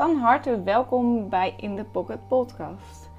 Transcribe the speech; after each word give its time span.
Van 0.00 0.16
harte 0.16 0.62
welkom 0.62 1.28
bij 1.28 1.54
In 1.56 1.76
The 1.76 1.84
Pocket 1.84 2.28
Podcast. 2.28 3.10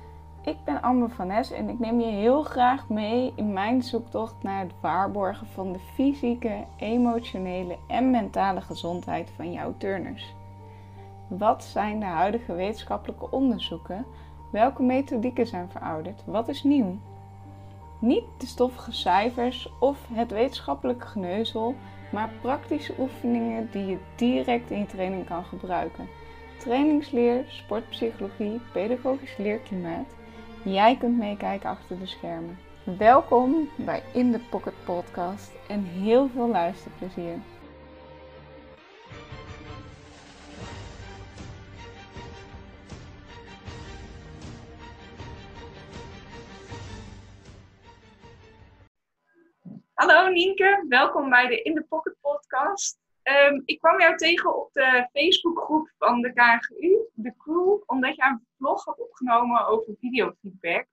Ik 0.44 0.56
ben 0.66 0.82
Amber 0.82 1.10
van 1.10 1.28
Nes 1.28 1.52
en 1.52 1.70
ik 1.70 1.80
neem 1.80 2.00
je 2.00 2.12
heel 2.12 2.44
graag 2.44 2.90
mee 2.90 3.34
in 3.36 3.54
mijn 3.54 3.84
zoektocht 3.84 4.36
naar 4.44 4.60
het 4.60 4.74
waarborgen 4.80 5.48
van 5.48 5.72
de 5.72 5.80
fysieke, 5.80 6.64
emotionele 6.78 7.78
en 7.88 8.12
mentale 8.12 8.62
gezondheid 8.62 9.30
van 9.36 9.52
jouw 9.52 9.74
turners. 9.78 10.36
Wat 11.28 11.64
zijn 11.64 12.00
de 12.00 12.06
huidige 12.06 12.54
wetenschappelijke 12.54 13.32
onderzoeken? 13.32 14.06
Welke 14.52 14.84
methodieken 14.84 15.48
zijn 15.48 15.70
verouderd? 15.70 16.24
Wat 16.26 16.48
is 16.48 16.64
nieuw? 16.64 16.98
Niet 18.00 18.26
de 18.38 18.46
stoffige 18.46 18.92
cijfers 18.92 19.74
of 19.80 20.08
het 20.14 20.32
wetenschappelijke 20.32 21.08
geneuzel, 21.08 21.76
maar 22.12 22.30
praktische 22.42 22.94
oefeningen 23.00 23.70
die 23.72 23.86
je 23.86 23.98
direct 24.16 24.70
in 24.70 24.80
je 24.80 24.86
training 24.86 25.26
kan 25.26 25.44
gebruiken. 25.44 26.08
Trainingsleer, 26.62 27.46
sportpsychologie, 27.48 28.62
pedagogisch 28.74 29.38
leerklimaat. 29.38 30.08
Jij 30.64 30.98
kunt 30.98 31.18
meekijken 31.18 31.70
achter 31.70 32.00
de 32.00 32.06
schermen. 32.06 32.58
Welkom 32.98 33.70
bij 33.78 34.04
In 34.14 34.32
The 34.32 34.40
Pocket 34.50 34.74
Podcast 34.86 35.52
en 35.68 35.84
heel 35.84 36.30
veel 36.30 36.48
luisterplezier. 36.48 37.40
Hallo 49.94 50.30
Nienke, 50.30 50.86
welkom 50.90 51.30
bij 51.30 51.48
de 51.48 51.62
In 51.62 51.76
The 51.76 51.86
Pocket 51.90 52.16
Podcast. 52.22 53.01
Um, 53.24 53.62
ik 53.66 53.80
kwam 53.80 54.00
jou 54.00 54.16
tegen 54.18 54.58
op 54.58 54.74
de 54.74 55.08
Facebookgroep 55.12 55.94
van 55.98 56.22
de 56.22 56.34
KGU, 56.34 56.98
de 57.14 57.34
crew, 57.38 57.82
omdat 57.86 58.16
je 58.16 58.24
een 58.24 58.46
vlog 58.58 58.86
had 58.86 59.00
opgenomen 59.00 59.68
over 59.68 59.96
videofeedback. 60.00 60.86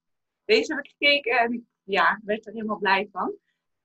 Deze 0.45 0.75
heb 0.75 0.85
ik 0.85 0.91
gekeken 0.99 1.39
en 1.39 1.69
ja, 1.83 2.21
werd 2.25 2.47
er 2.47 2.53
helemaal 2.53 2.79
blij 2.79 3.09
van. 3.13 3.35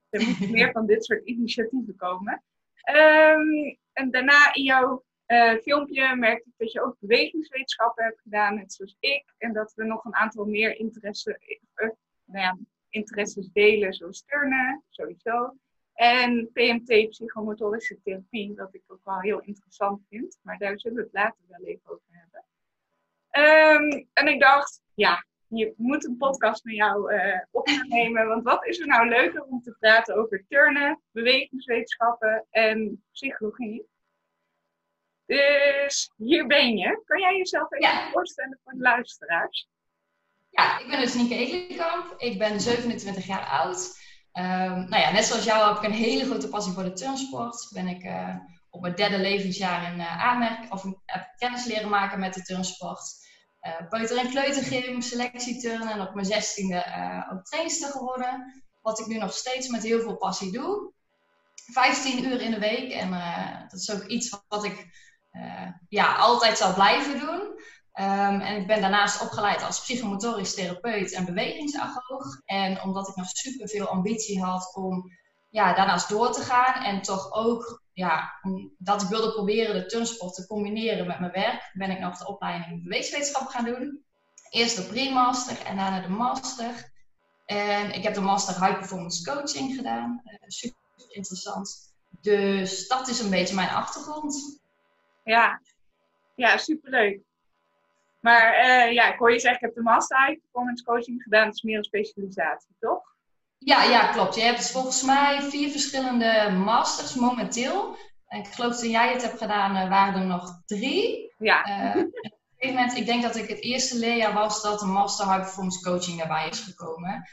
Er 0.10 0.26
moeten 0.28 0.52
meer 0.58 0.72
van 0.72 0.86
dit 0.86 1.06
soort 1.06 1.26
initiatieven 1.26 1.96
komen. 1.96 2.44
Um, 2.92 3.78
en 3.94 4.12
daarna 4.12 4.54
in 4.54 4.64
jouw 4.64 5.04
uh, 5.28 5.54
filmpje 5.54 6.16
merkte 6.16 6.50
ik 6.50 6.54
dat 6.58 6.72
je 6.72 6.84
ook 6.84 6.96
bewegingswetenschappen 7.00 8.04
hebt 8.04 8.22
gedaan, 8.22 8.56
net 8.56 8.74
zoals 8.74 8.96
ik. 9.00 9.34
En 9.38 9.54
dat 9.54 9.74
we 9.76 9.84
nog 9.84 10.06
een 10.06 10.16
aantal 10.16 10.46
meer 10.46 10.76
interesse, 10.76 11.40
uh, 11.76 11.90
nou 12.26 12.44
ja, 12.44 12.58
interesses 12.90 13.50
delen, 13.52 13.94
zoals 13.94 14.24
turnen, 14.26 14.84
sowieso. 14.90 15.58
En 15.94 16.50
PMT, 16.54 17.10
psychomotorische 17.10 18.00
therapie, 18.04 18.54
wat 18.56 18.74
ik 18.74 18.82
ook 18.88 19.02
wel 19.04 19.20
heel 19.20 19.40
interessant 19.40 20.02
vind. 20.10 20.40
Maar 20.42 20.58
daar 20.58 20.80
zullen 20.80 20.98
we 20.98 21.04
het 21.04 21.14
later 21.14 21.44
wel 21.48 21.66
even 21.66 21.90
over 21.90 22.04
hebben. 22.10 22.44
Um, 23.32 24.08
en 24.14 24.28
ik 24.28 24.40
dacht, 24.40 24.82
ja, 24.94 25.26
je 25.48 25.74
moet 25.78 26.06
een 26.06 26.18
podcast 26.18 26.64
met 26.64 26.76
jou 26.76 27.14
uh, 27.14 27.40
opnemen. 27.52 28.28
Want 28.28 28.44
wat 28.44 28.66
is 28.66 28.80
er 28.80 28.88
nou 28.88 29.10
leuker 29.10 29.44
om 29.44 29.62
te 29.62 29.76
praten 29.80 30.16
over 30.16 30.46
turnen, 30.48 31.02
bewegingswetenschappen 31.12 32.46
en 32.50 33.04
psychologie? 33.12 33.88
Dus 35.26 36.12
hier 36.18 36.48
ben 36.48 36.78
je. 36.78 37.02
Kan 37.06 37.20
jij 37.20 37.38
jezelf 37.38 37.72
even 37.72 37.90
ja. 37.90 38.10
voorstellen 38.12 38.60
voor 38.64 38.74
de 38.74 38.80
luisteraars? 38.80 39.68
Ja, 40.50 40.80
ik 40.80 40.88
ben 40.88 41.00
dus 41.00 41.14
Nieke 41.14 41.36
Ekelenkamp. 41.36 42.14
Ik 42.18 42.38
ben 42.38 42.62
27 42.62 43.26
jaar 43.26 43.46
oud. 43.46 44.02
Um, 44.34 44.90
nou 44.90 44.98
ja, 45.02 45.12
net 45.12 45.26
zoals 45.26 45.44
jou 45.44 45.68
heb 45.68 45.84
ik 45.84 45.90
een 45.90 45.98
hele 45.98 46.26
grote 46.26 46.50
passie 46.50 46.74
voor 46.74 46.84
de 46.84 46.94
turnsport. 46.94 47.70
Ben 47.74 47.88
ik 47.88 48.04
uh, 48.04 48.36
op 48.70 48.82
mijn 48.82 48.96
derde 48.96 49.18
levensjaar 49.18 49.92
in 49.94 50.00
uh, 50.00 50.24
aanmerk, 50.24 50.74
of 50.74 50.86
kennis 51.38 51.66
leren 51.66 51.90
maken 51.90 52.20
met 52.20 52.34
de 52.34 52.42
turnsport. 52.42 53.02
Uh, 53.62 53.90
peuter- 53.90 54.18
en 54.18 54.30
kleutergym, 54.30 55.02
selectieturnen 55.02 55.92
en 55.92 56.02
op 56.02 56.14
mijn 56.14 56.26
zestiende 56.26 56.86
ook 57.32 57.44
trainster 57.44 57.90
geworden. 57.90 58.64
Wat 58.82 59.00
ik 59.00 59.06
nu 59.06 59.18
nog 59.18 59.34
steeds 59.34 59.68
met 59.68 59.84
heel 59.84 60.02
veel 60.02 60.18
passie 60.18 60.52
doe. 60.52 60.92
15 61.72 62.26
uur 62.26 62.42
in 62.42 62.52
de 62.52 62.60
week 62.60 62.92
en 62.92 63.12
dat 63.70 63.80
is 63.80 63.92
ook 63.92 64.06
iets 64.06 64.38
wat 64.48 64.64
ik 64.64 64.88
ja, 65.90 66.16
altijd 66.16 66.58
zal 66.58 66.74
blijven 66.74 67.20
doen. 67.20 67.60
Um, 68.00 68.40
en 68.40 68.62
ik 68.62 68.68
ben 68.68 68.82
daarnaast 68.82 69.22
opgeleid 69.22 69.64
als 69.64 69.82
psychomotorisch 69.82 70.54
therapeut 70.54 71.14
en 71.14 71.26
bewegingsagoog. 71.26 72.42
En 72.46 72.82
omdat 72.82 73.08
ik 73.08 73.16
nog 73.16 73.28
super 73.28 73.70
veel 73.70 73.88
ambitie 73.88 74.44
had 74.44 74.76
om 74.76 75.12
ja, 75.50 75.74
daarnaast 75.74 76.10
door 76.10 76.32
te 76.32 76.42
gaan 76.42 76.84
en 76.84 77.02
toch 77.02 77.34
ook 77.34 77.84
ja, 77.94 78.40
dat 78.78 79.02
ik 79.02 79.08
wilde 79.08 79.32
proberen 79.32 79.76
de 79.76 79.86
turnsport 79.86 80.34
te 80.34 80.48
combineren 80.48 81.08
met 81.08 81.20
mijn 81.20 81.32
werk, 81.32 81.70
ben 81.74 81.92
ik 81.92 82.00
nog 82.00 82.18
de 82.18 82.28
opleiding 82.28 82.84
bewegingswetenschap 82.84 83.48
gaan 83.48 83.66
doen. 83.66 84.04
Eerst 84.50 84.76
de 84.76 84.84
pre-master 84.84 85.66
en 85.66 85.76
daarna 85.76 86.02
de 86.02 86.10
master. 86.10 86.92
En 87.46 87.92
ik 87.92 88.04
heb 88.04 88.14
de 88.14 88.22
master 88.22 88.66
high 88.66 88.78
performance 88.78 89.32
coaching 89.32 89.76
gedaan. 89.76 90.22
Uh, 90.26 90.34
super 90.48 90.78
interessant. 91.08 91.94
Dus 92.22 92.88
dat 92.88 93.08
is 93.08 93.20
een 93.20 93.30
beetje 93.30 93.56
mijn 93.56 93.70
achtergrond. 93.70 94.62
Ja, 95.24 95.62
ja 96.36 96.58
superleuk. 96.58 97.22
Maar 98.24 98.66
uh, 98.66 98.94
ja, 98.94 99.14
ik 99.14 99.20
hoor 99.20 99.32
je 99.32 99.40
zeggen, 99.40 99.60
ik 99.60 99.66
heb 99.66 99.76
de 99.76 99.92
Master 99.92 100.26
High 100.26 100.40
Performance 100.40 100.84
Coaching 100.84 101.24
gedaan. 101.24 101.46
Het 101.46 101.56
is 101.56 101.62
meer 101.62 101.78
een 101.78 101.84
specialisatie, 101.84 102.76
toch? 102.80 103.02
Ja, 103.58 103.84
ja, 103.84 104.12
klopt. 104.12 104.36
Je 104.36 104.42
hebt 104.42 104.58
dus 104.58 104.72
volgens 104.72 105.04
mij 105.04 105.42
vier 105.42 105.70
verschillende 105.70 106.50
masters 106.52 107.16
momenteel. 107.16 107.98
En 108.28 108.40
ik 108.40 108.48
geloof 108.48 108.80
toen 108.80 108.90
jij 108.90 109.12
het 109.12 109.22
hebt 109.22 109.38
gedaan, 109.38 109.76
uh, 109.76 109.90
waren 109.90 110.22
er 110.22 110.28
nog 110.28 110.62
drie. 110.66 111.34
Ja. 111.38 111.68
Uh, 111.68 111.90
op 111.90 111.96
een 111.96 112.12
gegeven 112.58 112.82
moment, 112.82 112.98
ik 112.98 113.06
denk 113.06 113.22
dat 113.22 113.36
ik 113.36 113.50
het 113.50 113.62
eerste 113.62 113.98
leerjaar 113.98 114.34
was 114.34 114.62
dat 114.62 114.80
de 114.80 114.86
Master 114.86 115.26
High 115.26 115.40
Performance 115.40 115.90
Coaching 115.90 116.18
daarbij 116.18 116.50
is 116.50 116.60
gekomen. 116.60 117.30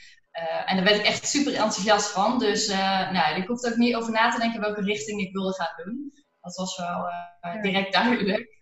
en 0.65 0.77
daar 0.77 0.85
werd 0.85 0.99
ik 0.99 1.07
echt 1.07 1.27
super 1.27 1.53
enthousiast 1.53 2.11
van. 2.11 2.39
Dus 2.39 2.69
nou, 3.13 3.37
ik 3.37 3.47
hoefde 3.47 3.71
ook 3.71 3.77
niet 3.77 3.95
over 3.95 4.13
na 4.13 4.31
te 4.31 4.39
denken 4.41 4.61
welke 4.61 4.83
richting 4.83 5.21
ik 5.21 5.33
wilde 5.33 5.55
gaan 5.55 5.85
doen. 5.85 6.13
Dat 6.41 6.57
was 6.57 6.77
wel 6.77 7.11
direct 7.63 7.93
duidelijk. 7.93 8.60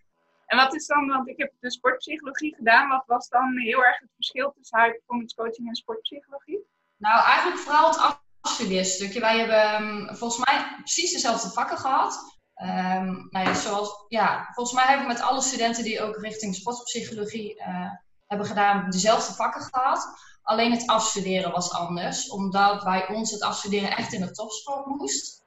En 0.49 0.57
wat 0.57 0.75
is 0.75 0.85
dan, 0.85 1.07
want 1.07 1.27
ik 1.27 1.37
heb 1.37 1.51
de 1.59 1.71
sportpsychologie 1.71 2.55
gedaan, 2.55 2.89
wat 2.89 3.03
was 3.05 3.27
dan 3.27 3.57
heel 3.57 3.85
erg 3.85 3.99
het 3.99 4.09
verschil 4.15 4.53
tussen 4.55 4.79
high 4.79 4.91
performance 4.91 5.35
coaching 5.35 5.67
en 5.67 5.75
sportpsychologie? 5.75 6.59
Nou, 6.97 7.23
eigenlijk 7.23 7.59
vooral 7.59 7.89
het 7.89 8.19
afstudeerstukje. 8.41 9.19
Wij 9.19 9.37
hebben 9.37 9.81
um, 9.81 10.15
volgens 10.15 10.45
mij 10.45 10.75
precies 10.77 11.11
dezelfde 11.11 11.49
vakken 11.49 11.77
gehad. 11.77 12.37
Um, 12.61 13.27
nou 13.29 13.45
ja, 13.45 13.53
zoals, 13.53 14.05
ja, 14.07 14.49
volgens 14.53 14.75
mij 14.75 14.85
hebben 14.85 15.07
we 15.07 15.13
met 15.13 15.21
alle 15.21 15.41
studenten 15.41 15.83
die 15.83 16.01
ook 16.01 16.17
richting 16.17 16.55
sportpsychologie 16.55 17.55
uh, 17.55 17.91
hebben 18.27 18.47
gedaan, 18.47 18.89
dezelfde 18.89 19.33
vakken 19.33 19.61
gehad. 19.61 20.07
Alleen 20.41 20.71
het 20.71 20.87
afstuderen 20.87 21.51
was 21.51 21.73
anders, 21.73 22.29
omdat 22.29 22.83
bij 22.83 23.07
ons 23.07 23.31
het 23.31 23.41
afstuderen 23.41 23.97
echt 23.97 24.13
in 24.13 24.21
de 24.21 24.31
topsport 24.31 24.85
moest. 24.85 25.43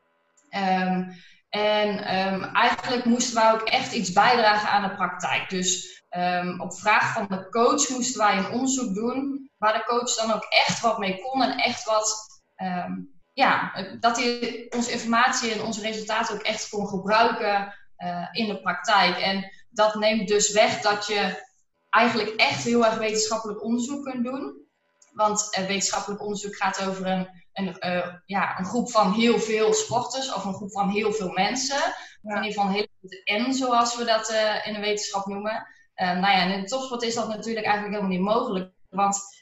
Um, 0.50 1.16
en 1.52 1.88
um, 2.16 2.44
eigenlijk 2.44 3.04
moesten 3.04 3.34
wij 3.34 3.52
ook 3.52 3.62
echt 3.68 3.92
iets 3.92 4.12
bijdragen 4.12 4.68
aan 4.68 4.88
de 4.88 4.94
praktijk. 4.94 5.50
Dus 5.50 6.02
um, 6.16 6.60
op 6.60 6.74
vraag 6.74 7.12
van 7.12 7.26
de 7.28 7.48
coach 7.48 7.88
moesten 7.88 8.20
wij 8.20 8.36
een 8.36 8.50
onderzoek 8.50 8.94
doen 8.94 9.50
waar 9.58 9.72
de 9.72 9.84
coach 9.84 10.14
dan 10.14 10.32
ook 10.32 10.46
echt 10.48 10.80
wat 10.80 10.98
mee 10.98 11.20
kon 11.20 11.42
en 11.42 11.58
echt 11.58 11.84
wat, 11.84 12.40
um, 12.56 13.20
ja, 13.32 13.72
dat 14.00 14.16
hij 14.16 14.66
onze 14.70 14.90
informatie 14.90 15.52
en 15.52 15.62
onze 15.62 15.80
resultaten 15.80 16.34
ook 16.34 16.42
echt 16.42 16.68
kon 16.68 16.86
gebruiken 16.86 17.74
uh, 17.98 18.28
in 18.30 18.46
de 18.46 18.60
praktijk. 18.60 19.16
En 19.16 19.52
dat 19.70 19.94
neemt 19.94 20.28
dus 20.28 20.52
weg 20.52 20.80
dat 20.80 21.06
je 21.06 21.46
eigenlijk 21.90 22.30
echt 22.30 22.64
heel 22.64 22.84
erg 22.84 22.96
wetenschappelijk 22.96 23.62
onderzoek 23.62 24.04
kunt 24.04 24.24
doen. 24.24 24.66
Want 25.12 25.58
uh, 25.58 25.66
wetenschappelijk 25.66 26.22
onderzoek 26.22 26.56
gaat 26.56 26.86
over 26.86 27.06
een 27.06 27.41
een, 27.52 27.76
uh, 27.80 28.14
ja, 28.26 28.58
een 28.58 28.64
groep 28.64 28.90
van 28.90 29.12
heel 29.12 29.38
veel 29.38 29.72
sporters 29.72 30.34
of 30.34 30.44
een 30.44 30.54
groep 30.54 30.72
van 30.72 30.88
heel 30.88 31.12
veel 31.12 31.30
mensen. 31.30 31.94
Ja. 32.22 32.36
In 32.36 32.42
ieder 32.42 32.52
geval 32.52 32.66
een 32.66 32.86
hele 33.24 33.48
N, 33.48 33.52
zoals 33.52 33.96
we 33.96 34.04
dat 34.04 34.30
uh, 34.30 34.66
in 34.66 34.74
de 34.74 34.80
wetenschap 34.80 35.26
noemen. 35.26 35.66
Uh, 35.96 36.06
nou 36.06 36.36
ja, 36.36 36.42
in 36.42 36.60
de 36.60 36.68
topsport 36.68 37.02
is 37.02 37.14
dat 37.14 37.28
natuurlijk 37.28 37.66
eigenlijk 37.66 37.94
helemaal 37.94 38.16
niet 38.18 38.34
mogelijk. 38.34 38.72
Want 38.90 39.40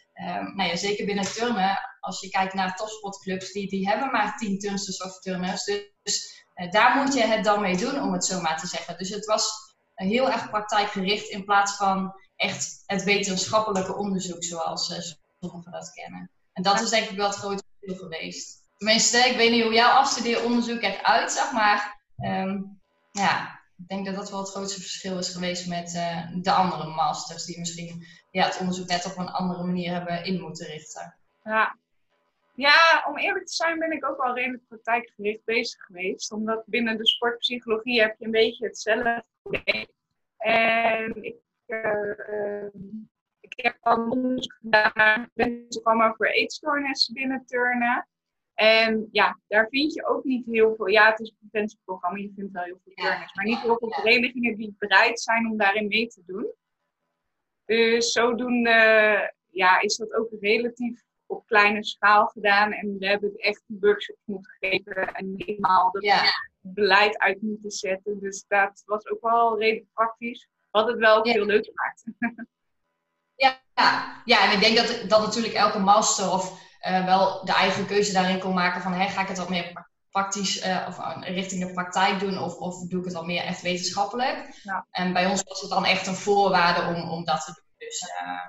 nou 0.55 0.63
ja, 0.63 0.77
zeker 0.77 1.07
binnen 1.07 1.33
turnen, 1.33 1.79
als 2.01 2.21
je 2.21 2.31
kijkt 2.31 2.55
naar 2.55 2.77
topsportclubs, 2.77 3.53
die, 3.53 3.69
die 3.69 3.89
hebben 3.89 4.11
maar 4.11 4.37
tien 4.37 4.59
turnsters 4.59 5.03
of 5.03 5.19
turners. 5.19 5.65
Dus, 5.65 5.83
dus 6.03 6.45
daar 6.71 6.97
moet 6.97 7.15
je 7.15 7.23
het 7.23 7.45
dan 7.45 7.61
mee 7.61 7.77
doen, 7.77 8.03
om 8.03 8.13
het 8.13 8.25
zo 8.25 8.41
maar 8.41 8.59
te 8.59 8.67
zeggen. 8.67 8.99
Dus 8.99 9.09
het 9.09 9.27
was 9.27 9.75
heel 9.95 10.31
erg 10.31 10.51
praktijkgericht 10.51 11.29
in 11.29 11.45
plaats 11.45 11.77
van 11.77 12.15
echt 12.37 12.83
het 12.87 13.03
wetenschappelijke 13.03 13.97
onderzoek 13.97 14.45
zoals 14.45 14.93
sommigen 15.41 15.73
dat 15.73 15.93
kennen. 15.93 16.31
En 16.53 16.63
dat 16.63 16.81
is 16.81 16.91
denk 16.91 17.09
ik 17.09 17.17
wel 17.17 17.27
het 17.27 17.37
grote 17.37 17.63
geweest. 17.83 18.69
Tenminste, 18.77 19.19
ik 19.19 19.37
weet 19.37 19.51
niet 19.51 19.63
hoe 19.63 19.73
jouw 19.73 19.91
afstudeeronderzoek 19.91 20.83
eruit 20.83 21.33
zag, 21.33 21.53
maar 21.53 22.03
um, 22.17 22.81
ja, 23.11 23.61
ik 23.77 23.89
denk 23.89 24.07
dat 24.07 24.15
dat 24.15 24.31
wel 24.31 24.41
het 24.41 24.51
grootste 24.51 24.81
verschil 24.81 25.19
is 25.19 25.29
geweest 25.29 25.69
met 25.69 25.95
uh, 25.95 26.43
de 26.43 26.53
andere 26.53 26.87
masters, 26.87 27.45
die 27.45 27.59
misschien 27.59 28.07
ja, 28.31 28.45
het 28.45 28.59
onderzoek 28.59 28.89
net 28.89 29.07
op 29.07 29.17
een 29.17 29.29
andere 29.29 29.65
manier 29.65 29.93
hebben 29.93 30.25
in 30.25 30.41
moeten 30.41 30.67
richten. 30.67 31.17
Ja. 31.45 31.77
ja, 32.55 33.05
om 33.09 33.19
eerlijk 33.19 33.47
te 33.47 33.55
zijn 33.55 33.79
ben 33.79 33.93
ik 33.93 34.07
ook 34.07 34.23
wel 34.23 34.35
redelijk 34.35 34.69
praktijkgericht 34.69 35.45
bezig 35.45 35.81
geweest. 35.81 36.33
Omdat 36.33 36.63
binnen 36.67 36.97
de 36.97 37.07
sportpsychologie 37.07 38.01
heb 38.01 38.15
je 38.19 38.25
een 38.25 38.31
beetje 38.31 38.67
hetzelfde 38.67 39.25
En 40.39 41.23
ik, 41.23 41.37
uh, 41.67 42.67
ik 43.61 43.67
heb 43.67 43.77
al 43.81 44.09
onderzoek 44.09 44.53
gedaan 44.61 44.91
naar 44.95 45.21
het 45.21 45.33
preventieprogramma 45.35 46.15
voor 46.15 46.27
eetstoornissen 46.27 47.15
binnen 47.15 47.47
turnen. 47.47 48.09
En 48.55 49.09
ja, 49.13 49.39
daar 49.49 49.69
vind 49.69 49.95
je 49.95 50.07
ook 50.07 50.25
niet 50.25 50.47
heel 50.47 50.75
veel. 50.77 50.87
Ja, 50.87 51.11
het 51.11 51.21
is 51.21 51.29
een 51.29 51.49
preventieprogramma, 51.51 52.19
je 52.19 52.33
vindt 52.37 52.53
wel 52.53 52.63
heel 52.63 52.81
veel 52.85 52.95
turners, 52.95 53.35
maar 53.35 53.45
niet 53.45 53.61
heel 53.61 53.79
veel 53.79 53.93
verenigingen 53.93 54.57
die 54.57 54.75
bereid 54.79 55.21
zijn 55.21 55.47
om 55.47 55.57
daarin 55.57 55.89
mee 55.89 56.07
te 56.07 56.23
doen. 56.27 56.53
Dus 57.65 58.13
zodoende 58.13 59.35
ja, 59.51 59.81
is 59.81 59.97
dat 59.97 60.13
ook 60.13 60.29
relatief 60.41 61.03
op 61.27 61.47
kleine 61.47 61.85
schaal 61.85 62.27
gedaan. 62.27 62.73
En 62.73 62.99
we 62.99 63.07
hebben 63.07 63.29
het 63.29 63.41
echt 63.41 63.65
een 63.69 63.79
workshop 63.81 64.17
moeten 64.25 64.53
geven 64.61 65.13
en 65.15 65.35
helemaal 65.37 65.89
het 65.93 66.33
beleid 66.61 67.19
uit 67.19 67.43
moeten 67.43 67.71
zetten. 67.71 68.21
Dus 68.21 68.45
dat 68.49 68.83
was 68.87 69.07
ook 69.07 69.21
wel 69.21 69.59
redelijk 69.59 69.93
praktisch. 69.93 70.49
Wat 70.71 70.89
het 70.89 70.99
wel 70.99 71.23
heel 71.23 71.45
leuk 71.45 71.65
gemaakt. 71.65 72.05
ja, 73.81 74.23
ja, 74.25 74.45
en 74.45 74.53
ik 74.53 74.61
denk 74.61 74.77
dat, 74.77 75.09
dat 75.09 75.21
natuurlijk 75.21 75.55
elke 75.55 75.79
master 75.79 76.31
of 76.31 76.53
uh, 76.89 77.05
wel 77.05 77.45
de 77.45 77.53
eigen 77.53 77.87
keuze 77.87 78.13
daarin 78.13 78.39
kon 78.39 78.55
maken 78.55 78.83
van 78.83 78.93
hè, 78.93 79.09
ga 79.09 79.21
ik 79.21 79.29
het 79.29 79.39
wat 79.39 79.49
meer 79.49 79.89
praktisch 80.11 80.67
uh, 80.67 80.87
of 80.89 80.99
richting 81.21 81.67
de 81.67 81.73
praktijk 81.73 82.21
doen 82.21 82.39
of, 82.39 82.57
of 82.57 82.89
doe 82.89 82.99
ik 82.99 83.05
het 83.05 83.15
wat 83.15 83.27
meer 83.27 83.43
echt 83.43 83.63
wetenschappelijk. 83.63 84.61
Ja. 84.63 84.87
En 84.91 85.13
bij 85.13 85.27
ons 85.27 85.43
was 85.43 85.61
het 85.61 85.71
dan 85.71 85.85
echt 85.85 86.07
een 86.07 86.15
voorwaarde 86.15 86.95
om, 86.95 87.11
om 87.11 87.25
dat 87.25 87.45
te 87.45 87.53
doen. 87.53 87.65
Dus 87.79 88.03
uh, 88.03 88.41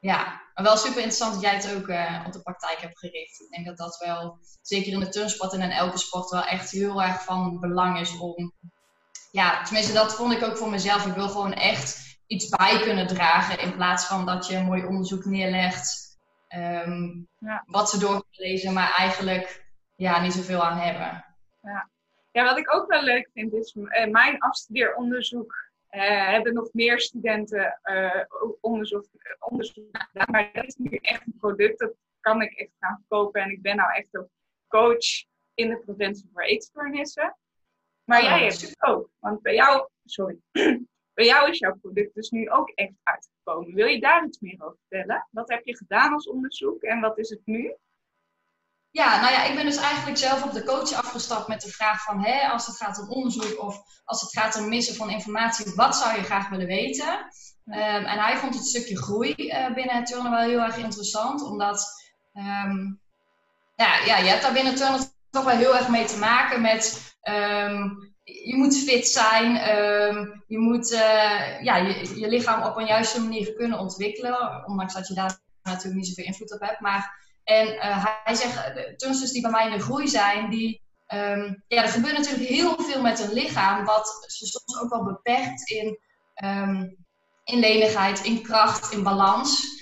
ja, 0.00 0.40
maar 0.54 0.64
wel 0.64 0.76
super 0.76 0.96
interessant 0.96 1.32
dat 1.32 1.42
jij 1.42 1.54
het 1.54 1.74
ook 1.74 1.88
op 2.26 2.32
de 2.32 2.42
praktijk 2.42 2.80
hebt 2.80 2.98
gericht. 2.98 3.40
Ik 3.40 3.50
denk 3.50 3.66
dat 3.66 3.76
dat 3.76 3.96
wel, 4.04 4.38
zeker 4.62 4.92
in 4.92 5.00
de 5.00 5.08
turnsport 5.08 5.52
en 5.52 5.60
in 5.60 5.70
elke 5.70 5.98
sport, 5.98 6.30
wel 6.30 6.44
echt 6.44 6.70
heel 6.70 7.02
erg 7.02 7.24
van 7.24 7.60
belang 7.60 8.00
is 8.00 8.18
om... 8.18 8.52
Ja, 9.30 9.62
tenminste 9.62 9.92
dat 9.92 10.14
vond 10.14 10.32
ik 10.32 10.44
ook 10.44 10.56
voor 10.56 10.70
mezelf. 10.70 11.06
Ik 11.06 11.14
wil 11.14 11.28
gewoon 11.28 11.52
echt 11.52 12.11
iets 12.32 12.48
bij 12.48 12.80
kunnen 12.80 13.06
dragen 13.06 13.58
in 13.58 13.74
plaats 13.74 14.06
van 14.06 14.26
dat 14.26 14.46
je 14.46 14.56
een 14.56 14.64
mooi 14.64 14.84
onderzoek 14.84 15.24
neerlegt. 15.24 16.18
Um, 16.54 17.28
ja. 17.38 17.64
Wat 17.66 17.90
ze 17.90 17.98
door 17.98 18.24
lezen, 18.30 18.72
maar 18.72 18.94
eigenlijk 18.96 19.64
ja, 19.96 20.20
niet 20.20 20.32
zoveel 20.32 20.64
aan 20.64 20.78
hebben. 20.78 21.24
Ja. 21.62 21.90
ja, 22.30 22.44
wat 22.44 22.58
ik 22.58 22.74
ook 22.74 22.88
wel 22.88 23.02
leuk 23.02 23.30
vind 23.34 23.52
is, 23.52 23.74
uh, 23.74 24.06
mijn 24.06 24.38
afstudeeronderzoek 24.38 25.70
uh, 25.90 26.28
hebben 26.28 26.54
nog 26.54 26.68
meer 26.72 27.00
studenten 27.00 27.80
uh, 27.84 28.24
onderzoek, 28.60 29.06
onderzoek 29.38 29.84
gedaan. 29.92 30.30
Maar 30.30 30.50
dat 30.52 30.64
is 30.64 30.76
nu 30.76 30.98
echt 31.00 31.26
een 31.26 31.36
product, 31.38 31.78
dat 31.78 31.94
kan 32.20 32.42
ik 32.42 32.52
echt 32.52 32.70
gaan 32.78 32.96
verkopen. 32.96 33.42
En 33.42 33.50
ik 33.50 33.62
ben 33.62 33.76
nou 33.76 33.92
echt 33.92 34.16
ook 34.16 34.28
coach 34.68 35.24
in 35.54 35.68
de 35.68 35.78
preventie 35.78 36.30
voor 36.32 36.42
eetstoornissen. 36.42 37.36
Maar 38.04 38.22
oh. 38.22 38.24
jij 38.24 38.42
hebt 38.42 38.60
het 38.60 38.82
ook. 38.82 39.08
Want 39.18 39.42
bij 39.42 39.54
jou, 39.54 39.88
sorry, 40.04 40.38
bij 41.14 41.24
jou 41.24 41.50
is 41.50 41.58
jouw 41.58 41.76
product 41.80 42.14
dus 42.14 42.30
nu 42.30 42.50
ook 42.50 42.68
echt 42.68 42.92
uitgekomen. 43.02 43.74
Wil 43.74 43.86
je 43.86 44.00
daar 44.00 44.24
iets 44.24 44.38
meer 44.40 44.62
over 44.64 44.78
vertellen? 44.88 45.28
Wat 45.30 45.48
heb 45.48 45.64
je 45.64 45.76
gedaan 45.76 46.12
als 46.12 46.28
onderzoek 46.28 46.82
en 46.82 47.00
wat 47.00 47.18
is 47.18 47.30
het 47.30 47.40
nu? 47.44 47.76
Ja, 48.90 49.20
nou 49.20 49.32
ja, 49.32 49.44
ik 49.44 49.54
ben 49.54 49.64
dus 49.64 49.76
eigenlijk 49.76 50.18
zelf 50.18 50.44
op 50.44 50.52
de 50.52 50.64
coach 50.64 50.92
afgestapt 50.92 51.48
met 51.48 51.60
de 51.60 51.68
vraag 51.68 52.02
van, 52.02 52.24
hè, 52.24 52.48
als 52.48 52.66
het 52.66 52.76
gaat 52.76 53.00
om 53.00 53.08
onderzoek 53.08 53.62
of 53.62 53.82
als 54.04 54.20
het 54.20 54.32
gaat 54.32 54.58
om 54.58 54.68
missen 54.68 54.94
van 54.94 55.10
informatie, 55.10 55.74
wat 55.74 55.96
zou 55.96 56.16
je 56.16 56.22
graag 56.22 56.48
willen 56.48 56.66
weten? 56.66 57.18
Um, 57.66 58.04
en 58.04 58.18
hij 58.18 58.36
vond 58.36 58.54
het 58.54 58.66
stukje 58.66 58.96
groei 58.96 59.34
uh, 59.36 59.74
binnen 59.74 59.96
het 59.96 60.06
turnen 60.06 60.30
wel 60.30 60.40
heel 60.40 60.60
erg 60.60 60.76
interessant, 60.76 61.42
omdat, 61.42 61.86
um, 62.32 63.00
ja, 63.76 64.04
ja, 64.04 64.16
je 64.16 64.28
hebt 64.28 64.42
daar 64.42 64.52
binnen 64.52 64.74
turnen 64.74 65.00
toch 65.30 65.44
wel 65.44 65.56
heel 65.56 65.76
erg 65.76 65.88
mee 65.88 66.04
te 66.04 66.18
maken 66.18 66.60
met, 66.60 67.16
um, 67.22 68.11
je 68.24 68.56
moet 68.56 68.78
fit 68.78 69.08
zijn, 69.08 69.54
je 70.46 70.58
moet 70.58 70.92
uh, 70.92 71.62
ja, 71.62 71.76
je, 71.76 72.28
lichaam 72.28 72.62
op 72.62 72.76
een 72.76 72.86
juiste 72.86 73.20
manier 73.20 73.52
kunnen 73.52 73.78
ontwikkelen, 73.78 74.64
ondanks 74.66 74.94
dat 74.94 75.08
je 75.08 75.14
daar 75.14 75.40
natuurlijk 75.62 75.94
niet 75.94 76.06
zoveel 76.06 76.24
invloed 76.24 76.54
op 76.54 76.60
hebt, 76.60 76.80
maar 76.80 77.20
en 77.44 77.66
uh, 77.66 78.06
hij 78.24 78.34
zegt, 78.34 78.74
de 78.74 78.94
turnsters 78.96 79.30
die 79.30 79.42
bij 79.42 79.50
mij 79.50 79.66
in 79.66 79.72
de 79.72 79.82
groei 79.84 80.08
zijn, 80.08 80.50
die, 80.50 80.80
um, 81.08 81.62
ja, 81.68 81.82
er 81.82 81.88
gebeurt 81.88 82.16
natuurlijk 82.18 82.48
heel 82.48 82.74
veel 82.78 83.02
met 83.02 83.18
hun 83.18 83.32
lichaam, 83.32 83.84
wat 83.84 84.24
ze 84.26 84.46
soms 84.46 84.80
ook 84.80 84.90
wel 84.90 85.04
beperkt 85.04 85.70
in, 85.70 85.98
um, 86.44 86.96
in 87.44 87.58
lenigheid, 87.58 88.24
in 88.24 88.42
kracht, 88.42 88.92
in 88.92 89.02
balans. 89.02 89.80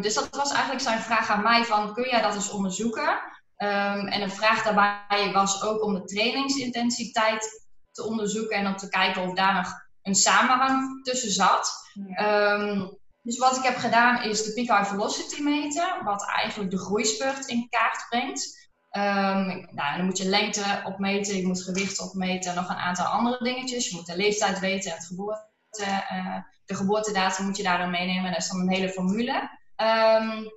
Dus 0.00 0.14
dat 0.14 0.28
was 0.36 0.52
eigenlijk 0.52 0.82
zijn 0.82 1.00
vraag 1.00 1.28
aan 1.28 1.42
mij 1.42 1.64
van, 1.64 1.94
kun 1.94 2.08
jij 2.08 2.22
dat 2.22 2.34
eens 2.34 2.50
onderzoeken? 2.50 3.20
En 3.60 4.22
een 4.22 4.30
vraag 4.30 4.62
daarbij 4.62 5.32
was 5.32 5.62
ook 5.62 5.84
om 5.84 5.94
de 5.94 6.04
trainingsintensiteit 6.04 7.68
te 7.92 8.04
onderzoeken 8.04 8.56
en 8.56 8.66
om 8.66 8.76
te 8.76 8.88
kijken 8.88 9.22
of 9.22 9.34
daar 9.34 9.54
nog 9.54 9.72
een 10.02 10.14
samenhang 10.14 11.04
tussen 11.04 11.30
zat. 11.30 11.72
Ja. 11.94 12.90
Dus 13.22 13.38
wat 13.38 13.56
ik 13.56 13.62
heb 13.62 13.76
gedaan 13.76 14.22
is 14.22 14.42
de 14.42 14.52
peak 14.52 14.78
high 14.78 14.90
velocity 14.90 15.42
meten, 15.42 16.04
wat 16.04 16.26
eigenlijk 16.26 16.70
de 16.70 16.78
groeispurt 16.78 17.46
in 17.46 17.68
kaart 17.68 18.06
brengt. 18.08 18.68
Um, 18.92 19.68
nou, 19.70 19.96
dan 19.96 20.04
moet 20.04 20.18
je 20.18 20.28
lengte 20.28 20.82
opmeten, 20.84 21.36
je 21.36 21.46
moet 21.46 21.62
gewicht 21.62 22.00
opmeten 22.00 22.50
en 22.50 22.56
nog 22.56 22.68
een 22.68 22.76
aantal 22.76 23.06
andere 23.06 23.44
dingetjes. 23.44 23.88
Je 23.88 23.96
moet 23.96 24.06
de 24.06 24.16
leeftijd 24.16 24.58
weten 24.58 24.90
en 24.90 24.96
het 24.96 25.06
geboorte, 25.06 26.04
uh, 26.12 26.36
de 26.64 26.74
geboortedatum 26.74 27.44
moet 27.44 27.56
je 27.56 27.62
daarin 27.62 27.90
meenemen. 27.90 28.30
Dat 28.30 28.40
is 28.40 28.48
dan 28.48 28.60
een 28.60 28.72
hele 28.72 28.88
formule. 28.88 29.50
Um, 29.76 30.48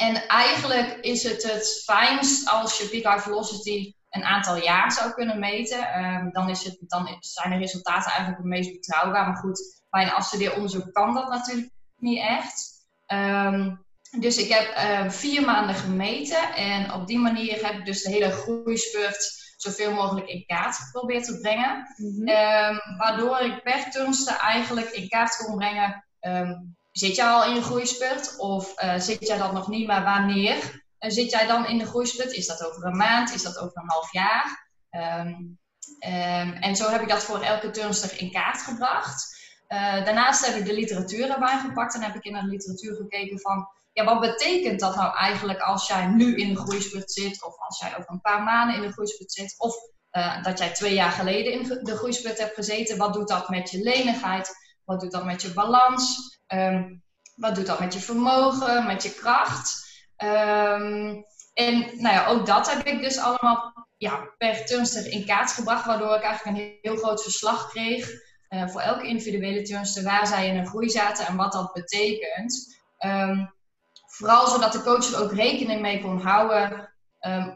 en 0.00 0.26
eigenlijk 0.26 0.98
is 1.00 1.22
het 1.22 1.42
het 1.42 1.82
fijnst 1.84 2.48
als 2.48 2.78
je 2.78 2.88
peak 2.88 3.14
high 3.14 3.28
velocity 3.28 3.94
een 4.10 4.24
aantal 4.24 4.56
jaar 4.56 4.92
zou 4.92 5.12
kunnen 5.12 5.38
meten. 5.38 6.04
Um, 6.04 6.32
dan, 6.32 6.48
is 6.48 6.64
het, 6.64 6.76
dan 6.80 7.16
zijn 7.20 7.50
de 7.50 7.56
resultaten 7.56 8.10
eigenlijk 8.10 8.38
het 8.38 8.46
meest 8.46 8.72
betrouwbaar. 8.72 9.26
Maar 9.26 9.36
goed, 9.36 9.82
bij 9.90 10.02
een 10.02 10.12
afstudeeronderzoek 10.12 10.92
kan 10.92 11.14
dat 11.14 11.28
natuurlijk 11.28 11.70
niet 11.96 12.18
echt. 12.18 12.86
Ehm, 13.06 13.74
dus 14.18 14.36
ik 14.36 14.48
heb 14.48 14.76
uh, 14.76 15.10
vier 15.10 15.44
maanden 15.44 15.74
gemeten 15.74 16.54
en 16.54 16.92
op 16.92 17.06
die 17.06 17.18
manier 17.18 17.66
heb 17.66 17.74
ik 17.74 17.84
dus 17.84 18.02
de 18.02 18.10
hele 18.10 18.30
groeispurt 18.30 19.38
zoveel 19.56 19.92
mogelijk 19.92 20.26
in 20.26 20.46
kaart 20.46 20.76
geprobeerd 20.76 21.24
te 21.24 21.38
brengen. 21.40 21.94
Mm 21.96 22.28
waardoor 22.98 23.40
ik 23.40 23.62
per 23.62 23.90
turnste 23.90 24.36
eigenlijk 24.36 24.88
in 24.88 25.08
kaart 25.08 25.36
kon 25.36 25.56
brengen, 25.56 26.04
zit 26.92 27.16
jij 27.16 27.26
al 27.26 27.44
in 27.44 27.54
de 27.54 27.62
groeispurt 27.62 28.38
of 28.38 28.82
uh, 28.82 28.98
zit 28.98 29.26
jij 29.26 29.38
dat 29.38 29.52
nog 29.52 29.68
niet, 29.68 29.86
maar 29.86 30.04
wanneer 30.04 30.56
uh, 31.00 31.10
zit 31.10 31.30
jij 31.30 31.46
dan 31.46 31.66
in 31.66 31.78
de 31.78 31.86
groeispurt? 31.86 32.32
Is 32.32 32.46
dat 32.46 32.64
over 32.64 32.84
een 32.84 32.96
maand? 32.96 33.34
Is 33.34 33.42
dat 33.42 33.58
over 33.58 33.76
een 33.76 33.90
half 33.90 34.12
jaar? 34.12 34.68
en 36.60 36.76
zo 36.76 36.90
heb 36.90 37.00
ik 37.00 37.08
dat 37.08 37.22
voor 37.22 37.40
elke 37.40 37.70
turnster 37.70 38.20
in 38.20 38.30
kaart 38.30 38.62
gebracht. 38.62 39.38
Uh, 39.68 40.04
daarnaast 40.04 40.46
heb 40.46 40.56
ik 40.56 40.66
de 40.66 40.74
literatuur 40.74 41.30
erbij 41.30 41.58
gepakt 41.58 41.94
en 41.94 42.02
heb 42.02 42.14
ik 42.14 42.24
in 42.24 42.32
de 42.32 42.44
literatuur 42.44 42.94
gekeken 42.94 43.40
van, 43.40 43.68
ja, 43.92 44.04
wat 44.04 44.20
betekent 44.20 44.80
dat 44.80 44.96
nou 44.96 45.16
eigenlijk 45.16 45.60
als 45.60 45.86
jij 45.86 46.06
nu 46.06 46.36
in 46.36 46.54
de 46.54 46.60
groeispurt 46.60 47.12
zit, 47.12 47.44
of 47.44 47.58
als 47.58 47.78
jij 47.80 47.96
over 47.98 48.10
een 48.10 48.20
paar 48.20 48.42
maanden 48.42 48.76
in 48.76 48.82
de 48.82 48.92
groeispurt 48.92 49.32
zit, 49.32 49.54
of 49.58 49.74
dat 50.42 50.58
jij 50.58 50.72
twee 50.72 50.94
jaar 50.94 51.10
geleden 51.10 51.52
in 51.52 51.80
de 51.82 51.96
groeispurt 51.96 52.38
hebt 52.38 52.54
gezeten. 52.54 52.98
Wat 52.98 53.12
doet 53.12 53.28
dat 53.28 53.48
met 53.48 53.70
je 53.70 53.78
lenigheid? 53.82 54.54
Wat 54.90 55.00
doet 55.00 55.12
dat 55.12 55.24
met 55.24 55.42
je 55.42 55.52
balans? 55.52 56.38
Um, 56.48 57.02
wat 57.36 57.54
doet 57.54 57.66
dat 57.66 57.80
met 57.80 57.94
je 57.94 58.00
vermogen, 58.00 58.86
met 58.86 59.02
je 59.02 59.14
kracht? 59.14 59.88
Um, 60.16 61.24
en 61.54 61.78
nou 61.78 62.14
ja, 62.14 62.26
ook 62.26 62.46
dat 62.46 62.72
heb 62.72 62.86
ik 62.86 63.02
dus 63.02 63.18
allemaal 63.18 63.88
ja, 63.96 64.34
per 64.38 64.66
turnster 64.66 65.06
in 65.12 65.26
kaart 65.26 65.52
gebracht, 65.52 65.86
waardoor 65.86 66.14
ik 66.16 66.22
eigenlijk 66.22 66.58
een 66.58 66.78
heel 66.82 66.96
groot 66.96 67.22
verslag 67.22 67.68
kreeg 67.68 68.10
uh, 68.48 68.68
voor 68.68 68.80
elke 68.80 69.06
individuele 69.06 69.62
turnster 69.62 70.02
waar 70.02 70.26
zij 70.26 70.48
in 70.48 70.56
een 70.56 70.66
groei 70.66 70.88
zaten 70.88 71.26
en 71.26 71.36
wat 71.36 71.52
dat 71.52 71.72
betekent. 71.72 72.80
Um, 72.98 73.54
vooral 74.06 74.46
zodat 74.46 74.72
de 74.72 74.82
coach 74.82 75.12
er 75.12 75.22
ook 75.22 75.32
rekening 75.32 75.80
mee 75.80 76.00
kon 76.00 76.20
houden 76.20 76.94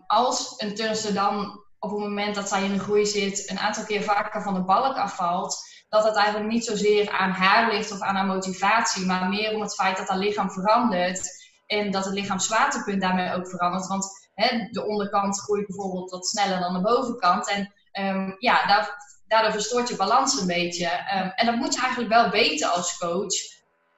als 0.06 0.54
een 0.56 0.74
turnster 0.74 1.14
dan 1.14 1.63
op 1.84 1.90
het 1.90 1.98
moment 1.98 2.34
dat 2.34 2.48
zij 2.48 2.64
in 2.64 2.72
een 2.72 2.80
groei 2.80 3.06
zit 3.06 3.50
een 3.50 3.58
aantal 3.58 3.84
keer 3.84 4.02
vaker 4.02 4.42
van 4.42 4.54
de 4.54 4.64
balk 4.64 4.96
afvalt, 4.96 5.56
dat 5.88 6.04
het 6.04 6.16
eigenlijk 6.16 6.52
niet 6.52 6.64
zozeer 6.64 7.10
aan 7.10 7.30
haar 7.30 7.72
ligt 7.72 7.92
of 7.92 8.00
aan 8.00 8.14
haar 8.14 8.26
motivatie, 8.26 9.06
maar 9.06 9.28
meer 9.28 9.54
om 9.54 9.60
het 9.60 9.74
feit 9.74 9.96
dat 9.96 10.08
haar 10.08 10.18
lichaam 10.18 10.50
verandert 10.50 11.28
en 11.66 11.90
dat 11.90 12.04
het 12.04 12.14
lichaam 12.14 12.38
zwaartepunt 12.38 13.00
daarmee 13.00 13.34
ook 13.34 13.48
verandert. 13.48 13.86
Want 13.86 14.06
hè, 14.34 14.68
de 14.70 14.86
onderkant 14.86 15.40
groeit 15.40 15.66
bijvoorbeeld 15.66 16.10
wat 16.10 16.26
sneller 16.26 16.60
dan 16.60 16.72
de 16.72 16.80
bovenkant. 16.80 17.50
En 17.50 17.72
um, 17.92 18.36
ja, 18.38 18.66
daar 18.66 19.02
daardoor 19.26 19.52
verstoort 19.52 19.88
je 19.88 19.96
balans 19.96 20.40
een 20.40 20.46
beetje. 20.46 20.86
Um, 20.86 21.30
en 21.34 21.46
dat 21.46 21.56
moet 21.56 21.74
je 21.74 21.80
eigenlijk 21.80 22.12
wel 22.12 22.30
weten 22.30 22.72
als 22.72 22.98
coach, 22.98 23.34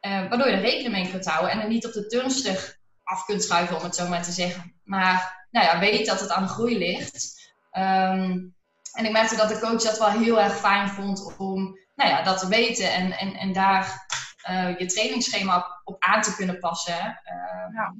uh, 0.01 0.29
waardoor 0.29 0.49
je 0.49 0.55
er 0.55 0.61
rekening 0.61 0.93
mee 0.93 1.11
kunt 1.11 1.27
houden 1.27 1.51
en 1.51 1.61
er 1.61 1.69
niet 1.69 1.87
op 1.87 1.93
de 1.93 2.07
turnstig 2.07 2.77
af 3.05 3.25
kunt 3.25 3.43
schuiven, 3.43 3.77
om 3.77 3.83
het 3.83 3.95
zo 3.95 4.09
maar 4.09 4.23
te 4.23 4.33
zeggen. 4.33 4.81
Maar 4.85 5.47
nou 5.51 5.67
ja, 5.67 5.79
weet 5.79 6.07
dat 6.07 6.21
het 6.21 6.31
aan 6.31 6.43
de 6.43 6.49
groei 6.49 6.79
ligt. 6.79 7.35
Um, 7.79 8.55
en 8.93 9.05
ik 9.05 9.13
merkte 9.13 9.37
dat 9.37 9.49
de 9.49 9.59
coach 9.59 9.83
dat 9.83 9.99
wel 9.99 10.09
heel 10.09 10.41
erg 10.41 10.57
fijn 10.57 10.89
vond 10.89 11.37
om 11.39 11.79
nou 11.95 12.11
ja, 12.11 12.23
dat 12.23 12.39
te 12.39 12.49
weten 12.49 12.93
en, 12.93 13.13
en, 13.13 13.35
en 13.35 13.53
daar 13.53 14.07
uh, 14.51 14.79
je 14.79 14.87
trainingsschema 14.87 15.57
op, 15.57 15.81
op, 15.85 16.03
aan 16.03 16.23
te 16.23 16.35
kunnen 16.37 16.59
passen. 16.59 17.21
Uh, 17.25 17.75
ja. 17.75 17.95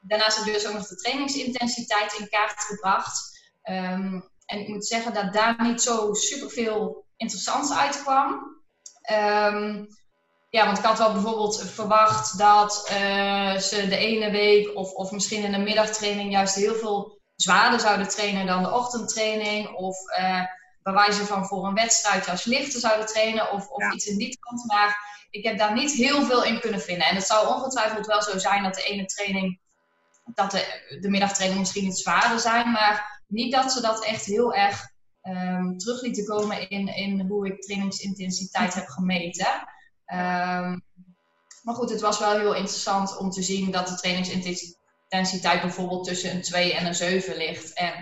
Daarnaast 0.00 0.36
heb 0.36 0.46
ik 0.46 0.52
dus 0.52 0.66
ook 0.66 0.74
nog 0.74 0.86
de 0.86 0.96
trainingsintensiteit 0.96 2.12
in 2.12 2.28
kaart 2.28 2.60
gebracht. 2.60 3.42
Um, 3.64 4.28
en 4.46 4.60
ik 4.60 4.68
moet 4.68 4.86
zeggen 4.86 5.14
dat 5.14 5.32
daar 5.32 5.62
niet 5.62 5.82
zo 5.82 6.14
super 6.14 6.50
veel 6.50 7.04
interessants 7.16 7.72
uitkwam. 7.72 8.54
Ehm, 9.02 9.84
ja, 10.50 10.64
want 10.64 10.78
ik 10.78 10.84
had 10.84 10.98
wel 10.98 11.12
bijvoorbeeld 11.12 11.62
verwacht 11.62 12.38
dat 12.38 12.90
uh, 12.92 13.56
ze 13.56 13.88
de 13.88 13.96
ene 13.96 14.30
week 14.30 14.76
of, 14.76 14.92
of 14.92 15.10
misschien 15.10 15.42
in 15.42 15.52
de 15.52 15.58
middagtraining 15.58 16.32
juist 16.32 16.54
heel 16.54 16.74
veel 16.74 17.20
zwaarder 17.36 17.80
zouden 17.80 18.08
trainen 18.08 18.46
dan 18.46 18.62
de 18.62 18.72
ochtendtraining. 18.72 19.68
Of 19.68 19.96
uh, 20.18 20.42
bij 20.82 20.92
wijze 20.92 21.24
van 21.24 21.46
voor 21.46 21.66
een 21.66 21.74
wedstrijd 21.74 22.26
juist 22.26 22.46
lichter 22.46 22.80
zouden 22.80 23.06
trainen 23.06 23.52
of, 23.52 23.68
of 23.68 23.92
iets 23.92 24.06
in 24.06 24.18
die 24.18 24.38
kant. 24.38 24.64
Maar 24.66 25.26
ik 25.30 25.44
heb 25.44 25.58
daar 25.58 25.72
niet 25.72 25.92
heel 25.92 26.24
veel 26.24 26.44
in 26.44 26.60
kunnen 26.60 26.80
vinden. 26.80 27.06
En 27.06 27.14
het 27.14 27.26
zou 27.26 27.48
ongetwijfeld 27.48 28.06
wel 28.06 28.22
zo 28.22 28.38
zijn 28.38 28.62
dat 28.62 28.74
de 28.74 28.82
ene 28.82 29.04
training, 29.04 29.60
dat 30.24 30.50
de, 30.50 30.98
de 31.00 31.10
middagtraining 31.10 31.60
misschien 31.60 31.86
iets 31.86 32.02
zwaarder 32.02 32.40
zijn. 32.40 32.70
Maar 32.70 33.22
niet 33.28 33.52
dat 33.52 33.72
ze 33.72 33.80
dat 33.80 34.04
echt 34.04 34.24
heel 34.24 34.54
erg 34.54 34.92
um, 35.22 35.78
terug 35.78 36.02
lieten 36.02 36.24
komen 36.24 36.68
in, 36.68 36.88
in 36.88 37.20
hoe 37.20 37.46
ik 37.46 37.62
trainingsintensiteit 37.62 38.74
heb 38.74 38.86
gemeten. 38.86 39.46
Um, 40.06 40.82
maar 41.62 41.74
goed, 41.74 41.90
het 41.90 42.00
was 42.00 42.18
wel 42.18 42.38
heel 42.38 42.54
interessant 42.54 43.16
om 43.16 43.30
te 43.30 43.42
zien 43.42 43.70
dat 43.70 43.88
de 43.88 43.94
trainingsintensiteit 43.94 44.82
bijvoorbeeld 45.60 46.04
tussen 46.04 46.30
een 46.30 46.42
2 46.42 46.74
en 46.74 46.86
een 46.86 46.94
7 46.94 47.36
ligt. 47.36 47.72
En 47.72 47.92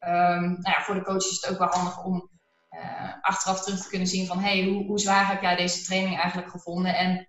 um, 0.00 0.42
nou 0.42 0.76
ja, 0.76 0.82
voor 0.82 0.94
de 0.94 1.02
coach 1.02 1.24
is 1.24 1.40
het 1.40 1.50
ook 1.50 1.58
wel 1.58 1.68
handig 1.68 2.04
om 2.04 2.30
uh, 2.70 3.14
achteraf 3.20 3.62
terug 3.62 3.82
te 3.82 3.88
kunnen 3.88 4.08
zien 4.08 4.26
van 4.26 4.38
hey, 4.38 4.64
hoe, 4.64 4.84
hoe, 4.84 4.98
zwaar 4.98 5.28
heb 5.28 5.42
jij 5.42 5.56
deze 5.56 5.84
training 5.84 6.18
eigenlijk 6.18 6.50
gevonden? 6.50 6.94
En 6.94 7.28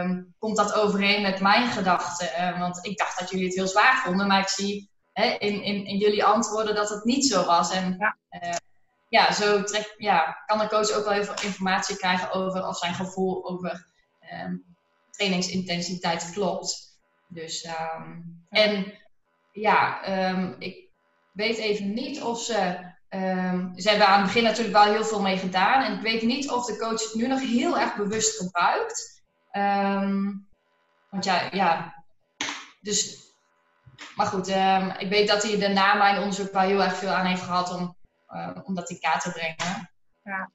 um, 0.00 0.34
komt 0.38 0.56
dat 0.56 0.74
overeen 0.74 1.22
met 1.22 1.40
mijn 1.40 1.70
gedachten? 1.70 2.28
Uh, 2.38 2.58
want 2.58 2.86
ik 2.86 2.98
dacht 2.98 3.18
dat 3.18 3.30
jullie 3.30 3.46
het 3.46 3.54
heel 3.54 3.68
zwaar 3.68 4.02
vonden, 4.04 4.26
maar 4.26 4.40
ik 4.40 4.48
zie 4.48 4.90
hè, 5.12 5.24
in, 5.24 5.62
in, 5.62 5.86
in 5.86 5.96
jullie 5.96 6.24
antwoorden 6.24 6.74
dat 6.74 6.88
het 6.88 7.04
niet 7.04 7.26
zo 7.26 7.44
was. 7.44 7.70
En 7.70 7.96
ja. 7.98 8.16
Uh, 8.30 8.56
ja, 9.08 9.32
zo 9.32 9.62
trek, 9.62 9.94
ja, 9.96 10.42
kan 10.46 10.58
de 10.58 10.68
coach 10.68 10.90
ook 10.92 11.04
wel 11.04 11.12
heel 11.12 11.24
veel 11.24 11.42
informatie 11.42 11.96
krijgen 11.96 12.32
over 12.32 12.66
of 12.66 12.78
zijn 12.78 12.94
gevoel 12.94 13.48
over 13.48 13.86
um, 14.32 14.64
trainingsintensiteit 15.10 16.30
klopt. 16.32 16.98
Dus, 17.28 17.64
um, 17.64 18.45
en 18.56 18.92
ja, 19.52 20.08
um, 20.30 20.56
ik 20.58 20.88
weet 21.32 21.56
even 21.56 21.94
niet 21.94 22.22
of 22.22 22.40
ze. 22.40 22.94
ze 23.76 23.88
hebben 23.88 24.06
aan 24.06 24.16
het 24.16 24.26
begin 24.26 24.42
natuurlijk 24.42 24.76
wel 24.76 24.92
heel 24.92 25.04
veel 25.04 25.20
mee 25.20 25.36
gedaan. 25.36 25.82
En 25.82 25.92
ik 25.92 26.00
weet 26.00 26.22
niet 26.22 26.50
of 26.50 26.66
de 26.66 26.78
coach 26.78 27.02
het 27.02 27.14
nu 27.14 27.26
nog 27.26 27.40
heel 27.40 27.78
erg 27.78 27.96
bewust 27.96 28.36
gebruikt. 28.36 29.24
want 31.10 31.24
ja, 31.24 31.48
ja. 31.52 31.94
Dus. 32.80 33.24
Maar 34.16 34.26
goed, 34.26 34.48
ik 34.98 35.08
weet 35.08 35.28
dat 35.28 35.42
hij 35.42 35.58
daarna 35.58 35.94
mijn 35.94 36.18
onderzoek 36.18 36.52
wel 36.52 36.62
heel 36.62 36.82
erg 36.82 36.96
veel 36.96 37.10
aan 37.10 37.26
heeft 37.26 37.42
gehad 37.42 37.74
om 37.74 37.96
uh, 38.30 38.58
om 38.64 38.74
dat 38.74 38.90
in 38.90 39.00
kaart 39.00 39.22
te 39.22 39.32
brengen. 39.32 39.90
Ja, 40.22 40.50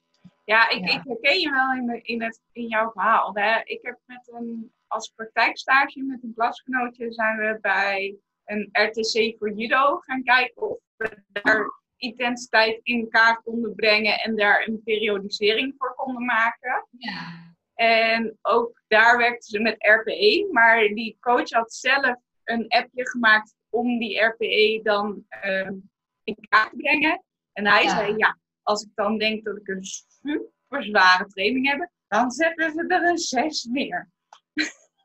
ja, 0.45 0.69
ik, 0.69 0.89
ik 0.89 1.01
herken 1.03 1.39
je 1.39 1.49
wel 1.49 1.73
in, 1.73 1.85
de, 1.85 2.01
in, 2.01 2.21
het, 2.23 2.41
in 2.51 2.67
jouw 2.67 2.91
verhaal. 2.91 3.33
Hè? 3.33 3.61
Ik 3.63 3.79
heb 3.81 3.99
met 4.05 4.31
een, 4.33 4.73
als 4.91 5.11
praktijkstage 5.15 6.03
met 6.03 6.23
een 6.23 6.33
klasgenootje 6.33 7.11
zijn 7.11 7.37
we 7.37 7.57
bij 7.61 8.17
een 8.45 8.69
RTC 8.71 9.37
voor 9.37 9.53
judo 9.53 9.97
gaan 9.97 10.23
kijken 10.23 10.61
of 10.61 10.79
we 10.95 11.23
daar 11.27 11.79
intensiteit 11.95 12.79
in 12.83 13.09
kaart 13.09 13.43
konden 13.43 13.75
brengen 13.75 14.19
en 14.19 14.35
daar 14.35 14.67
een 14.67 14.81
periodisering 14.83 15.73
voor 15.77 15.95
konden 15.95 16.25
maken. 16.25 16.87
Ja. 16.89 17.55
En 17.73 18.37
ook 18.41 18.81
daar 18.87 19.17
werkten 19.17 19.49
ze 19.49 19.59
met 19.59 19.75
RPE, 19.77 20.47
maar 20.51 20.87
die 20.87 21.17
coach 21.19 21.49
had 21.49 21.73
zelf 21.73 22.15
een 22.43 22.67
appje 22.67 23.09
gemaakt 23.09 23.55
om 23.69 23.99
die 23.99 24.19
RPE 24.19 24.79
dan 24.83 25.25
uh, 25.45 25.69
in 26.23 26.37
kaart 26.49 26.69
te 26.69 26.75
brengen. 26.75 27.23
En 27.53 27.67
hij 27.67 27.89
zei, 27.89 28.15
ja, 28.17 28.37
als 28.61 28.83
ik 28.83 28.89
dan 28.95 29.17
denk 29.17 29.43
dat 29.43 29.57
ik 29.57 29.67
een 29.67 29.83
super 29.83 30.83
zware 30.83 31.25
training 31.25 31.67
heb, 31.67 31.89
dan 32.07 32.31
zetten 32.31 32.71
ze 32.71 32.85
er 32.87 33.03
een 33.03 33.17
6 33.17 33.63
neer. 33.63 34.09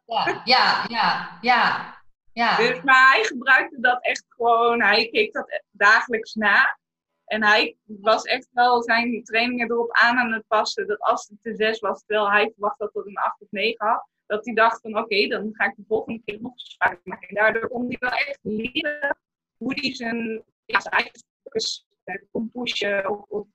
Ja, 0.07 0.43
ja, 0.45 0.85
ja, 0.89 1.39
ja. 1.41 1.97
ja. 2.33 2.57
Dus, 2.57 2.83
maar 2.83 3.13
hij 3.13 3.25
gebruikte 3.25 3.81
dat 3.81 4.03
echt 4.03 4.25
gewoon, 4.29 4.83
hij 4.83 5.09
keek 5.09 5.33
dat 5.33 5.63
dagelijks 5.71 6.35
na. 6.35 6.79
En 7.25 7.45
hij 7.45 7.77
was 7.85 8.23
echt 8.23 8.49
wel 8.53 8.83
zijn 8.83 9.25
trainingen 9.25 9.71
erop 9.71 9.93
aan 9.93 10.19
aan 10.19 10.33
het 10.33 10.47
passen. 10.47 10.87
Dat 10.87 11.01
als 11.01 11.29
het 11.29 11.39
een 11.43 11.57
6 11.57 11.81
was, 11.81 12.03
terwijl 12.07 12.31
hij 12.31 12.51
verwacht 12.53 12.79
dat 12.79 12.95
het 12.95 13.07
een 13.07 13.17
8 13.17 13.41
of 13.41 13.51
9 13.51 13.87
had. 13.87 14.09
Dat 14.27 14.45
hij 14.45 14.55
dacht 14.55 14.81
van 14.81 14.99
oké, 14.99 15.27
dan 15.27 15.51
ga 15.53 15.65
ik 15.65 15.77
de 15.77 15.85
volgende 15.89 16.23
keer 16.25 16.41
nog 16.41 16.53
zwaarder 16.57 17.01
maken. 17.05 17.29
En 17.29 17.35
daardoor 17.35 17.69
kon 17.69 17.87
hij 17.87 17.97
wel 18.01 18.11
echt 18.11 18.39
leren 18.43 19.17
hoe 19.57 19.75
hij 19.75 19.95
zijn, 19.95 20.43
ja, 20.65 20.81
zijn 20.81 20.95
eigen 20.95 21.25
focus 21.43 21.87
kon 22.31 22.51
pushen 22.51 23.11
of, 23.11 23.25
of 23.29 23.47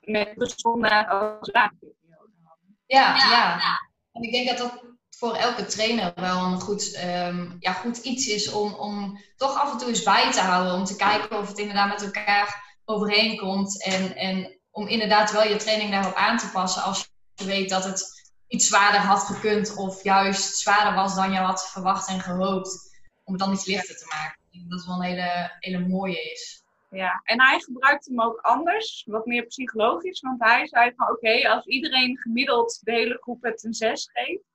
met 0.00 0.32
gezonde 0.36 1.08
als 1.08 1.50
ja, 1.52 1.72
ja, 2.86 3.14
ja. 3.16 3.78
En 4.12 4.22
ik 4.22 4.32
denk 4.32 4.48
dat 4.48 4.58
dat 4.58 4.84
voor 5.20 5.34
elke 5.34 5.64
trainer 5.64 6.12
wel 6.14 6.44
een 6.44 6.60
goed, 6.60 7.02
um, 7.04 7.56
ja, 7.58 7.72
goed 7.72 7.96
iets 7.96 8.26
is 8.26 8.52
om, 8.52 8.74
om 8.74 9.20
toch 9.36 9.58
af 9.58 9.72
en 9.72 9.78
toe 9.78 9.88
eens 9.88 10.02
bij 10.02 10.32
te 10.32 10.40
houden. 10.40 10.74
Om 10.74 10.84
te 10.84 10.96
kijken 10.96 11.38
of 11.38 11.48
het 11.48 11.58
inderdaad 11.58 11.88
met 11.88 12.02
elkaar 12.02 12.78
overeenkomt. 12.84 13.84
En, 13.84 14.16
en 14.16 14.58
om 14.70 14.86
inderdaad 14.86 15.32
wel 15.32 15.42
je 15.48 15.56
training 15.56 15.90
daarop 15.90 16.14
aan 16.14 16.38
te 16.38 16.50
passen 16.50 16.82
als 16.82 17.10
je 17.34 17.44
weet 17.44 17.68
dat 17.68 17.84
het 17.84 18.32
iets 18.48 18.66
zwaarder 18.66 19.00
had 19.00 19.22
gekund. 19.22 19.76
Of 19.76 20.02
juist 20.02 20.56
zwaarder 20.56 20.94
was 20.94 21.14
dan 21.14 21.32
je 21.32 21.38
had 21.38 21.70
verwacht 21.70 22.08
en 22.08 22.20
gehoopt. 22.20 22.98
Om 23.24 23.32
het 23.32 23.42
dan 23.42 23.52
iets 23.52 23.66
lichter 23.66 23.96
te 23.96 24.06
maken. 24.08 24.38
Dat 24.68 24.78
het 24.78 24.88
wel 24.88 24.96
een 24.96 25.02
hele, 25.02 25.56
hele 25.58 25.88
mooie 25.88 26.30
is. 26.32 26.64
Ja, 26.90 27.20
en 27.24 27.40
hij 27.40 27.60
gebruikte 27.60 28.10
hem 28.10 28.22
ook 28.22 28.38
anders, 28.40 29.04
wat 29.06 29.26
meer 29.26 29.46
psychologisch. 29.46 30.20
Want 30.20 30.42
hij 30.42 30.66
zei 30.66 30.92
van 30.96 31.10
oké, 31.10 31.48
als 31.48 31.66
iedereen 31.66 32.18
gemiddeld 32.18 32.80
de 32.82 32.92
hele 32.92 33.18
groep 33.20 33.42
het 33.42 33.64
een 33.64 33.74
6 33.74 34.10
geeft. 34.12 34.49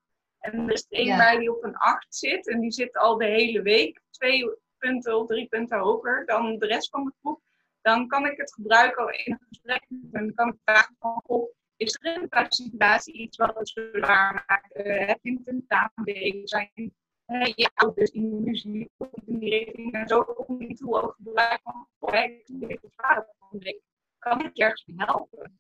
En 0.52 0.68
er 0.68 0.74
is 0.74 0.86
één 0.90 1.18
bij 1.18 1.38
die 1.38 1.56
op 1.56 1.64
een 1.64 1.76
8 1.76 2.16
zit. 2.16 2.48
En 2.48 2.60
die 2.60 2.72
zit 2.72 2.98
al 2.98 3.18
de 3.18 3.26
hele 3.26 3.62
week 3.62 4.02
twee 4.10 4.56
punten 4.78 5.20
of 5.20 5.28
drie 5.28 5.48
punten 5.48 5.80
hoger 5.80 6.26
dan 6.26 6.58
de 6.60 6.66
rest 6.66 6.90
van 6.90 7.04
de 7.04 7.14
groep. 7.20 7.42
Dan 7.82 8.08
kan 8.08 8.26
ik 8.26 8.38
het 8.38 8.54
gebruiken 8.54 9.26
in 9.26 9.32
een 9.32 9.48
gesprek. 9.50 9.86
En 9.90 10.10
dan 10.12 10.34
kan 10.34 10.48
ik 10.48 10.56
vragen 10.64 10.96
van 11.00 11.22
goh, 11.26 11.54
is 11.76 11.98
er 12.02 12.16
in 12.16 12.28
de 12.30 12.46
situatie 12.50 13.14
iets 13.14 13.38
wat 13.38 13.56
het 13.56 14.00
maakt? 14.00 14.76
Uh, 14.78 15.08
heb 15.08 15.20
je 15.22 15.30
een 15.30 15.44
tentamen 15.44 16.48
zijn 16.48 16.94
uh, 17.28 17.46
je 17.56 17.70
ouders 17.74 18.12
in 18.12 18.30
de 18.30 18.36
muziek 18.36 18.90
in 19.26 19.40
die 19.40 19.50
richting 19.50 19.94
en 19.94 20.08
zo 20.08 20.20
om 20.20 20.58
die 20.58 20.76
tool 20.76 21.04
ook 21.04 21.16
gebruiken 21.16 21.88
van 22.00 22.14
ik 23.60 23.82
kan 24.20 24.46
ik 24.46 24.50
je 24.54 24.64
ergens 24.64 24.86
mee 24.86 25.06
helpen? 25.06 25.60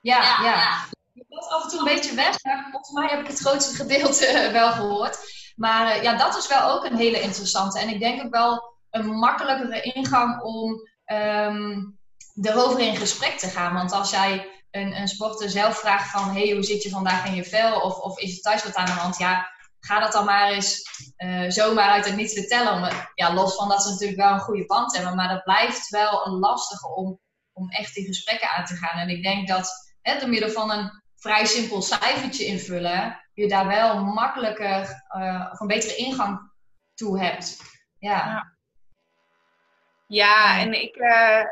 Ja, 0.00 0.20
ja. 0.20 0.42
ja. 0.42 0.95
Je 1.16 1.24
was 1.28 1.48
af 1.48 1.62
en 1.62 1.68
toe 1.68 1.78
een 1.78 1.94
beetje 1.94 2.14
weg, 2.14 2.44
maar 2.44 2.68
volgens 2.70 2.92
mij 2.92 3.08
heb 3.08 3.20
ik 3.20 3.26
het 3.26 3.38
grootste 3.38 3.74
gedeelte 3.74 4.26
eh, 4.26 4.52
wel 4.52 4.72
gehoord. 4.72 5.18
Maar 5.56 5.96
uh, 5.96 6.02
ja, 6.02 6.16
dat 6.16 6.36
is 6.36 6.48
wel 6.48 6.70
ook 6.70 6.84
een 6.84 6.96
hele 6.96 7.20
interessante. 7.20 7.78
En 7.78 7.88
ik 7.88 8.00
denk 8.00 8.24
ook 8.24 8.30
wel 8.30 8.76
een 8.90 9.06
makkelijkere 9.06 9.80
ingang 9.80 10.42
om 10.42 10.88
um, 11.06 11.98
erover 12.42 12.80
in 12.80 12.96
gesprek 12.96 13.38
te 13.38 13.48
gaan. 13.48 13.74
Want 13.74 13.92
als 13.92 14.10
jij 14.10 14.48
een, 14.70 14.96
een 15.00 15.08
sporter 15.08 15.50
zelf 15.50 15.78
vraagt 15.78 16.10
van... 16.10 16.30
hey, 16.30 16.50
hoe 16.50 16.62
zit 16.62 16.82
je 16.82 16.90
vandaag 16.90 17.26
in 17.26 17.34
je 17.34 17.44
vel? 17.44 17.80
Of, 17.80 17.98
of 17.98 18.18
is 18.18 18.36
er 18.36 18.42
thuis 18.42 18.64
wat 18.64 18.74
aan 18.74 18.86
de 18.86 18.92
hand? 18.92 19.18
Ja, 19.18 19.50
ga 19.80 20.00
dat 20.00 20.12
dan 20.12 20.24
maar 20.24 20.50
eens 20.50 20.82
uh, 21.18 21.50
zomaar 21.50 21.90
uit 21.90 22.04
het 22.04 22.16
niets 22.16 22.34
vertellen. 22.34 23.08
ja, 23.14 23.34
los 23.34 23.54
van 23.54 23.68
dat 23.68 23.82
ze 23.82 23.90
natuurlijk 23.90 24.20
wel 24.20 24.32
een 24.32 24.40
goede 24.40 24.66
band 24.66 24.96
hebben, 24.96 25.14
maar 25.14 25.28
dat 25.28 25.44
blijft 25.44 25.88
wel 25.88 26.26
een 26.26 26.38
lastige 26.38 26.94
om, 26.94 27.20
om 27.52 27.70
echt 27.70 27.94
die 27.94 28.06
gesprekken 28.06 28.50
aan 28.50 28.64
te 28.64 28.76
gaan. 28.76 28.98
En 28.98 29.08
ik 29.08 29.22
denk 29.22 29.48
dat 29.48 29.94
hè, 30.02 30.18
door 30.18 30.28
middel 30.28 30.50
van 30.50 30.70
een 30.70 31.04
vrij 31.26 31.44
simpel 31.44 31.82
cijfertje 31.82 32.44
invullen, 32.44 33.20
je 33.32 33.48
daar 33.48 33.66
wel 33.66 34.04
makkelijker 34.04 35.04
uh, 35.16 35.48
of 35.52 35.60
een 35.60 35.66
betere 35.66 35.96
ingang 35.96 36.52
toe 36.94 37.20
hebt. 37.20 37.60
Ja, 37.98 38.26
ja. 38.26 38.56
ja 40.06 40.60
en 40.60 40.82
ik, 40.82 40.96
uh, 40.96 41.44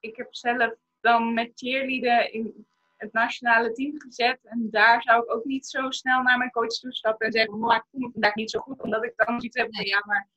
ik 0.00 0.16
heb 0.16 0.34
zelf 0.34 0.74
dan 1.00 1.34
met 1.34 1.50
cheerleaden 1.54 2.32
in, 2.32 2.66
het 3.02 3.12
nationale 3.12 3.72
team 3.72 4.00
gezet. 4.00 4.38
En 4.42 4.68
daar 4.70 5.02
zou 5.02 5.22
ik 5.22 5.34
ook 5.34 5.44
niet 5.44 5.66
zo 5.66 5.90
snel 5.90 6.22
naar 6.22 6.38
mijn 6.38 6.50
coach 6.50 6.78
toestappen 6.78 7.26
en 7.26 7.32
zeggen, 7.32 7.58
maar 7.58 7.76
ik 7.76 7.84
voel 7.90 8.00
me 8.00 8.10
vandaag 8.12 8.34
niet 8.34 8.50
zo 8.50 8.60
goed. 8.60 8.82
Omdat 8.82 9.04
ik 9.04 9.12
dan 9.16 9.26
zoiets 9.40 9.58
heb 9.58 9.68
ja, 9.70 10.02
maar 10.06 10.28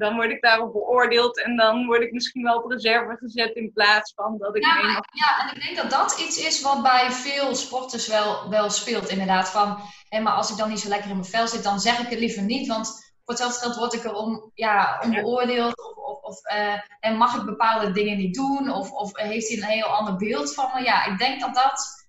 dan 0.00 0.14
word 0.14 0.30
ik 0.30 0.42
daarop 0.42 0.72
beoordeeld. 0.72 1.42
En 1.42 1.56
dan 1.56 1.86
word 1.86 2.02
ik 2.02 2.12
misschien 2.12 2.42
wel 2.42 2.56
op 2.56 2.70
reserve 2.70 3.16
gezet 3.16 3.54
in 3.54 3.72
plaats 3.72 4.12
van 4.14 4.38
dat 4.38 4.56
ik... 4.56 4.64
Ja, 4.64 4.74
maar, 4.74 5.08
ja 5.12 5.48
en 5.48 5.56
ik 5.56 5.62
denk 5.62 5.76
dat 5.76 5.90
dat 5.90 6.18
iets 6.18 6.46
is 6.46 6.62
wat 6.62 6.82
bij 6.82 7.10
veel 7.10 7.54
sporters 7.54 8.08
wel, 8.08 8.50
wel 8.50 8.70
speelt 8.70 9.08
inderdaad. 9.08 9.50
Van, 9.50 9.78
hé, 10.08 10.20
maar 10.20 10.32
als 10.32 10.50
ik 10.50 10.56
dan 10.56 10.68
niet 10.68 10.80
zo 10.80 10.88
lekker 10.88 11.10
in 11.10 11.16
mijn 11.16 11.28
vel 11.28 11.46
zit, 11.48 11.62
dan 11.62 11.80
zeg 11.80 11.98
ik 11.98 12.08
het 12.08 12.18
liever 12.18 12.42
niet. 12.42 12.68
Want 12.68 12.88
voor 13.24 13.34
hetzelfde 13.34 13.60
geld 13.60 13.76
word 13.76 13.94
ik 13.94 14.04
er 14.04 14.14
om, 14.14 14.50
ja, 14.54 15.00
om 15.04 15.10
beoordeeld. 15.10 15.78
Of, 15.78 15.96
of, 15.96 16.22
of 16.22 16.52
uh, 16.52 16.78
en 17.00 17.16
mag 17.16 17.36
ik 17.36 17.44
bepaalde 17.44 17.92
dingen 17.92 18.16
niet 18.16 18.34
doen? 18.34 18.70
Of, 18.70 18.90
of 18.90 19.16
heeft 19.16 19.48
hij 19.48 19.56
een 19.56 19.64
heel 19.64 19.86
ander 19.86 20.16
beeld 20.16 20.54
van 20.54 20.70
me? 20.74 20.82
Ja, 20.82 21.04
ik 21.04 21.18
denk 21.18 21.40
dat 21.40 21.54
dat 21.54 22.00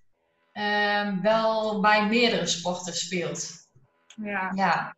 Ehm, 0.52 1.20
wel 1.20 1.80
bij 1.80 2.06
meerdere 2.06 2.46
sporten 2.46 2.94
speelt. 2.94 3.68
Ja. 4.16 4.52
ja. 4.54 4.96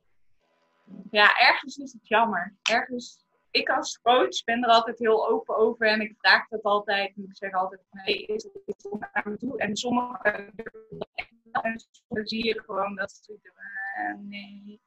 Ja, 1.10 1.38
ergens 1.38 1.76
is 1.76 1.92
het 1.92 2.08
jammer. 2.08 2.54
Ergens, 2.62 3.24
ik 3.50 3.68
als 3.68 4.00
coach 4.02 4.44
ben 4.44 4.62
er 4.62 4.70
altijd 4.70 4.98
heel 4.98 5.28
open 5.28 5.56
over 5.56 5.88
en 5.88 6.00
ik 6.00 6.14
vraag 6.18 6.48
dat 6.48 6.62
altijd. 6.62 7.16
En 7.16 7.22
ik 7.22 7.36
zeg 7.36 7.52
altijd: 7.52 7.80
nee, 7.90 8.26
is 8.26 8.42
het 8.42 8.58
iets 8.66 8.88
om 8.88 8.98
naar 8.98 9.22
me 9.24 9.36
toe? 9.36 9.58
En 9.58 9.76
sommigen 9.76 10.52
dan 11.62 12.26
zie 12.26 12.44
je 12.44 12.62
gewoon 12.66 12.94
dat 12.94 13.12
ze 13.12 13.38
uh, 13.42 14.28
nee. 14.28 14.80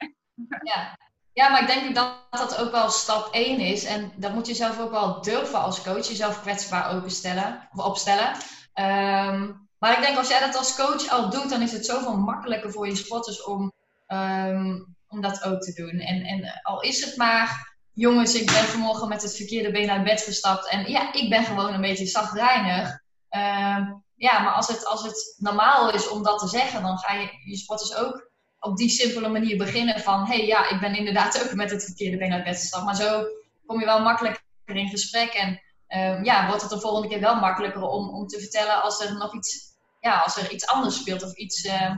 Ja. 0.63 0.97
ja, 1.33 1.49
maar 1.49 1.61
ik 1.61 1.67
denk 1.67 1.95
dat 1.95 2.27
dat 2.29 2.57
ook 2.57 2.71
wel 2.71 2.89
stap 2.89 3.33
1 3.33 3.59
is. 3.59 3.83
En 3.85 4.11
dat 4.15 4.33
moet 4.33 4.47
je 4.47 4.53
zelf 4.53 4.79
ook 4.79 4.91
wel 4.91 5.21
durven 5.21 5.59
als 5.59 5.83
coach, 5.83 6.07
jezelf 6.07 6.41
kwetsbaar 6.41 6.95
openstellen, 6.95 7.69
of 7.73 7.85
opstellen. 7.85 8.33
Um, 8.73 9.69
maar 9.79 9.97
ik 9.97 10.05
denk 10.05 10.17
als 10.17 10.29
jij 10.29 10.39
dat 10.39 10.55
als 10.55 10.75
coach 10.75 11.09
al 11.09 11.29
doet, 11.29 11.49
dan 11.49 11.61
is 11.61 11.71
het 11.71 11.85
zoveel 11.85 12.17
makkelijker 12.17 12.71
voor 12.71 12.87
je 12.87 12.95
sporters 12.95 13.43
om, 13.43 13.73
um, 14.07 14.96
om 15.07 15.21
dat 15.21 15.43
ook 15.43 15.61
te 15.61 15.73
doen. 15.73 15.99
En, 15.99 16.23
en 16.23 16.61
al 16.63 16.81
is 16.81 17.05
het 17.05 17.17
maar, 17.17 17.75
jongens, 17.93 18.35
ik 18.35 18.45
ben 18.45 18.63
vanmorgen 18.63 19.07
met 19.07 19.21
het 19.21 19.35
verkeerde 19.35 19.71
been 19.71 19.89
uit 19.89 20.03
bed 20.03 20.21
gestapt. 20.21 20.69
En 20.69 20.89
ja, 20.89 21.13
ik 21.13 21.29
ben 21.29 21.43
gewoon 21.43 21.73
een 21.73 21.81
beetje 21.81 22.05
zagrijnig. 22.05 22.99
Uh, 23.31 23.89
ja, 24.15 24.39
maar 24.39 24.53
als 24.53 24.67
het, 24.67 24.85
als 24.85 25.03
het 25.03 25.35
normaal 25.37 25.93
is 25.93 26.09
om 26.09 26.23
dat 26.23 26.39
te 26.39 26.47
zeggen, 26.47 26.81
dan 26.81 26.97
ga 26.97 27.13
je 27.13 27.29
je 27.45 27.57
sporters 27.57 27.95
ook 27.95 28.29
op 28.59 28.77
die 28.77 28.89
simpele 28.89 29.27
manier 29.27 29.57
beginnen 29.57 29.99
van... 29.99 30.25
hé, 30.25 30.35
hey, 30.35 30.45
ja, 30.45 30.69
ik 30.69 30.79
ben 30.79 30.95
inderdaad 30.95 31.43
ook 31.43 31.53
met 31.53 31.71
het 31.71 31.83
verkeerde 31.83 32.17
been 32.17 32.33
uit 32.33 32.43
bed 32.43 32.59
gestapt. 32.59 32.85
Maar 32.85 32.95
zo 32.95 33.23
kom 33.65 33.79
je 33.79 33.85
wel 33.85 34.01
makkelijker 34.01 34.43
in 34.65 34.89
gesprek 34.89 35.33
en 35.33 35.61
um, 35.87 36.23
ja, 36.23 36.47
wordt 36.47 36.61
het 36.61 36.71
de 36.71 36.79
volgende 36.79 37.07
keer 37.07 37.19
wel 37.19 37.35
makkelijker 37.35 37.81
om, 37.81 38.09
om 38.09 38.27
te 38.27 38.39
vertellen 38.39 38.81
als 38.81 39.01
er 39.01 39.17
nog 39.17 39.35
iets, 39.35 39.77
ja, 39.99 40.19
als 40.19 40.37
er 40.37 40.51
iets 40.51 40.67
anders 40.67 40.95
speelt 40.95 41.23
of 41.23 41.35
iets 41.35 41.65
uh, 41.65 41.95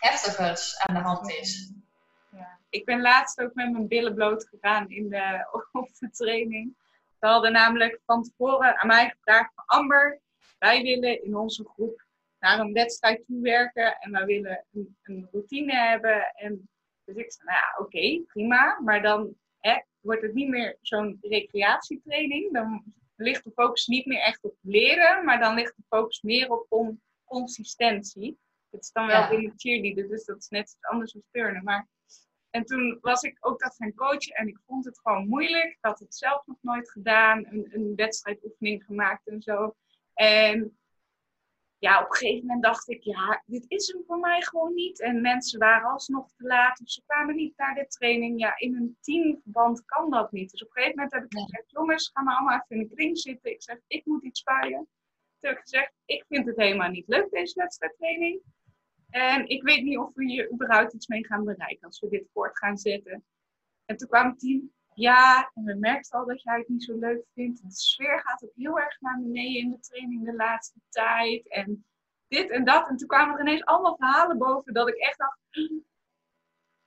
heftigers 0.00 0.78
aan 0.78 0.94
de 0.94 1.00
hand 1.00 1.30
is. 1.30 1.72
Ik 2.72 2.84
ben 2.84 3.00
laatst 3.00 3.40
ook 3.40 3.54
met 3.54 3.72
mijn 3.72 3.88
billen 3.88 4.14
bloot 4.14 4.48
gegaan 4.48 4.90
in 4.90 5.08
de, 5.08 5.48
op 5.72 5.88
de 5.98 6.10
training. 6.10 6.76
Ze 7.20 7.26
hadden 7.26 7.52
namelijk 7.52 8.00
van 8.06 8.22
tevoren 8.22 8.76
aan 8.76 8.86
mij 8.86 9.08
gevraagd 9.08 9.52
van 9.54 9.64
Amber, 9.66 10.20
wij 10.58 10.82
willen 10.82 11.24
in 11.24 11.36
onze 11.36 11.64
groep 11.68 12.06
naar 12.38 12.58
een 12.58 12.72
wedstrijd 12.72 13.24
toe 13.26 13.40
werken 13.40 13.98
en 13.98 14.10
wij 14.10 14.24
willen 14.24 14.64
een, 14.72 14.96
een 15.02 15.28
routine 15.30 15.76
hebben. 15.76 16.32
En 16.34 16.68
dus 17.04 17.16
ik 17.16 17.32
zei, 17.32 17.48
nou 17.48 17.58
ja, 17.58 17.84
oké, 17.84 18.24
prima. 18.26 18.80
Maar 18.80 19.02
dan 19.02 19.34
hè, 19.58 19.80
wordt 20.00 20.22
het 20.22 20.34
niet 20.34 20.48
meer 20.48 20.78
zo'n 20.80 21.18
recreatietraining. 21.20 22.52
Dan 22.52 22.84
ligt 23.16 23.44
de 23.44 23.52
focus 23.54 23.86
niet 23.86 24.06
meer 24.06 24.20
echt 24.20 24.42
op 24.42 24.54
leren, 24.60 25.24
maar 25.24 25.40
dan 25.40 25.54
ligt 25.54 25.76
de 25.76 25.82
focus 25.88 26.22
meer 26.22 26.50
op 26.50 26.96
consistentie. 27.24 28.38
Het 28.70 28.82
is 28.82 28.92
dan 28.92 29.06
wel 29.06 29.20
ja. 29.20 29.28
binnen 29.28 29.52
cheerleader, 29.56 30.08
dus 30.08 30.24
dat 30.24 30.38
is 30.38 30.48
net 30.48 30.62
iets 30.62 30.76
anders 30.80 31.12
dan 31.12 31.22
turnen. 31.30 31.64
Maar... 31.64 31.88
En 32.52 32.64
toen 32.64 32.98
was 33.00 33.22
ik 33.22 33.36
ook 33.40 33.60
dat 33.60 33.76
gaan 33.76 33.94
coachen 33.94 34.34
en 34.34 34.48
ik 34.48 34.58
vond 34.66 34.84
het 34.84 35.00
gewoon 35.00 35.28
moeilijk. 35.28 35.70
Ik 35.70 35.78
had 35.80 35.98
het 35.98 36.14
zelf 36.14 36.46
nog 36.46 36.56
nooit 36.60 36.90
gedaan, 36.90 37.46
een, 37.46 37.68
een 37.70 37.92
wedstrijdoefening 37.96 38.84
gemaakt 38.84 39.26
en 39.26 39.42
zo. 39.42 39.74
En 40.14 40.78
ja, 41.78 42.02
op 42.02 42.10
een 42.10 42.16
gegeven 42.16 42.46
moment 42.46 42.62
dacht 42.62 42.88
ik, 42.88 43.02
ja, 43.02 43.42
dit 43.46 43.64
is 43.68 43.92
hem 43.92 44.02
voor 44.06 44.18
mij 44.18 44.42
gewoon 44.42 44.74
niet. 44.74 45.00
En 45.00 45.20
mensen 45.20 45.58
waren 45.58 45.90
alsnog 45.90 46.32
te 46.36 46.44
laat 46.44 46.80
of 46.80 46.88
ze 46.88 47.02
kwamen 47.06 47.36
niet 47.36 47.56
naar 47.56 47.74
de 47.74 47.86
training. 47.86 48.40
Ja, 48.40 48.58
in 48.58 48.74
een 48.74 48.96
teamverband 49.00 49.84
kan 49.84 50.10
dat 50.10 50.32
niet. 50.32 50.50
Dus 50.50 50.62
op 50.62 50.68
een 50.68 50.74
gegeven 50.74 50.96
moment 50.96 51.14
heb 51.14 51.24
ik 51.24 51.38
gezegd, 51.38 51.70
jongens, 51.70 52.10
ga 52.12 52.22
maar 52.22 52.36
allemaal 52.36 52.54
even 52.54 52.76
in 52.76 52.88
de 52.88 52.94
kring 52.94 53.18
zitten. 53.18 53.50
Ik 53.50 53.62
zeg, 53.62 53.78
ik 53.86 54.04
moet 54.06 54.24
iets 54.24 54.40
spuien. 54.40 54.88
Toen 55.38 55.50
heb 55.50 55.56
ik 55.58 55.62
gezegd, 55.62 55.92
ik 56.04 56.24
vind 56.28 56.46
het 56.46 56.56
helemaal 56.56 56.90
niet 56.90 57.08
leuk, 57.08 57.30
deze 57.30 57.60
wedstrijdtraining. 57.60 58.42
En 59.12 59.48
ik 59.48 59.62
weet 59.62 59.82
niet 59.82 59.98
of 59.98 60.10
we 60.14 60.24
hier 60.24 60.52
überhaupt 60.52 60.92
iets 60.92 61.06
mee 61.06 61.26
gaan 61.26 61.44
bereiken 61.44 61.86
als 61.86 62.00
we 62.00 62.08
dit 62.08 62.28
voort 62.32 62.58
gaan 62.58 62.76
zetten. 62.78 63.24
En 63.84 63.96
toen 63.96 64.08
kwam 64.08 64.28
het 64.28 64.38
team, 64.38 64.72
ja, 64.94 65.50
en 65.54 65.64
we 65.64 65.74
merken 65.74 66.18
al 66.18 66.26
dat 66.26 66.42
jij 66.42 66.58
het 66.58 66.68
niet 66.68 66.84
zo 66.84 66.98
leuk 66.98 67.24
vindt. 67.34 67.62
De 67.62 67.70
sfeer 67.70 68.20
gaat 68.20 68.44
ook 68.44 68.54
heel 68.54 68.80
erg 68.80 69.00
naar 69.00 69.20
beneden 69.20 69.60
in 69.60 69.70
de 69.70 69.80
training 69.80 70.24
de 70.24 70.34
laatste 70.34 70.80
tijd. 70.88 71.48
En 71.48 71.84
dit 72.28 72.50
en 72.50 72.64
dat. 72.64 72.88
En 72.88 72.96
toen 72.96 73.08
kwamen 73.08 73.34
er 73.34 73.40
ineens 73.40 73.64
allemaal 73.64 73.96
verhalen 73.96 74.38
boven 74.38 74.74
dat 74.74 74.88
ik 74.88 74.96
echt 74.96 75.18
dacht... 75.18 75.38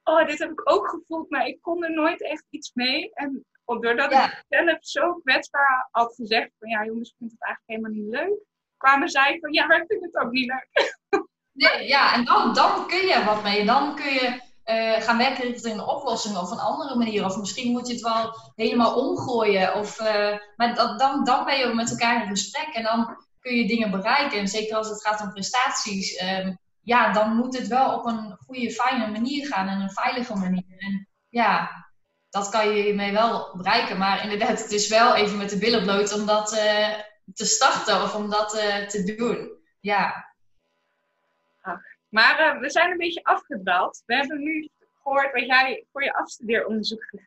Oh, 0.03 0.27
dit 0.27 0.39
heb 0.39 0.51
ik 0.51 0.71
ook 0.71 0.89
gevoeld, 0.89 1.29
maar 1.29 1.47
ik 1.47 1.61
kon 1.61 1.83
er 1.83 1.91
nooit 1.91 2.21
echt 2.21 2.45
iets 2.49 2.73
mee. 2.73 3.13
En 3.13 3.45
doordat 3.65 4.11
ik 4.11 4.43
zelf 4.47 4.77
zo 4.79 5.13
kwetsbaar 5.13 5.87
had 5.91 6.15
gezegd 6.15 6.51
van... 6.59 6.69
Ja, 6.69 6.85
jongens, 6.85 7.09
ik 7.09 7.15
vind 7.17 7.31
het 7.31 7.41
eigenlijk 7.41 7.83
helemaal 7.83 8.03
niet 8.03 8.15
leuk. 8.15 8.39
Kwamen 8.77 9.09
zij 9.09 9.37
van, 9.39 9.53
ja, 9.53 9.65
maar 9.65 9.81
ik 9.81 9.87
vind 9.87 10.03
het 10.03 10.15
ook 10.15 10.31
niet 10.31 10.47
leuk. 10.47 10.93
Nee, 11.55 11.87
ja, 11.87 12.13
en 12.13 12.25
dan, 12.25 12.53
dan 12.53 12.87
kun 12.87 13.07
je 13.07 13.23
wat 13.25 13.43
mee. 13.43 13.65
Dan 13.65 13.95
kun 13.95 14.13
je 14.13 14.41
uh, 14.65 15.01
gaan 15.01 15.17
werken 15.17 15.43
richting 15.43 15.73
een 15.73 15.87
oplossing 15.87 16.37
of 16.37 16.51
een 16.51 16.59
andere 16.59 16.95
manier. 16.95 17.25
Of 17.25 17.37
misschien 17.37 17.71
moet 17.71 17.87
je 17.87 17.93
het 17.93 18.01
wel 18.01 18.51
helemaal 18.55 18.95
omgooien. 18.95 19.73
Of, 19.73 19.99
uh, 19.99 20.37
maar 20.55 20.75
dan, 20.75 21.23
dan 21.23 21.45
ben 21.45 21.57
je 21.57 21.73
met 21.73 21.89
elkaar 21.89 22.21
in 22.21 22.27
gesprek 22.27 22.67
en 22.73 22.83
dan 22.83 23.25
kun 23.39 23.55
je 23.55 23.67
dingen 23.67 23.91
bereiken. 23.91 24.39
En 24.39 24.47
zeker 24.47 24.75
als 24.75 24.89
het 24.89 25.07
gaat 25.07 25.21
om 25.21 25.31
prestaties, 25.31 26.21
um, 26.21 26.57
ja, 26.81 27.11
dan 27.13 27.35
moet 27.35 27.57
het 27.57 27.67
wel 27.67 27.93
op 27.93 28.05
een 28.05 28.37
goede, 28.45 28.71
fijne 28.71 29.11
manier 29.11 29.47
gaan 29.47 29.67
en 29.67 29.81
een 29.81 29.91
veilige 29.91 30.35
manier. 30.35 30.75
En 30.77 31.07
ja, 31.29 31.71
dat 32.29 32.49
kan 32.49 32.69
je 32.69 32.83
hiermee 32.83 33.11
wel 33.11 33.57
bereiken. 33.57 33.97
Maar 33.97 34.23
inderdaad, 34.23 34.61
het 34.61 34.71
is 34.71 34.87
wel 34.87 35.15
even 35.15 35.37
met 35.37 35.49
de 35.49 35.57
billen 35.57 35.83
bloot 35.83 36.13
om 36.13 36.25
dat 36.25 36.53
uh, 36.53 36.87
te 37.33 37.45
starten 37.45 38.01
of 38.01 38.15
om 38.15 38.29
dat 38.29 38.49
te 38.89 39.15
doen. 39.17 39.49
Ja. 39.79 40.33
Maar 42.15 42.55
uh, 42.55 42.61
we 42.61 42.69
zijn 42.69 42.91
een 42.91 42.97
beetje 42.97 43.23
afgedwaald. 43.23 44.03
We 44.05 44.15
hebben 44.15 44.43
nu 44.43 44.69
gehoord 45.01 45.33
wat 45.33 45.45
jij 45.45 45.85
voor 45.91 46.03
je 46.03 46.13
afstudeeronderzoek 46.13 47.11
uh, 47.11 47.21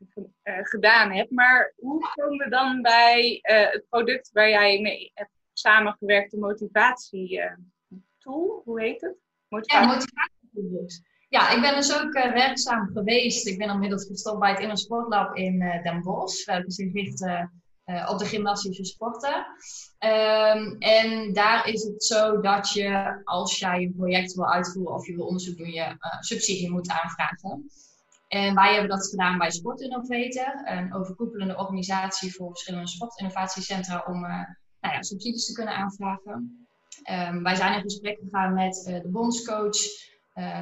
gedaan 0.63 1.13
hebt. 1.13 1.31
Maar 1.31 1.73
hoe 1.77 2.13
komen 2.15 2.39
we 2.39 2.49
dan 2.51 2.83
bij 2.83 3.41
uh, 3.43 3.73
het 3.73 3.85
product 3.89 4.31
waar 4.33 4.49
jij 4.49 4.81
mee 4.81 5.11
hebt 5.15 5.31
samengewerkt, 5.53 6.31
de 6.31 6.39
motivatie-tool? 6.39 8.63
Hoe 8.65 8.81
heet 8.81 9.01
het? 9.01 9.17
Motivatie. 9.49 10.13
Ja, 10.53 10.87
ja, 11.29 11.55
ik 11.55 11.61
ben 11.61 11.75
dus 11.75 12.01
ook 12.01 12.13
werkzaam 12.13 12.91
geweest. 12.93 13.47
Ik 13.47 13.59
ben 13.59 13.69
inmiddels 13.69 14.07
gestopt 14.07 14.39
bij 14.39 14.51
het 14.51 14.61
Inner 14.61 14.79
Sportlab 14.79 15.37
in 15.37 15.59
Den 15.59 16.03
Bosch. 16.03 16.45
We 16.45 16.53
hebben 16.53 16.71
zich 16.71 16.91
gericht 16.91 17.27
uh, 17.89 18.09
op 18.11 18.19
de 18.19 18.25
gymnastische 18.25 18.85
sporten. 18.85 19.47
Um, 19.99 20.77
en 20.79 21.33
daar 21.33 21.69
is 21.69 21.83
het 21.83 22.05
zo 22.05 22.41
dat 22.41 22.73
je, 22.73 23.21
als 23.25 23.59
jij 23.59 23.83
een 23.83 23.95
project 23.97 24.35
wil 24.35 24.53
uitvoeren 24.53 24.95
of 24.95 25.07
je 25.07 25.15
wil 25.17 25.27
onderzoek 25.27 25.57
doen, 25.57 25.71
je 25.71 25.85
uh, 25.85 26.21
subsidie 26.21 26.71
moet 26.71 26.91
aanvragen. 26.91 27.71
En 28.29 28.55
wij 28.55 28.73
hebben 28.73 28.91
dat 28.91 29.09
gedaan 29.09 29.39
bij 29.39 29.51
Sport 29.51 29.81
Innovator, 29.81 30.63
een 30.65 30.95
overkoepelende 30.95 31.57
organisatie 31.57 32.35
voor 32.35 32.49
verschillende 32.49 32.89
sportinnovatiecentra 32.89 34.05
om 34.07 34.25
uh, 34.25 34.31
nou 34.81 34.95
ja, 34.95 35.03
subsidies 35.03 35.47
te 35.47 35.53
kunnen 35.53 35.75
aanvragen. 35.75 36.67
Um, 37.11 37.43
wij 37.43 37.55
zijn 37.55 37.75
in 37.75 37.83
gesprek 37.83 38.19
gegaan 38.23 38.55
met 38.55 38.75
de 39.03 39.09
bondscoach 39.09 39.79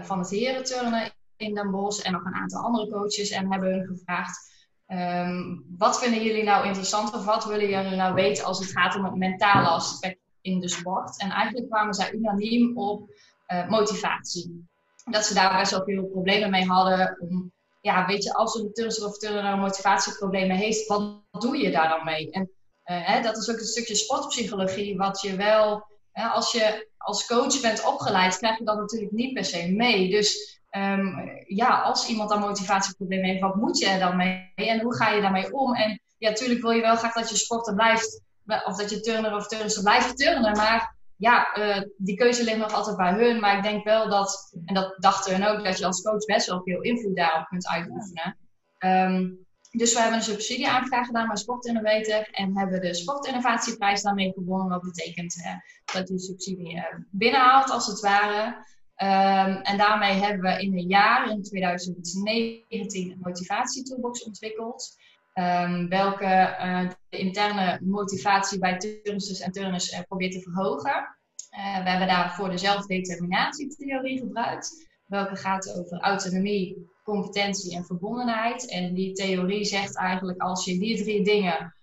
van 0.02 0.18
het 0.18 0.30
herenturnen 0.30 1.12
in 1.36 1.54
Den 1.54 1.70
Bosch 1.70 2.04
en 2.04 2.12
nog 2.12 2.24
een 2.24 2.34
aantal 2.34 2.62
andere 2.62 2.90
coaches 2.90 3.30
en 3.30 3.52
hebben 3.52 3.70
hun 3.70 3.86
gevraagd 3.86 4.56
Um, 4.88 5.64
wat 5.79 5.99
vinden 5.99 6.22
jullie 6.22 6.42
nou 6.42 6.66
interessant 6.66 7.14
of 7.14 7.25
wat 7.25 7.44
willen 7.44 7.68
jullie 7.68 7.96
nou 7.96 8.14
weten 8.14 8.44
als 8.44 8.59
het 8.59 8.70
gaat 8.70 8.94
om 8.96 9.05
het 9.05 9.14
mentale 9.14 9.68
aspect 9.68 10.18
in 10.40 10.61
de 10.61 10.68
sport? 10.68 11.20
En 11.20 11.31
eigenlijk 11.31 11.70
kwamen 11.70 11.94
zij 11.94 12.12
unaniem 12.12 12.79
op 12.79 13.11
uh, 13.49 13.68
motivatie. 13.68 14.68
Dat 15.05 15.25
ze 15.25 15.35
daar 15.35 15.59
best 15.59 15.70
wel 15.70 15.85
veel 15.85 16.05
problemen 16.05 16.51
mee 16.51 16.66
hadden. 16.66 17.16
Om, 17.20 17.53
ja, 17.81 18.07
weet 18.07 18.25
je, 18.25 18.35
als 18.35 18.55
een 18.55 18.72
turnster 18.72 19.07
of 19.07 19.18
turner 19.18 19.42
nou 19.42 19.59
motivatieproblemen 19.59 20.57
heeft, 20.57 20.87
wat 20.87 21.20
doe 21.38 21.57
je 21.57 21.70
daar 21.70 21.88
dan 21.88 22.05
mee? 22.05 22.31
En 22.31 22.42
uh, 22.42 23.07
hè, 23.07 23.22
dat 23.22 23.37
is 23.37 23.51
ook 23.51 23.59
een 23.59 23.64
stukje 23.64 23.94
sportpsychologie, 23.94 24.96
wat 24.96 25.20
je 25.20 25.37
wel, 25.37 25.87
hè, 26.12 26.27
als 26.27 26.53
je 26.53 26.88
als 26.96 27.27
coach 27.27 27.61
bent 27.61 27.87
opgeleid, 27.87 28.38
krijg 28.38 28.59
je 28.59 28.64
dat 28.64 28.77
natuurlijk 28.77 29.12
niet 29.12 29.35
per 29.35 29.44
se 29.44 29.72
mee. 29.72 30.11
Dus 30.11 30.61
um, 30.76 31.30
ja, 31.46 31.80
als 31.80 32.08
iemand 32.08 32.28
dan 32.30 32.40
motivatieproblemen 32.40 33.28
heeft, 33.28 33.40
wat 33.40 33.54
moet 33.54 33.78
je 33.78 33.86
er 33.86 33.98
dan 33.98 34.16
mee 34.16 34.52
en 34.54 34.80
hoe 34.80 34.96
ga 34.96 35.08
je 35.08 35.20
daarmee 35.20 35.52
om? 35.52 35.74
En 35.74 36.00
ja, 36.18 36.28
natuurlijk 36.28 36.60
wil 36.60 36.70
je 36.70 36.80
wel 36.80 36.96
graag 36.96 37.14
dat 37.14 37.30
je 37.30 37.36
sporter 37.36 37.74
blijft, 37.74 38.22
of 38.66 38.76
dat 38.76 38.90
je 38.90 39.00
turner 39.00 39.34
of 39.34 39.46
turnster 39.46 39.82
blijft 39.82 40.16
turnen, 40.16 40.56
maar 40.56 40.96
ja, 41.16 41.56
uh, 41.58 41.82
die 41.96 42.16
keuze 42.16 42.44
ligt 42.44 42.58
nog 42.58 42.72
altijd 42.72 42.96
bij 42.96 43.12
hun. 43.12 43.40
Maar 43.40 43.56
ik 43.56 43.62
denk 43.62 43.84
wel 43.84 44.08
dat, 44.08 44.56
en 44.64 44.74
dat 44.74 44.96
dachten 44.98 45.32
hun 45.32 45.46
ook, 45.46 45.64
dat 45.64 45.78
je 45.78 45.86
als 45.86 46.02
coach 46.02 46.24
best 46.24 46.46
wel 46.46 46.62
veel 46.62 46.80
invloed 46.80 47.16
daarop 47.16 47.46
kunt 47.46 47.68
uitoefenen. 47.68 48.36
Um, 48.78 49.46
dus 49.70 49.92
we 49.92 50.00
hebben 50.00 50.18
een 50.18 50.24
subsidieaanvraag 50.24 51.06
gedaan 51.06 51.26
bij 51.26 51.36
Sportinnovator 51.36 52.28
en 52.30 52.58
hebben 52.58 52.80
de 52.80 52.94
Sportinnovatieprijs 52.94 54.02
daarmee 54.02 54.32
gewonnen. 54.32 54.68
Wat 54.68 54.82
betekent 54.82 55.36
uh, 55.36 55.52
dat 55.94 56.08
je 56.08 56.18
subsidie 56.18 56.74
uh, 56.74 56.82
binnenhaalt, 57.10 57.70
als 57.70 57.86
het 57.86 58.00
ware. 58.00 58.64
Um, 59.02 59.56
en 59.62 59.76
daarmee 59.76 60.12
hebben 60.12 60.40
we 60.40 60.62
in 60.62 60.72
een 60.72 60.88
jaar, 60.88 61.30
in 61.30 61.42
2019, 61.42 63.11
een 63.11 63.18
motivatietoolbox 63.20 64.24
ontwikkeld. 64.24 64.96
Um, 65.35 65.88
welke 65.88 66.56
uh, 66.61 66.88
de 67.09 67.18
interne 67.18 67.78
motivatie 67.82 68.59
bij 68.59 68.76
turnsters 68.76 69.40
en 69.40 69.52
turners 69.52 69.92
uh, 69.92 70.00
probeert 70.09 70.32
te 70.32 70.40
verhogen. 70.40 71.16
Uh, 71.50 71.82
we 71.82 71.88
hebben 71.88 72.09
daarvoor 72.09 72.50
de 72.50 72.59
zelfdeterminatietheorie 72.59 74.18
gebruikt. 74.18 74.88
Welke 75.06 75.37
gaat 75.37 75.78
over 75.78 76.00
autonomie, 76.00 76.90
competentie 77.04 77.76
en 77.76 77.85
verbondenheid. 77.85 78.70
En 78.70 78.94
die 78.94 79.12
theorie 79.12 79.64
zegt 79.64 79.96
eigenlijk 79.96 80.40
als 80.40 80.64
je 80.64 80.78
die 80.78 81.02
drie 81.02 81.24
dingen 81.24 81.74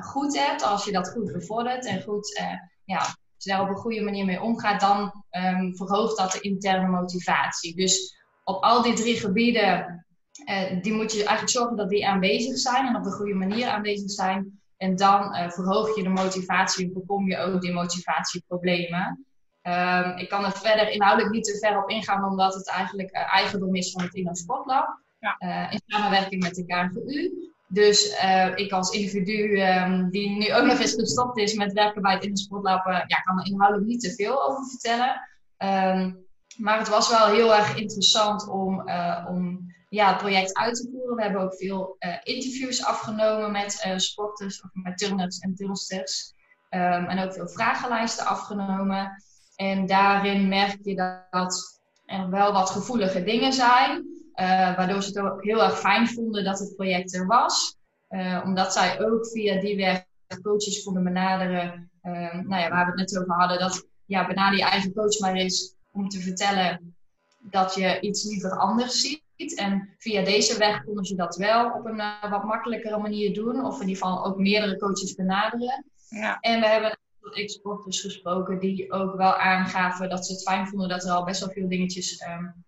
goed 0.00 0.38
hebt, 0.38 0.62
als 0.62 0.84
je 0.84 0.92
dat 0.92 1.10
goed 1.10 1.32
bevordert 1.32 1.86
en 1.86 2.02
goed 2.02 2.40
ja, 2.84 3.16
je 3.44 3.50
daar 3.50 3.62
op 3.62 3.68
een 3.68 3.76
goede 3.76 4.02
manier 4.02 4.24
mee 4.24 4.40
omgaat, 4.40 4.80
dan 4.80 5.24
ehm, 5.30 5.72
verhoogt 5.72 6.18
dat 6.18 6.32
de 6.32 6.40
interne 6.40 6.88
motivatie. 6.88 7.76
Dus 7.76 8.16
op 8.44 8.62
al 8.62 8.82
die 8.82 8.94
drie 8.94 9.16
gebieden, 9.16 10.04
uh, 10.50 10.82
die 10.82 10.92
moet 10.92 11.12
je 11.12 11.18
eigenlijk 11.18 11.50
zorgen 11.50 11.76
dat 11.76 11.88
die 11.88 12.06
aanwezig 12.06 12.58
zijn 12.58 12.86
en 12.86 12.96
op 12.96 13.04
de 13.04 13.10
goede 13.10 13.34
manier 13.34 13.66
aanwezig 13.66 14.10
zijn. 14.10 14.60
En 14.76 14.96
dan 14.96 15.36
uh, 15.36 15.50
verhoog 15.50 15.96
je 15.96 16.02
de 16.02 16.08
motivatie 16.08 16.86
en 16.86 16.92
voorkom 16.92 17.28
je 17.28 17.38
ook 17.38 17.60
die 17.60 17.72
motivatieproblemen. 17.72 19.26
Um, 19.62 20.16
ik 20.16 20.28
kan 20.28 20.44
er 20.44 20.52
verder 20.52 20.90
inhoudelijk 20.90 21.34
niet 21.34 21.44
te 21.44 21.58
ver 21.58 21.82
op 21.82 21.88
ingaan, 21.88 22.24
omdat 22.24 22.54
het 22.54 22.68
eigenlijk 22.68 23.16
uh, 23.16 23.34
eigendom 23.34 23.74
is 23.74 23.92
van 23.92 24.02
het 24.02 24.14
Inno 24.14 24.34
Sportlab. 24.34 25.02
Ja. 25.18 25.70
in 25.70 25.80
samenwerking 25.86 26.42
met 26.42 26.54
de 26.54 26.64
KNVU. 26.64 27.30
Dus 27.74 28.22
uh, 28.24 28.50
ik 28.54 28.72
als 28.72 28.90
individu 28.90 29.60
um, 29.60 30.10
die 30.10 30.30
nu 30.30 30.54
ook 30.54 30.64
nog 30.64 30.78
eens 30.80 30.94
gestopt 30.94 31.38
is 31.38 31.54
met 31.54 31.72
werken 31.72 32.02
bij 32.02 32.14
het 32.14 32.24
Innosportlab, 32.24 32.86
uh, 32.86 33.00
ja, 33.06 33.20
kan 33.20 33.38
er 33.38 33.46
inhoudelijk 33.46 33.88
niet 33.88 34.00
te 34.00 34.14
veel 34.14 34.48
over 34.48 34.64
vertellen. 34.64 35.20
Um, 35.58 36.26
maar 36.56 36.78
het 36.78 36.88
was 36.88 37.08
wel 37.08 37.26
heel 37.26 37.54
erg 37.54 37.76
interessant 37.76 38.48
om, 38.48 38.88
uh, 38.88 39.26
om 39.28 39.72
ja, 39.88 40.08
het 40.08 40.18
project 40.18 40.56
uit 40.56 40.74
te 40.74 40.88
voeren. 40.92 41.16
We 41.16 41.22
hebben 41.22 41.40
ook 41.40 41.54
veel 41.54 41.96
interviews 42.22 42.84
afgenomen 42.84 43.52
met 43.52 43.94
sporters 43.96 44.62
of 44.62 44.70
met 44.72 44.98
turners 44.98 45.38
en 45.38 45.54
turnsters. 45.54 46.32
Um, 46.70 47.06
en 47.06 47.18
ook 47.18 47.32
veel 47.32 47.48
vragenlijsten 47.48 48.26
afgenomen. 48.26 49.22
En 49.56 49.86
daarin 49.86 50.48
merk 50.48 50.78
je 50.82 50.94
dat 51.30 51.80
er 52.06 52.30
wel 52.30 52.52
wat 52.52 52.70
gevoelige 52.70 53.24
dingen 53.24 53.52
zijn. 53.52 54.13
Uh, 54.36 54.76
waardoor 54.76 55.02
ze 55.02 55.08
het 55.08 55.18
ook 55.18 55.44
heel 55.44 55.62
erg 55.62 55.78
fijn 55.78 56.08
vonden 56.08 56.44
dat 56.44 56.58
het 56.58 56.76
project 56.76 57.14
er 57.14 57.26
was. 57.26 57.76
Uh, 58.10 58.42
omdat 58.44 58.72
zij 58.72 59.00
ook 59.00 59.26
via 59.26 59.60
die 59.60 59.76
weg 59.76 60.04
coaches 60.42 60.82
konden 60.82 61.04
benaderen. 61.04 61.90
Uh, 62.02 62.12
nou 62.32 62.62
ja, 62.62 62.68
waar 62.68 62.84
we 62.84 62.90
het 62.90 63.10
net 63.10 63.18
over 63.18 63.34
hadden. 63.34 63.58
Dat 63.58 63.86
ja, 64.04 64.26
benader 64.26 64.58
je 64.58 64.64
eigen 64.64 64.92
coach 64.92 65.18
maar 65.18 65.34
eens 65.34 65.74
om 65.92 66.08
te 66.08 66.20
vertellen 66.20 66.94
dat 67.40 67.74
je 67.74 68.00
iets 68.00 68.24
liever 68.24 68.58
anders 68.58 69.00
ziet. 69.00 69.22
En 69.56 69.94
via 69.98 70.24
deze 70.24 70.58
weg 70.58 70.84
konden 70.84 71.04
ze 71.04 71.14
dat 71.14 71.36
wel 71.36 71.70
op 71.70 71.84
een 71.84 72.02
wat 72.30 72.44
makkelijkere 72.44 72.98
manier 72.98 73.34
doen. 73.34 73.64
Of 73.64 73.80
in 73.80 73.88
ieder 73.88 74.02
geval 74.02 74.24
ook 74.24 74.38
meerdere 74.38 74.78
coaches 74.78 75.14
benaderen. 75.14 75.84
Ja. 76.08 76.38
En 76.40 76.60
we 76.60 76.66
hebben 76.66 76.98
exporters 77.32 78.00
gesproken 78.00 78.58
die 78.58 78.92
ook 78.92 79.16
wel 79.16 79.34
aangaven 79.34 80.08
dat 80.08 80.26
ze 80.26 80.32
het 80.32 80.42
fijn 80.42 80.66
vonden 80.66 80.88
dat 80.88 81.04
er 81.04 81.10
al 81.10 81.24
best 81.24 81.40
wel 81.40 81.50
veel 81.50 81.68
dingetjes 81.68 82.26
um, 82.26 82.64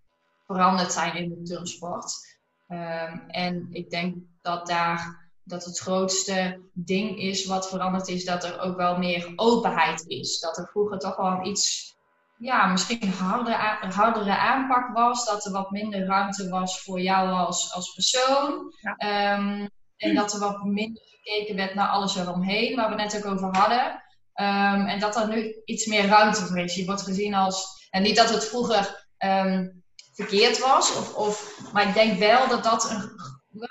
veranderd 0.47 0.93
zijn 0.93 1.15
in 1.15 1.29
de 1.29 1.43
turnsport. 1.43 2.35
Um, 2.69 3.25
en 3.29 3.69
ik 3.71 3.91
denk 3.91 4.17
dat 4.43 4.67
daar 4.67 5.25
dat 5.43 5.65
het 5.65 5.79
grootste 5.79 6.61
ding 6.73 7.19
is 7.19 7.47
wat 7.47 7.69
veranderd 7.69 8.09
is, 8.09 8.25
dat 8.25 8.45
er 8.45 8.61
ook 8.61 8.77
wel 8.77 8.99
meer 8.99 9.33
openheid 9.37 10.05
is. 10.07 10.41
Dat 10.41 10.59
er 10.59 10.69
vroeger 10.69 10.99
toch 10.99 11.17
wel 11.17 11.47
iets, 11.47 11.95
ja, 12.39 12.67
misschien 12.67 13.13
hardere, 13.13 13.57
hardere 13.95 14.37
aanpak 14.39 14.95
was. 14.95 15.27
Dat 15.27 15.45
er 15.45 15.53
wat 15.53 15.71
minder 15.71 16.07
ruimte 16.07 16.49
was 16.49 16.83
voor 16.83 17.01
jou 17.01 17.31
als, 17.31 17.73
als 17.73 17.93
persoon. 17.93 18.73
Ja. 18.81 19.37
Um, 19.39 19.69
en 19.97 20.15
dat 20.15 20.33
er 20.33 20.41
wat 20.41 20.65
minder 20.65 21.03
gekeken 21.05 21.57
werd 21.57 21.75
naar 21.75 21.89
alles 21.89 22.17
eromheen, 22.17 22.77
waar 22.77 22.89
we 22.89 22.95
net 22.95 23.17
ook 23.17 23.33
over 23.33 23.57
hadden. 23.57 23.87
Um, 24.35 24.87
en 24.87 25.01
dat 25.01 25.17
er 25.17 25.29
nu 25.29 25.63
iets 25.65 25.87
meer 25.87 26.07
ruimte 26.07 26.47
voor 26.47 26.59
is. 26.59 26.75
Je 26.75 26.85
wordt 26.85 27.03
gezien 27.03 27.35
als. 27.35 27.89
En 27.91 28.03
niet 28.03 28.17
dat 28.17 28.31
het 28.31 28.45
vroeger 28.45 29.07
um, 29.19 29.85
verkeerd 30.17 30.59
was. 30.59 30.97
Of, 30.97 31.15
of, 31.15 31.61
maar 31.73 31.89
ik 31.89 31.95
denk 31.95 32.19
wel 32.19 32.49
dat 32.49 32.65
dat 32.65 32.91
een, 32.91 33.11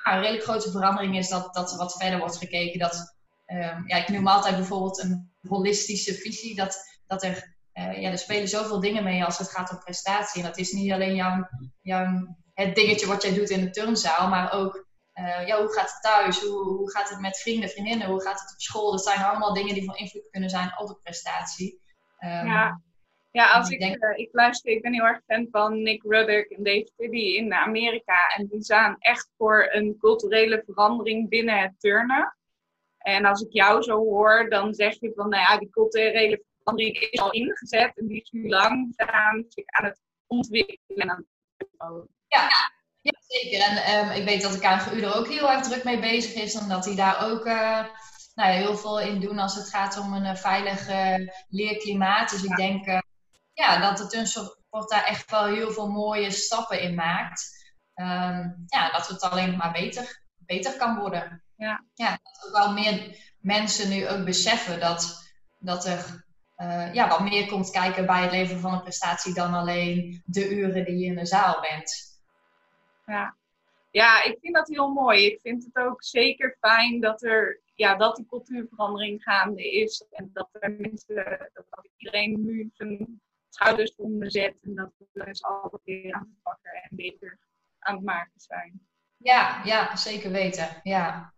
een 0.04 0.20
redelijk 0.20 0.44
grote 0.44 0.72
verandering 0.72 1.18
is. 1.18 1.30
Dat, 1.30 1.54
dat 1.54 1.72
er 1.72 1.78
wat 1.78 1.96
verder 1.98 2.20
wordt 2.20 2.38
gekeken. 2.38 2.80
Dat, 2.80 3.16
um, 3.48 3.84
ja, 3.88 3.96
ik 3.98 4.10
noem 4.10 4.28
altijd 4.28 4.56
bijvoorbeeld 4.56 5.04
een 5.04 5.34
holistische 5.48 6.14
visie. 6.14 6.56
Dat, 6.56 6.78
dat 7.08 7.24
er, 7.24 7.56
uh, 7.74 8.02
ja, 8.02 8.12
er 8.12 8.18
spelen 8.18 8.48
zoveel 8.48 8.80
dingen 8.80 9.04
mee 9.04 9.26
als 9.26 9.38
het 9.38 9.52
gaat 9.52 9.72
om 9.72 9.80
prestatie. 9.80 10.42
En 10.42 10.48
dat 10.48 10.58
is 10.58 10.72
niet 10.72 10.92
alleen 10.92 11.16
jouw, 11.16 11.48
jouw, 11.82 12.36
het 12.54 12.76
dingetje 12.76 13.08
wat 13.08 13.22
jij 13.22 13.34
doet 13.34 13.50
in 13.50 13.62
de 13.62 13.70
turnzaal. 13.70 14.28
Maar 14.28 14.52
ook 14.52 14.86
uh, 15.14 15.48
ja, 15.48 15.58
hoe 15.58 15.74
gaat 15.74 15.92
het 15.92 16.02
thuis? 16.02 16.42
Hoe, 16.42 16.64
hoe 16.64 16.92
gaat 16.92 17.10
het 17.10 17.20
met 17.20 17.38
vrienden, 17.38 17.70
vriendinnen? 17.70 18.08
Hoe 18.08 18.22
gaat 18.22 18.40
het 18.40 18.52
op 18.52 18.62
school? 18.62 18.92
Dat 18.92 19.04
zijn 19.04 19.24
allemaal 19.24 19.54
dingen 19.54 19.74
die 19.74 19.86
van 19.86 19.96
invloed 19.96 20.30
kunnen 20.30 20.50
zijn 20.50 20.80
op 20.80 20.88
de 20.88 21.00
prestatie. 21.04 21.82
Um, 22.20 22.30
ja. 22.30 22.82
Ja, 23.36 23.52
als 23.52 23.70
ik, 23.70 23.80
denk... 23.80 24.04
uh, 24.04 24.18
ik 24.18 24.30
luister, 24.32 24.72
ik 24.72 24.82
ben 24.82 24.94
heel 24.94 25.04
erg 25.04 25.22
fan 25.26 25.48
van 25.52 25.82
Nick 25.82 26.04
Ruddock 26.04 26.46
en 26.46 26.64
Dave 26.64 26.90
Tiddy 26.96 27.18
in 27.18 27.54
Amerika. 27.54 28.28
En 28.36 28.48
die 28.48 28.64
staan 28.64 28.96
echt 29.00 29.30
voor 29.38 29.68
een 29.72 29.98
culturele 30.00 30.64
verandering 30.66 31.30
binnen 31.30 31.60
het 31.60 31.80
turnen. 31.80 32.38
En 32.98 33.26
als 33.26 33.42
ik 33.42 33.54
jou 33.54 33.82
zo 33.82 33.98
hoor, 33.98 34.50
dan 34.50 34.74
zeg 34.74 35.00
je 35.00 35.12
van, 35.16 35.30
nou 35.30 35.42
ja, 35.42 35.58
die 35.58 35.70
culturele 35.70 36.44
verandering 36.58 36.98
is 36.98 37.20
al 37.20 37.32
ingezet. 37.32 37.92
En 37.98 38.08
die 38.08 38.22
is 38.22 38.30
nu 38.32 38.50
langzaam 38.50 39.46
zich 39.48 39.66
aan 39.66 39.86
het 39.86 40.02
ontwikkelen 40.28 41.10
en 41.10 41.10
aan 41.78 42.08
Ja, 42.28 42.48
ja, 43.02 43.14
zeker. 43.28 43.60
En 43.60 44.06
um, 44.06 44.12
ik 44.12 44.24
weet 44.24 44.42
dat 44.42 44.52
de 44.52 44.60
KNGU 44.60 45.02
er 45.02 45.18
ook 45.18 45.28
heel 45.28 45.52
erg 45.52 45.62
druk 45.62 45.84
mee 45.84 46.00
bezig 46.00 46.44
is. 46.44 46.56
En 46.56 46.70
dat 46.70 46.84
die 46.84 46.96
daar 46.96 47.32
ook 47.32 47.46
uh, 47.46 47.86
nou 48.36 48.52
ja, 48.52 48.58
heel 48.58 48.78
veel 48.78 49.00
in 49.00 49.20
doen 49.20 49.40
als 49.40 49.56
het 49.56 49.70
gaat 49.70 50.00
om 50.00 50.14
een 50.14 50.26
uh, 50.26 50.36
veilig 50.36 50.90
uh, 50.90 51.28
leerklimaat. 51.50 52.30
Dus 52.30 52.44
ik 52.44 52.56
denk 52.56 53.04
ja, 53.56 53.80
dat 53.80 53.98
de 53.98 54.08
Tunsport 54.08 54.90
daar 54.90 55.04
echt 55.04 55.32
wel 55.32 55.46
heel 55.46 55.72
veel 55.72 55.92
mooie 55.92 56.32
stappen 56.32 56.82
in 56.82 56.96
maakt. 56.96 57.74
Um, 57.96 58.64
ja, 58.66 58.92
dat 58.92 59.08
het 59.08 59.22
alleen 59.22 59.58
maar 59.58 59.72
beter, 59.72 60.22
beter 60.38 60.78
kan 60.78 61.00
worden. 61.00 61.44
Ja. 61.58 61.84
ja, 61.94 62.10
dat 62.10 62.46
ook 62.46 62.58
wel 62.58 62.74
meer 62.74 63.18
mensen 63.40 63.90
nu 63.90 64.08
ook 64.08 64.26
beseffen 64.26 64.80
dat, 64.80 65.30
dat 65.60 65.86
er 65.86 66.26
ja, 66.94 67.08
wat 67.08 67.20
meer 67.20 67.48
komt 67.48 67.70
kijken 67.70 68.06
bij 68.06 68.22
het 68.22 68.32
leveren 68.32 68.62
van 68.62 68.74
een 68.74 68.82
prestatie 68.82 69.34
dan 69.34 69.54
alleen 69.54 70.22
de 70.26 70.50
uren 70.56 70.86
die 70.86 70.98
je 70.98 71.06
in 71.06 71.16
de 71.16 71.26
zaal 71.26 71.62
bent. 71.62 72.20
Ja. 73.06 73.36
ja, 73.92 74.24
ik 74.24 74.38
vind 74.42 74.56
dat 74.56 74.68
heel 74.68 74.90
mooi. 74.90 75.26
Ik 75.26 75.40
vind 75.42 75.64
het 75.64 75.84
ook 75.84 76.04
zeker 76.04 76.58
fijn 76.60 77.00
dat 77.00 77.24
er 77.24 77.62
ja, 77.76 77.96
dat 77.96 78.16
die 78.16 78.26
cultuurverandering 78.26 79.24
gaande 79.24 79.72
is. 79.72 80.06
En 80.12 80.30
dat 80.34 80.50
er 80.52 80.72
mensen, 80.72 81.50
dat 81.54 81.90
iedereen 81.98 82.46
nu 82.46 82.70
zijn 82.74 83.22
schouders 83.56 83.94
zet. 84.20 84.56
En 84.62 84.76
dat 84.76 84.92
we 84.98 85.26
dus 85.26 85.44
altijd 85.44 85.82
weer 85.84 86.14
aan 86.14 86.22
het 86.22 86.44
pakken 86.44 86.72
en 86.72 86.90
beter 86.96 87.40
aan 87.80 87.96
het 87.96 88.04
maken 88.04 88.40
zijn. 88.40 88.88
Ja, 89.18 89.62
ja 89.64 89.96
zeker 89.96 90.32
weten. 90.32 90.80
Ja. 90.84 91.34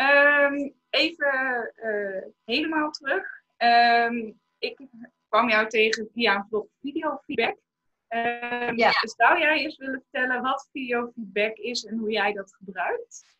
Um, 0.00 0.74
even 0.90 1.72
uh, 1.76 2.22
helemaal 2.44 2.90
terug. 2.90 3.26
Um, 3.56 4.40
ik 4.58 4.80
kwam 5.28 5.48
jou 5.48 5.68
tegen 5.68 6.08
via 6.12 6.34
een 6.34 6.46
vlog 6.48 6.66
video 6.80 7.20
feedback. 7.24 7.56
Uh, 8.08 8.76
ja. 8.76 8.90
Dus 9.00 9.14
zou 9.16 9.38
jij 9.38 9.58
eens 9.58 9.76
willen 9.76 10.04
vertellen 10.10 10.42
wat 10.42 10.68
biofeedback 10.72 11.56
is 11.56 11.84
en 11.84 11.98
hoe 11.98 12.10
jij 12.10 12.32
dat 12.32 12.54
gebruikt? 12.54 13.32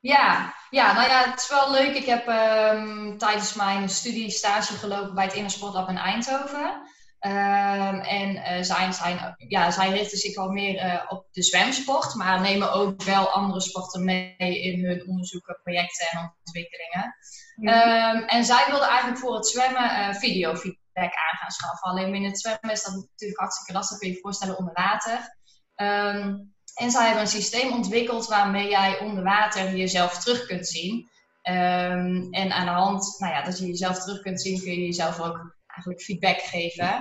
Ja, 0.00 0.54
ja, 0.70 0.92
nou 0.92 1.08
ja, 1.08 1.30
het 1.30 1.40
is 1.40 1.48
wel 1.48 1.70
leuk. 1.70 1.94
Ik 1.96 2.04
heb 2.04 2.26
um, 2.28 3.18
tijdens 3.18 3.54
mijn 3.54 3.88
studie 3.88 4.30
stage 4.30 4.72
gelopen 4.72 5.14
bij 5.14 5.24
het 5.24 5.34
Inner 5.34 5.50
Sportlab 5.50 5.88
in 5.88 5.96
Eindhoven. 5.96 6.82
Um, 7.26 8.00
en 8.00 8.36
uh, 8.36 8.62
zij, 8.62 8.92
zijn, 8.92 9.34
ja, 9.36 9.70
zij 9.70 9.90
richten 9.90 10.18
zich 10.18 10.36
al 10.36 10.50
meer 10.50 10.84
uh, 10.84 11.02
op 11.08 11.26
de 11.30 11.42
zwemsport, 11.42 12.14
maar 12.14 12.40
nemen 12.40 12.72
ook 12.72 13.02
wel 13.02 13.28
andere 13.28 13.60
sporten 13.60 14.04
mee 14.04 14.36
in 14.36 14.84
hun 14.84 15.08
onderzoeken, 15.08 15.60
projecten 15.62 16.06
en 16.10 16.34
ontwikkelingen. 16.44 17.14
Um, 17.56 18.28
en 18.28 18.44
zij 18.44 18.64
wilden 18.68 18.88
eigenlijk 18.88 19.18
voor 19.18 19.34
het 19.34 19.46
zwemmen 19.46 19.82
uh, 19.82 20.14
video 20.14 20.50
aan 20.50 21.38
gaan 21.38 21.50
schaffen. 21.50 21.90
Alleen 21.90 22.14
in 22.14 22.24
het 22.24 22.40
zwemmen 22.40 22.70
is 22.70 22.82
dat 22.82 22.94
natuurlijk 22.94 23.40
hartstikke 23.40 23.72
lastig, 23.72 23.98
kun 23.98 24.08
je 24.08 24.14
je 24.14 24.20
voorstellen, 24.20 24.58
onder 24.58 24.74
water. 24.74 25.38
Um, 25.76 26.54
en 26.74 26.90
zij 26.90 27.04
hebben 27.04 27.22
een 27.22 27.28
systeem 27.28 27.72
ontwikkeld 27.72 28.26
waarmee 28.26 28.68
jij 28.68 28.98
onder 28.98 29.24
water 29.24 29.76
jezelf 29.76 30.18
terug 30.18 30.46
kunt 30.46 30.66
zien. 30.66 31.08
En 31.42 32.52
aan 32.52 32.66
de 32.66 32.72
hand, 32.72 33.16
nou 33.18 33.32
ja, 33.32 33.42
dat 33.42 33.58
je 33.58 33.66
jezelf 33.66 33.98
terug 33.98 34.20
kunt 34.20 34.42
zien, 34.42 34.60
kun 34.60 34.70
je 34.70 34.84
jezelf 34.84 35.20
ook 35.20 35.58
eigenlijk 35.80 36.02
feedback 36.02 36.40
geven. 36.40 36.94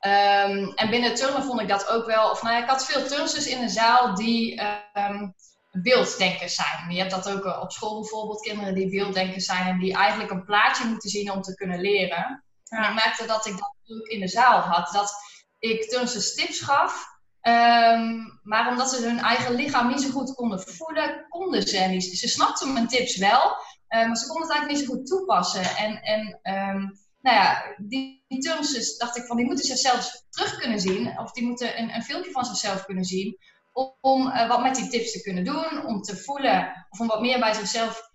Um, 0.00 0.72
en 0.74 0.90
binnen 0.90 1.14
turnen 1.14 1.42
vond 1.42 1.60
ik 1.60 1.68
dat 1.68 1.88
ook 1.88 2.06
wel, 2.06 2.30
of 2.30 2.42
nou 2.42 2.62
ik 2.62 2.68
had 2.68 2.86
veel 2.86 3.06
turnsters 3.06 3.46
in 3.46 3.60
de 3.60 3.68
zaal 3.68 4.14
die 4.14 4.60
um, 4.94 5.34
beelddenkers 5.72 6.54
zijn. 6.54 6.90
Je 6.90 6.98
hebt 6.98 7.10
dat 7.10 7.30
ook 7.30 7.62
op 7.62 7.72
school 7.72 8.00
bijvoorbeeld, 8.00 8.40
kinderen 8.40 8.74
die 8.74 8.90
beelddenkers 8.90 9.44
zijn 9.44 9.66
en 9.66 9.78
die 9.78 9.94
eigenlijk 9.94 10.30
een 10.30 10.44
plaatje 10.44 10.84
moeten 10.84 11.10
zien 11.10 11.30
om 11.30 11.42
te 11.42 11.54
kunnen 11.54 11.80
leren. 11.80 12.44
En 12.68 12.82
ik 12.82 12.94
merkte 12.94 13.26
dat 13.26 13.46
ik 13.46 13.52
dat 13.52 13.74
ook 13.86 14.06
in 14.06 14.20
de 14.20 14.28
zaal 14.28 14.60
had. 14.60 14.92
Dat 14.92 15.12
ik 15.58 15.88
turnsters 15.88 16.34
tips 16.34 16.60
gaf. 16.60 17.14
Um, 17.42 18.40
maar 18.42 18.68
omdat 18.68 18.90
ze 18.90 19.06
hun 19.06 19.18
eigen 19.18 19.54
lichaam 19.54 19.88
niet 19.88 20.02
zo 20.02 20.10
goed 20.10 20.34
konden 20.34 20.60
voelen, 20.60 21.26
konden 21.28 21.62
ze 21.62 21.78
niet. 21.78 22.04
Ze 22.04 22.28
snapten 22.28 22.72
mijn 22.72 22.88
tips 22.88 23.16
wel, 23.16 23.56
um, 23.88 24.06
maar 24.06 24.16
ze 24.16 24.26
konden 24.26 24.48
het 24.48 24.56
eigenlijk 24.56 24.68
niet 24.68 24.88
zo 24.88 24.94
goed 24.94 25.06
toepassen. 25.06 25.76
En, 25.76 26.02
en 26.02 26.40
um, 26.42 26.98
nou 27.20 27.36
ja, 27.36 27.74
die, 27.76 28.24
die 28.28 28.38
turnsters 28.38 28.96
dacht 28.96 29.16
ik 29.16 29.24
van, 29.24 29.36
die 29.36 29.46
moeten 29.46 29.64
zichzelf 29.64 30.22
terug 30.30 30.58
kunnen 30.58 30.80
zien. 30.80 31.18
Of 31.18 31.32
die 31.32 31.44
moeten 31.44 31.78
een, 31.78 31.94
een 31.94 32.02
filmpje 32.02 32.30
van 32.30 32.44
zichzelf 32.44 32.84
kunnen 32.84 33.04
zien. 33.04 33.38
Om, 34.00 34.26
uh, 34.26 34.48
wat 34.48 34.62
met 34.62 34.74
die 34.74 34.88
tips 34.88 35.12
te 35.12 35.22
kunnen 35.22 35.44
doen, 35.44 35.86
om 35.86 36.02
te 36.02 36.16
voelen. 36.16 36.86
Of 36.90 37.00
om 37.00 37.06
wat 37.06 37.20
meer 37.20 37.38
bij 37.38 37.54
zichzelf 37.54 38.10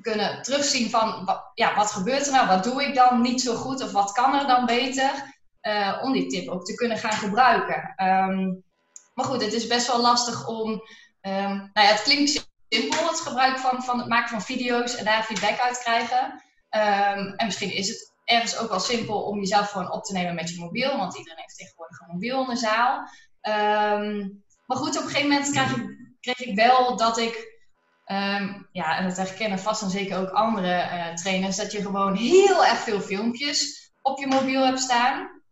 kunnen 0.00 0.42
terugzien 0.42 0.90
van 0.90 1.28
ja, 1.54 1.74
wat 1.74 1.92
gebeurt 1.92 2.26
er 2.26 2.32
nou, 2.32 2.48
wat 2.48 2.64
doe 2.64 2.84
ik 2.84 2.94
dan 2.94 3.20
niet 3.20 3.40
zo 3.40 3.54
goed 3.54 3.82
of 3.82 3.92
wat 3.92 4.12
kan 4.12 4.34
er 4.34 4.46
dan 4.46 4.66
beter, 4.66 5.10
uh, 5.62 6.00
om 6.02 6.12
die 6.12 6.26
tip 6.26 6.48
ook 6.48 6.64
te 6.64 6.74
kunnen 6.74 6.98
gaan 6.98 7.12
gebruiken. 7.12 7.92
Ehm, 7.96 8.54
maar 9.14 9.24
goed, 9.24 9.42
het 9.42 9.52
is 9.52 9.66
best 9.66 9.86
wel 9.86 10.00
lastig 10.00 10.48
om, 10.48 10.70
um, 10.70 10.80
nou 11.56 11.70
ja, 11.72 11.82
het 11.82 12.02
klinkt 12.02 12.48
simpel, 12.68 13.08
het 13.08 13.20
gebruik 13.20 13.58
van, 13.58 13.82
van 13.82 13.98
het 13.98 14.08
maken 14.08 14.28
van 14.28 14.42
video's 14.42 14.96
en 14.96 15.04
daar 15.04 15.22
feedback 15.22 15.58
uit 15.58 15.78
krijgen. 15.78 16.42
Um, 16.76 17.34
en 17.36 17.46
misschien 17.46 17.72
is 17.72 17.88
het 17.88 18.12
ergens 18.24 18.58
ook 18.58 18.68
wel 18.68 18.80
simpel 18.80 19.22
om 19.22 19.38
jezelf 19.38 19.70
gewoon 19.70 19.92
op 19.92 20.04
te 20.04 20.12
nemen 20.12 20.34
met 20.34 20.50
je 20.50 20.60
mobiel, 20.60 20.96
want 20.96 21.16
iedereen 21.16 21.38
heeft 21.38 21.56
tegenwoordig 21.58 22.00
een 22.00 22.12
mobiel 22.12 22.42
in 22.42 22.48
de 22.48 22.56
zaal. 22.56 23.08
maar 24.66 24.76
goed, 24.76 24.96
op 24.98 25.02
een 25.02 25.10
gegeven 25.10 25.28
moment 25.28 25.50
kreeg 26.20 26.40
ik, 26.40 26.48
ik 26.48 26.56
wel 26.56 26.96
dat 26.96 27.18
ik 27.18 27.52
Um, 28.06 28.68
ja, 28.72 28.98
en 28.98 29.08
dat 29.08 29.16
herkennen 29.16 29.58
vast 29.58 29.82
en 29.82 29.90
zeker 29.90 30.18
ook 30.18 30.30
andere 30.30 30.90
uh, 30.92 31.14
trainers, 31.14 31.56
dat 31.56 31.72
je 31.72 31.82
gewoon 31.82 32.16
heel 32.16 32.64
erg 32.64 32.78
veel 32.78 33.00
filmpjes 33.00 33.90
op 34.02 34.18
je 34.18 34.26
mobiel 34.26 34.64
hebt 34.64 34.80
staan. 34.80 35.42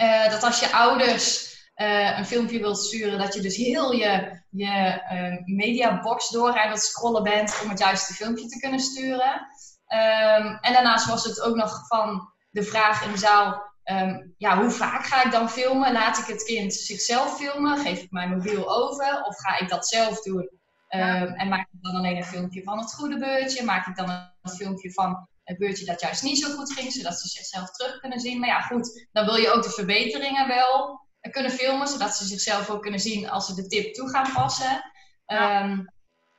Uh, 0.00 0.30
dat 0.30 0.42
als 0.42 0.60
je 0.60 0.72
ouders 0.72 1.54
uh, 1.76 2.18
een 2.18 2.26
filmpje 2.26 2.58
wilt 2.58 2.78
sturen, 2.78 3.18
dat 3.18 3.34
je 3.34 3.40
dus 3.40 3.56
heel 3.56 3.92
je, 3.92 4.42
je 4.50 5.00
mediabox 5.44 6.30
door 6.30 6.58
aan 6.58 6.78
scrollen 6.78 7.22
bent 7.22 7.60
om 7.62 7.68
het 7.68 7.78
juiste 7.78 8.14
filmpje 8.14 8.46
te 8.46 8.58
kunnen 8.58 8.80
sturen. 8.80 9.46
Um, 9.92 10.58
en 10.60 10.72
daarnaast 10.72 11.06
was 11.06 11.24
het 11.24 11.40
ook 11.40 11.56
nog 11.56 11.86
van 11.86 12.32
de 12.50 12.62
vraag 12.62 13.04
in 13.04 13.12
de 13.12 13.18
zaal, 13.18 13.62
um, 13.84 14.34
ja, 14.38 14.60
hoe 14.60 14.70
vaak 14.70 15.04
ga 15.04 15.24
ik 15.24 15.32
dan 15.32 15.50
filmen? 15.50 15.92
Laat 15.92 16.18
ik 16.18 16.26
het 16.26 16.42
kind 16.42 16.74
zichzelf 16.74 17.36
filmen? 17.36 17.78
Geef 17.78 18.02
ik 18.02 18.10
mijn 18.10 18.30
mobiel 18.30 18.70
over? 18.70 19.22
Of 19.22 19.36
ga 19.36 19.58
ik 19.58 19.68
dat 19.68 19.88
zelf 19.88 20.22
doen? 20.22 20.50
Um, 20.88 21.34
en 21.34 21.48
maak 21.48 21.60
ik 21.60 21.82
dan 21.82 21.94
alleen 21.94 22.16
een 22.16 22.24
filmpje 22.24 22.62
van 22.62 22.78
het 22.78 22.94
goede 22.94 23.18
beurtje? 23.18 23.64
Maak 23.64 23.86
ik 23.86 23.96
dan 23.96 24.10
een 24.42 24.50
filmpje 24.50 24.92
van 24.92 25.28
het 25.44 25.58
beurtje 25.58 25.84
dat 25.84 26.00
juist 26.00 26.22
niet 26.22 26.38
zo 26.38 26.56
goed 26.56 26.72
ging, 26.72 26.92
zodat 26.92 27.18
ze 27.18 27.28
zichzelf 27.28 27.70
terug 27.70 28.00
kunnen 28.00 28.20
zien? 28.20 28.40
Maar 28.40 28.48
ja, 28.48 28.60
goed, 28.60 29.08
dan 29.12 29.24
wil 29.24 29.36
je 29.36 29.52
ook 29.52 29.62
de 29.62 29.70
verbeteringen 29.70 30.48
wel 30.48 31.00
kunnen 31.30 31.50
filmen, 31.50 31.88
zodat 31.88 32.16
ze 32.16 32.24
zichzelf 32.24 32.70
ook 32.70 32.82
kunnen 32.82 33.00
zien 33.00 33.30
als 33.30 33.46
ze 33.46 33.54
de 33.54 33.66
tip 33.66 33.94
toe 33.94 34.08
gaan 34.08 34.32
passen. 34.32 34.82
Um, 35.26 35.92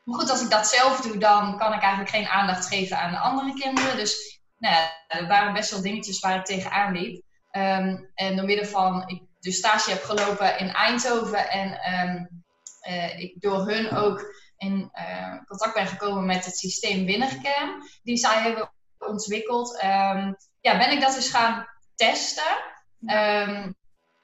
maar 0.04 0.20
goed, 0.20 0.30
als 0.30 0.42
ik 0.42 0.50
dat 0.50 0.68
zelf 0.68 1.02
doe, 1.02 1.18
dan 1.18 1.58
kan 1.58 1.74
ik 1.74 1.82
eigenlijk 1.82 2.10
geen 2.10 2.28
aandacht 2.28 2.68
geven 2.68 2.98
aan 2.98 3.12
de 3.12 3.18
andere 3.18 3.54
kinderen. 3.54 3.96
Dus 3.96 4.42
nou 4.58 4.76
ja, 4.76 4.92
er 5.08 5.28
waren 5.28 5.54
best 5.54 5.72
wel 5.72 5.82
dingetjes 5.82 6.20
waar 6.20 6.36
ik 6.36 6.46
tegenaan 6.46 6.94
liep. 6.94 7.24
Um, 7.52 8.12
en 8.14 8.36
door 8.36 8.46
middel 8.46 8.66
van, 8.66 9.08
ik 9.08 9.22
de 9.40 9.52
stage 9.52 9.90
heb 9.90 10.04
gelopen 10.04 10.60
in 10.60 10.74
Eindhoven 10.74 11.50
en 11.50 12.30
uh, 12.90 13.20
ik 13.20 13.42
door 13.42 13.68
hun 13.68 13.92
ook 13.92 14.36
in 14.58 14.92
uh, 14.94 15.38
contact 15.46 15.74
ben 15.74 15.88
gekomen 15.88 16.26
met 16.26 16.46
het 16.46 16.58
systeem 16.58 17.06
Winnercam, 17.06 17.82
die 18.04 18.18
zij 18.18 18.42
hebben 18.42 18.74
ontwikkeld, 18.98 19.84
um, 19.84 20.36
ja, 20.62 20.78
ben 20.78 20.92
ik 20.92 21.02
dat 21.02 21.16
eens 21.16 21.30
gaan 21.30 21.68
testen. 21.96 22.58
Um, 23.00 23.76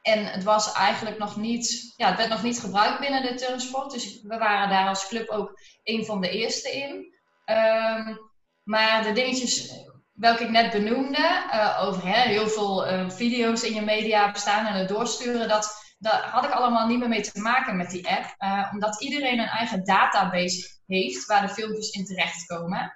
en 0.08 0.26
het 0.26 0.44
was 0.44 0.74
eigenlijk 0.74 1.18
nog 1.18 1.36
niet, 1.36 1.94
ja, 1.96 2.08
het 2.08 2.18
werd 2.18 2.30
nog 2.30 2.44
niet 2.44 2.60
gebruikt 2.60 3.00
binnen 3.00 3.22
de 3.22 3.34
turnsport. 3.34 3.92
Dus 3.92 4.22
we 4.22 4.38
waren 4.38 4.70
daar 4.70 4.88
als 4.88 5.08
club 5.08 5.30
ook 5.30 5.60
een 5.84 6.06
van 6.06 6.22
de 6.22 6.30
eerste 6.30 6.72
in. 6.72 7.16
Um, 7.46 8.20
maar 8.64 9.04
de 9.04 9.12
dingetjes 9.12 9.72
welke 10.14 10.44
ik 10.44 10.50
net 10.50 10.72
benoemde, 10.72 11.46
uh, 11.54 11.82
over 11.82 12.08
hè, 12.08 12.22
heel 12.22 12.48
veel 12.48 12.92
uh, 12.92 13.10
video's 13.10 13.64
in 13.64 13.74
je 13.74 13.82
media 13.82 14.32
bestaan 14.32 14.66
en 14.66 14.74
het 14.74 14.88
doorsturen, 14.88 15.48
dat 15.48 15.86
daar 16.00 16.30
had 16.30 16.44
ik 16.44 16.52
allemaal 16.52 16.88
niet 16.88 17.00
meer 17.00 17.10
mee 17.10 17.22
te 17.22 17.40
maken 17.40 17.78
met 17.78 17.90
die 17.90 18.08
app. 18.10 18.36
Omdat 18.72 19.02
iedereen 19.02 19.40
een 19.40 19.48
eigen 19.48 19.84
database 19.84 20.80
heeft 20.86 21.26
waar 21.26 21.48
de 21.48 21.54
filmpjes 21.54 21.90
in 21.90 22.06
terechtkomen. 22.06 22.94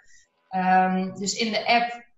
Um, 0.55 1.13
dus 1.15 1.33
in 1.33 1.51
de 1.51 1.65
app, 1.67 2.10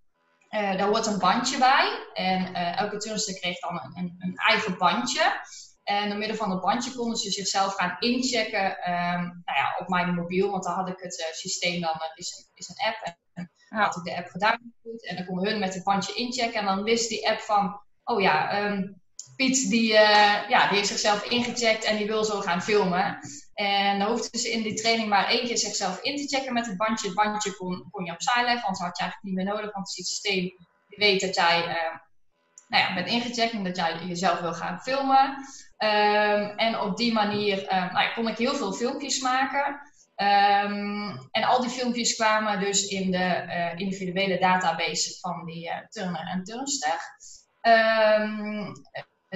uh, 0.54 0.78
daar 0.78 0.88
hoort 0.88 1.06
een 1.06 1.20
bandje 1.20 1.58
bij. 1.58 2.08
En 2.14 2.52
uh, 2.52 2.80
elke 2.80 2.98
turnster 2.98 3.40
kreeg 3.40 3.60
dan 3.60 3.80
een, 3.84 3.98
een, 3.98 4.16
een, 4.20 4.36
eigen 4.36 4.78
bandje. 4.78 5.42
En 5.84 6.10
door 6.10 6.18
middel 6.18 6.38
van 6.38 6.50
dat 6.50 6.62
bandje 6.62 6.96
konden 6.96 7.18
ze 7.18 7.32
zichzelf 7.32 7.74
gaan 7.74 7.96
inchecken 8.00 8.66
um, 8.66 9.22
nou 9.46 9.58
ja, 9.58 9.78
op 9.80 9.88
mijn 9.88 10.16
mobiel. 10.16 10.52
Want 10.52 10.64
dan 10.64 10.74
had 10.74 10.90
ik 10.90 11.00
het 11.00 11.32
systeem 11.32 11.82
dan, 11.82 11.94
is, 12.16 12.50
is 12.54 12.70
een 12.70 12.86
app. 12.86 13.16
En 13.34 13.52
dan 13.70 13.80
had 13.80 13.96
ik 13.96 14.04
de 14.04 14.16
app 14.16 14.28
gedaan. 14.28 14.74
En 15.02 15.16
dan 15.16 15.26
konden 15.26 15.50
hun 15.50 15.60
met 15.60 15.74
het 15.74 15.84
bandje 15.84 16.14
inchecken. 16.14 16.60
En 16.60 16.66
dan 16.66 16.84
wist 16.84 17.10
die 17.10 17.30
app 17.30 17.40
van, 17.40 17.82
oh 18.04 18.22
ja... 18.22 18.66
Um, 18.66 19.02
Piet 19.36 19.70
die, 19.70 19.92
uh, 19.94 20.50
ja, 20.50 20.68
die 20.68 20.78
heeft 20.78 20.88
zichzelf 20.88 21.24
ingecheckt 21.24 21.84
en 21.84 21.98
die 21.98 22.08
wil 22.08 22.24
zo 22.24 22.42
gaan 22.42 22.62
filmen. 22.62 23.20
En 23.54 24.00
dan 24.00 24.08
hoefde 24.08 24.38
ze 24.38 24.52
in 24.52 24.62
die 24.62 24.74
training 24.74 25.10
maar 25.10 25.28
één 25.28 25.46
keer 25.46 25.58
zichzelf 25.58 26.02
in 26.02 26.18
te 26.18 26.36
checken 26.36 26.54
met 26.54 26.66
het 26.66 26.78
bandje. 26.78 27.08
Het 27.08 27.16
bandje 27.16 27.56
kon, 27.56 27.88
kon 27.92 28.06
je 28.06 28.12
opzij 28.12 28.44
leggen, 28.44 28.64
anders 28.64 28.80
had 28.80 28.98
je 28.98 29.04
eigenlijk 29.04 29.24
niet 29.24 29.34
meer 29.46 29.54
nodig. 29.56 29.74
Want 29.74 29.88
het 29.88 30.08
systeem 30.08 30.52
weet 30.88 31.22
dat 31.22 31.36
jij 31.36 31.60
uh, 31.60 31.98
nou 32.68 32.84
ja, 32.84 32.94
bent 32.94 33.08
ingecheckt 33.08 33.54
en 33.54 33.64
dat 33.64 33.76
jij 33.76 34.00
jezelf 34.06 34.40
wil 34.40 34.54
gaan 34.54 34.82
filmen. 34.82 35.38
Um, 35.78 36.58
en 36.58 36.80
op 36.80 36.98
die 36.98 37.14
manier 37.14 37.64
uh, 37.64 37.94
nou 37.94 38.14
kon 38.14 38.28
ik 38.28 38.38
heel 38.38 38.56
veel 38.56 38.74
filmpjes 38.74 39.20
maken. 39.20 39.82
Um, 40.16 41.30
en 41.32 41.44
al 41.44 41.62
die 41.62 41.70
filmpjes 41.70 42.16
kwamen 42.16 42.60
dus 42.60 42.88
in 42.88 43.12
de 43.12 43.74
individuele 43.76 44.40
database 44.40 45.20
van 45.20 45.46
die 45.46 45.72
turner 45.90 46.28
en 46.28 46.44
turnster. 46.44 47.00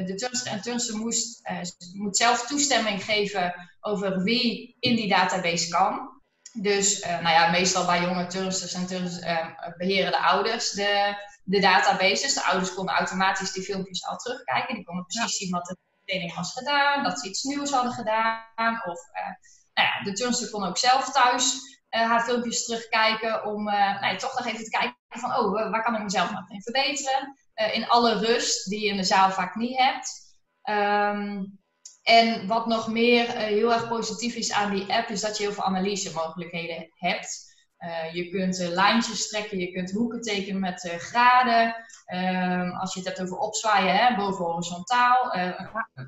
De 0.06 0.16
turnster 0.16 0.52
en 0.52 0.62
turnster 0.62 0.98
moest, 0.98 1.50
uh, 1.50 1.60
moet 1.94 2.18
zelf 2.18 2.48
toestemming 2.48 3.04
geven 3.04 3.54
over 3.82 4.24
wie 4.24 4.76
in 4.80 4.96
die 4.96 5.10
database 5.10 5.70
kan. 5.70 6.22
Dus 6.54 7.02
uh, 7.02 7.10
nou 7.10 7.30
ja, 7.30 7.52
meestal 7.52 7.86
bij 7.86 8.02
jonge 8.02 8.28
turnsters 8.28 8.74
en 8.74 8.88
turnsters 8.88 9.26
uh, 9.26 9.48
beheren 9.78 10.12
de 10.12 10.20
ouders 10.20 10.72
de, 10.72 11.16
de 11.44 11.60
databases. 11.60 12.34
De 12.34 12.44
ouders 12.44 12.74
konden 12.74 12.96
automatisch 12.96 13.52
die 13.52 13.64
filmpjes 13.64 14.06
al 14.06 14.18
terugkijken. 14.18 14.76
Die 14.76 14.84
konden 14.84 15.06
precies 15.06 15.38
zien 15.38 15.52
wat 15.52 15.66
de 15.66 15.78
training 16.06 16.36
was 16.36 16.54
gedaan, 16.54 17.04
dat 17.04 17.20
ze 17.20 17.28
iets 17.28 17.44
nieuws 17.44 17.72
hadden 17.72 17.94
gedaan. 17.94 18.82
Of 18.86 19.00
nou 19.74 19.88
ja, 19.88 20.04
de 20.04 20.14
turnster 20.14 20.50
kon 20.50 20.64
ook 20.64 20.78
zelf 20.78 21.12
thuis 21.12 21.76
haar 21.90 22.24
filmpjes 22.24 22.66
terugkijken 22.66 23.46
om 23.46 23.64
nou 23.64 24.06
ja, 24.06 24.16
toch 24.16 24.38
nog 24.38 24.48
even 24.48 24.64
te 24.64 24.70
kijken 24.70 24.96
van, 25.10 25.36
oh, 25.36 25.72
waar 25.72 25.84
kan 25.84 25.96
ik 25.96 26.04
mezelf 26.04 26.32
nog 26.32 26.50
in 26.50 26.62
verbeteren? 26.62 27.36
Uh, 27.62 27.76
in 27.76 27.88
alle 27.88 28.14
rust 28.14 28.70
die 28.70 28.80
je 28.80 28.90
in 28.90 28.98
de 28.98 29.04
zaal 29.04 29.32
vaak 29.32 29.56
niet 29.56 29.78
hebt. 29.78 30.26
Um, 30.70 31.60
en 32.04 32.48
wat 32.48 32.66
nog 32.66 32.88
meer 32.88 33.28
uh, 33.28 33.34
heel 33.34 33.74
erg 33.74 33.88
positief 33.88 34.36
is 34.36 34.52
aan 34.52 34.72
die 34.76 34.94
app, 34.94 35.10
is 35.10 35.22
dat 35.22 35.38
je 35.38 35.44
heel 35.44 35.54
veel 35.54 35.64
analyse 35.64 36.14
mogelijkheden 36.14 36.92
hebt. 36.94 37.56
Uh, 37.80 38.14
je 38.14 38.30
kunt 38.30 38.58
lijntjes 38.58 39.28
trekken, 39.28 39.60
je 39.60 39.72
kunt 39.72 39.92
hoeken 39.92 40.22
tekenen 40.22 40.62
met 40.62 40.94
graden. 40.98 41.76
Um, 42.14 42.72
als 42.72 42.94
je 42.94 43.00
het 43.00 43.08
hebt 43.08 43.22
over 43.22 43.38
opzwaaien, 43.38 43.96
hè, 43.96 44.16
boven 44.16 44.46
horizontaal. 44.46 45.34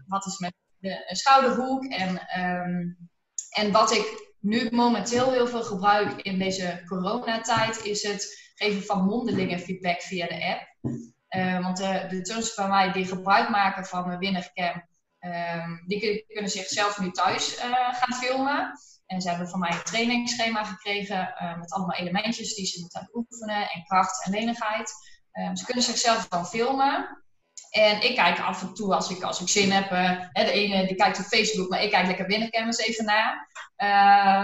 wat 0.07 0.25
is 0.25 0.37
met 0.37 0.53
de 0.77 1.05
schouderhoek? 1.07 1.85
En, 1.85 2.39
um, 2.39 3.09
en 3.49 3.71
wat 3.71 3.91
ik 3.91 4.33
nu 4.39 4.67
momenteel 4.71 5.31
heel 5.31 5.47
veel 5.47 5.63
gebruik 5.63 6.21
in 6.21 6.39
deze 6.39 6.83
coronatijd, 6.85 7.83
is 7.85 8.03
het 8.03 8.51
geven 8.55 8.83
van 8.83 9.05
mondelinge 9.05 9.59
feedback 9.59 10.01
via 10.01 10.27
de 10.27 10.45
app. 10.45 10.91
Uh, 11.29 11.63
want 11.63 11.77
de, 11.77 12.21
de 12.23 12.51
van 12.55 12.69
mij 12.69 12.91
die 12.91 13.05
gebruik 13.05 13.49
maken 13.49 13.85
van 13.85 14.07
mijn 14.07 14.19
Winnercam, 14.19 14.83
um, 15.19 15.83
die 15.87 16.25
kunnen 16.27 16.51
zichzelf 16.51 16.99
nu 16.99 17.11
thuis 17.11 17.55
uh, 17.57 17.71
gaan 17.71 18.17
filmen. 18.17 18.79
En 19.05 19.21
ze 19.21 19.29
hebben 19.29 19.49
van 19.49 19.59
mij 19.59 19.71
een 19.71 19.83
trainingsschema 19.83 20.63
gekregen 20.63 21.35
uh, 21.41 21.57
met 21.57 21.71
allemaal 21.71 21.95
elementjes 21.95 22.55
die 22.55 22.65
ze 22.65 22.79
moeten 22.79 23.09
oefenen 23.13 23.69
en 23.69 23.83
kracht 23.83 24.25
en 24.25 24.31
lenigheid. 24.31 24.91
Um, 25.33 25.55
ze 25.55 25.65
kunnen 25.65 25.83
zichzelf 25.83 26.27
dan 26.27 26.47
filmen. 26.47 27.23
En 27.69 28.01
ik 28.01 28.15
kijk 28.15 28.39
af 28.39 28.61
en 28.61 28.73
toe 28.73 28.95
als 28.95 29.09
ik, 29.09 29.23
als 29.23 29.41
ik 29.41 29.49
zin 29.49 29.71
heb. 29.71 29.89
de 30.33 30.51
ene 30.51 30.87
die 30.87 30.95
kijkt 30.95 31.19
op 31.19 31.25
Facebook, 31.25 31.69
maar 31.69 31.83
ik 31.83 31.91
kijk 31.91 32.07
lekker 32.07 32.27
Winnercam 32.27 32.65
eens 32.65 32.77
even 32.77 33.05
na. 33.05 33.47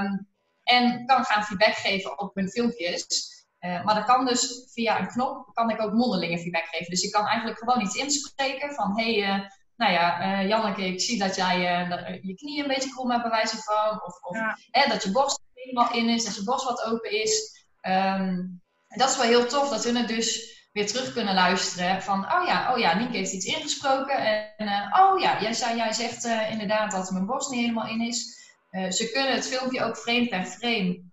Um, 0.02 0.28
en 0.64 1.06
kan 1.06 1.26
gaan 1.26 1.44
feedback 1.44 1.74
geven 1.74 2.20
op 2.20 2.36
hun 2.36 2.50
filmpjes. 2.50 3.35
Uh, 3.66 3.84
maar 3.84 3.96
dat 3.96 4.06
kan 4.06 4.26
dus 4.26 4.70
via 4.74 5.00
een 5.00 5.08
knop, 5.08 5.50
kan 5.54 5.70
ik 5.70 5.82
ook 5.82 5.94
mondelinge 5.94 6.40
feedback 6.40 6.66
geven. 6.66 6.90
Dus 6.90 7.04
ik 7.04 7.12
kan 7.12 7.28
eigenlijk 7.28 7.58
gewoon 7.58 7.82
iets 7.82 7.96
inspreken 7.96 8.74
van, 8.74 9.00
hé, 9.00 9.20
hey, 9.20 9.40
uh, 9.40 9.46
nou 9.76 9.92
ja, 9.92 10.22
uh, 10.22 10.48
Janneke, 10.48 10.86
ik 10.86 11.02
zie 11.02 11.20
dat 11.20 11.36
jij 11.36 11.60
je 12.22 12.36
knie 12.36 12.62
een 12.62 12.68
beetje 12.68 12.90
krom 12.90 13.12
hebt 13.12 13.22
bij 13.22 13.32
wijze 13.32 13.58
van. 13.58 14.02
Of, 14.04 14.22
of 14.22 14.38
hè, 14.72 14.90
dat 14.90 15.04
je 15.04 15.12
borst 15.12 15.42
helemaal 15.54 15.94
in 15.94 16.10
is, 16.10 16.26
dat 16.26 16.36
je 16.36 16.44
borst 16.44 16.66
wat 16.66 16.84
open 16.84 17.22
is. 17.22 17.66
Um, 17.82 18.62
dat 18.88 19.10
is 19.10 19.18
wel 19.18 19.26
heel 19.26 19.46
tof, 19.46 19.70
dat 19.70 19.84
hun 19.84 19.96
het 19.96 20.08
dus 20.08 20.60
weer 20.72 20.88
terug 20.88 21.14
kunnen 21.14 21.34
luisteren. 21.34 22.02
Van, 22.02 22.34
oh 22.34 22.48
ja, 22.48 22.74
oh 22.74 22.78
ja, 22.78 22.98
Nienke 22.98 23.18
heeft 23.18 23.34
iets 23.34 23.46
ingesproken. 23.46 24.18
En, 24.58 24.68
oh 25.00 25.20
ja, 25.20 25.42
jij, 25.42 25.54
zei, 25.54 25.76
jij 25.76 25.94
zegt 25.94 26.26
inderdaad 26.50 26.92
dat 26.92 27.12
mijn 27.12 27.26
borst 27.26 27.50
niet 27.50 27.60
helemaal 27.60 27.88
in 27.88 28.02
is. 28.02 28.48
ze 28.70 29.10
kunnen 29.14 29.34
het 29.34 29.48
filmpje 29.48 29.84
ook 29.84 29.98
frame 29.98 30.28
per 30.28 30.46
frame 30.46 31.04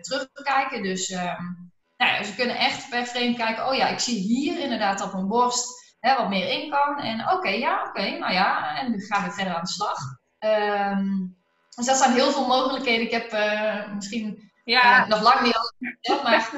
terugkijken. 0.00 0.82
Dus... 0.82 1.10
Um, 1.10 1.71
nou 2.10 2.24
ze 2.24 2.34
kunnen 2.34 2.56
echt 2.56 2.88
per 2.88 3.04
frame 3.04 3.34
kijken. 3.34 3.66
Oh 3.66 3.74
ja, 3.74 3.88
ik 3.88 3.98
zie 3.98 4.18
hier 4.18 4.58
inderdaad 4.58 4.98
dat 4.98 5.12
mijn 5.12 5.28
borst 5.28 5.94
hè, 6.00 6.16
wat 6.16 6.28
meer 6.28 6.48
in 6.48 6.70
kan. 6.70 6.98
En 6.98 7.32
oké, 7.32 7.48
ja, 7.48 7.84
oké, 7.88 8.18
nou 8.18 8.32
ja. 8.32 8.76
En 8.76 8.90
nu 8.90 9.00
gaan 9.00 9.24
we 9.24 9.30
verder 9.30 9.54
aan 9.54 9.64
de 9.64 9.68
slag. 9.68 9.98
Um, 10.38 11.36
dus 11.76 11.86
dat 11.86 11.96
zijn 11.96 12.12
heel 12.12 12.30
veel 12.30 12.46
mogelijkheden. 12.46 13.06
Ik 13.06 13.10
heb 13.10 13.32
uh, 13.32 13.94
misschien 13.94 14.50
Ja. 14.64 15.02
Uh, 15.02 15.08
nog 15.08 15.22
lang 15.22 15.40
niet 15.40 15.54
alles 15.54 16.22
maar... 16.22 16.50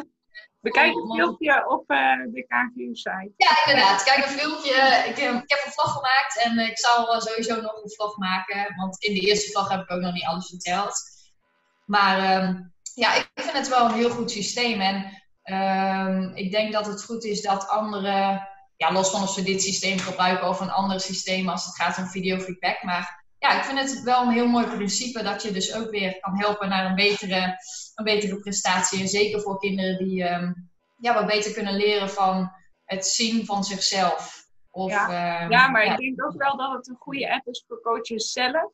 Bekijk 0.61 0.95
een 0.95 1.15
filmpje 1.15 1.69
op 1.69 1.91
uh, 1.91 1.99
de 2.33 2.47
KVU-site. 2.47 3.33
Ja, 3.37 3.51
inderdaad. 3.67 4.03
Kijk 4.03 4.25
een 4.25 4.39
filmpje. 4.39 5.05
Ik, 5.09 5.17
ik, 5.17 5.51
heb 5.51 5.63
een 5.65 5.73
vlog 5.73 5.93
gemaakt 5.93 6.43
en 6.43 6.59
ik 6.59 6.79
zal 6.79 7.21
sowieso 7.21 7.61
nog 7.61 7.83
een 7.83 7.91
vlog 7.91 8.17
maken. 8.17 8.75
Want 8.77 9.03
in 9.03 9.15
de 9.15 9.21
eerste 9.21 9.51
vlog 9.51 9.69
heb 9.69 9.81
ik 9.81 9.91
ook 9.91 10.01
nog 10.01 10.13
niet 10.13 10.25
alles 10.25 10.49
verteld. 10.49 11.01
Maar 11.85 12.45
um, 12.45 12.73
ja, 12.95 13.15
ik 13.15 13.31
vind 13.35 13.53
het 13.53 13.69
wel 13.69 13.85
een 13.85 13.95
heel 13.95 14.11
goed 14.11 14.31
systeem. 14.31 14.81
En 14.81 15.24
um, 15.45 16.33
ik 16.35 16.51
denk 16.51 16.73
dat 16.73 16.87
het 16.87 17.05
goed 17.05 17.25
is 17.25 17.43
dat 17.43 17.69
anderen, 17.69 18.49
ja, 18.77 18.93
los 18.93 19.11
van 19.11 19.23
of 19.23 19.31
ze 19.31 19.43
dit 19.43 19.63
systeem 19.63 19.99
gebruiken 19.99 20.49
of 20.49 20.61
een 20.61 20.71
ander 20.71 21.01
systeem 21.01 21.49
als 21.49 21.65
het 21.65 21.75
gaat 21.75 21.99
om 21.99 22.07
videofeedback. 22.07 22.83
Maar 22.83 23.25
ja, 23.39 23.59
ik 23.59 23.65
vind 23.65 23.79
het 23.79 24.03
wel 24.03 24.23
een 24.23 24.33
heel 24.33 24.49
mooi 24.49 24.67
principe 24.67 25.23
dat 25.23 25.43
je 25.43 25.51
dus 25.51 25.75
ook 25.75 25.91
weer 25.91 26.21
kan 26.21 26.39
helpen 26.39 26.69
naar 26.69 26.85
een 26.85 26.95
betere, 26.95 27.57
een 27.95 28.05
betere 28.05 28.39
prestatie. 28.39 29.01
En 29.01 29.09
zeker 29.09 29.41
voor 29.41 29.59
kinderen 29.59 29.99
die 29.99 30.23
um, 30.23 30.71
ja, 30.99 31.15
wat 31.15 31.27
beter 31.27 31.53
kunnen 31.53 31.77
leren 31.77 32.11
van 32.11 32.53
het 32.85 33.07
zien 33.07 33.45
van 33.47 33.65
zichzelf. 33.65 34.47
Of, 34.71 34.91
ja. 34.91 35.43
Um, 35.43 35.51
ja, 35.51 35.69
maar 35.69 35.85
ja. 35.85 35.93
ik 35.93 35.99
denk 35.99 36.25
ook 36.25 36.43
wel 36.43 36.57
dat 36.57 36.73
het 36.73 36.89
een 36.89 36.97
goede 36.99 37.33
app 37.33 37.47
is 37.47 37.65
voor 37.67 37.81
coaches 37.81 38.33
zelf. 38.33 38.73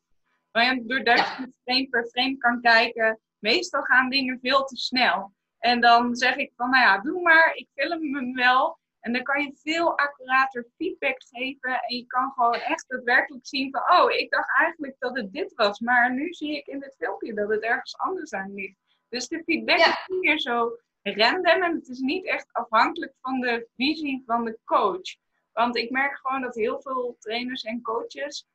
Want 0.51 0.89
doordat 0.89 1.17
ja. 1.17 1.37
je 1.39 1.53
frame 1.63 1.87
per 1.89 2.05
frame 2.05 2.37
kan 2.37 2.61
kijken, 2.61 3.19
meestal 3.39 3.81
gaan 3.81 4.09
dingen 4.09 4.39
veel 4.41 4.63
te 4.63 4.77
snel. 4.77 5.33
En 5.61 5.81
dan 5.81 6.15
zeg 6.15 6.35
ik 6.35 6.51
van, 6.55 6.69
nou 6.69 6.83
ja, 6.83 6.97
doe 6.99 7.21
maar, 7.21 7.55
ik 7.55 7.67
film 7.75 8.15
hem 8.15 8.33
wel. 8.33 8.79
En 8.99 9.13
dan 9.13 9.23
kan 9.23 9.41
je 9.41 9.53
veel 9.55 9.97
accurater 9.97 10.67
feedback 10.77 11.23
geven. 11.29 11.81
En 11.81 11.95
je 11.95 12.05
kan 12.05 12.31
gewoon 12.31 12.53
echt 12.53 12.85
daadwerkelijk 12.87 13.47
zien 13.47 13.71
van, 13.71 13.99
oh, 13.99 14.11
ik 14.11 14.29
dacht 14.29 14.57
eigenlijk 14.57 14.95
dat 14.99 15.15
het 15.15 15.33
dit 15.33 15.53
was. 15.53 15.79
Maar 15.79 16.13
nu 16.13 16.33
zie 16.33 16.57
ik 16.57 16.67
in 16.67 16.79
dit 16.79 16.95
filmpje 16.97 17.33
dat 17.33 17.49
het 17.49 17.61
ergens 17.61 17.97
anders 17.97 18.33
aan 18.33 18.53
ligt. 18.53 18.77
Dus 19.09 19.27
de 19.27 19.43
feedback 19.43 19.77
ja. 19.77 19.87
is 19.87 20.07
niet 20.07 20.21
meer 20.21 20.39
zo 20.39 20.77
random. 21.01 21.63
En 21.63 21.75
het 21.75 21.87
is 21.87 21.99
niet 21.99 22.25
echt 22.25 22.47
afhankelijk 22.51 23.13
van 23.21 23.39
de 23.39 23.67
visie 23.75 24.23
van 24.25 24.45
de 24.45 24.59
coach. 24.65 25.15
Want 25.51 25.75
ik 25.75 25.89
merk 25.89 26.17
gewoon 26.17 26.41
dat 26.41 26.55
heel 26.55 26.81
veel 26.81 27.15
trainers 27.19 27.63
en 27.63 27.81
coaches, 27.81 28.47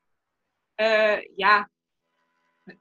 uh, 0.76 1.36
ja, 1.36 1.70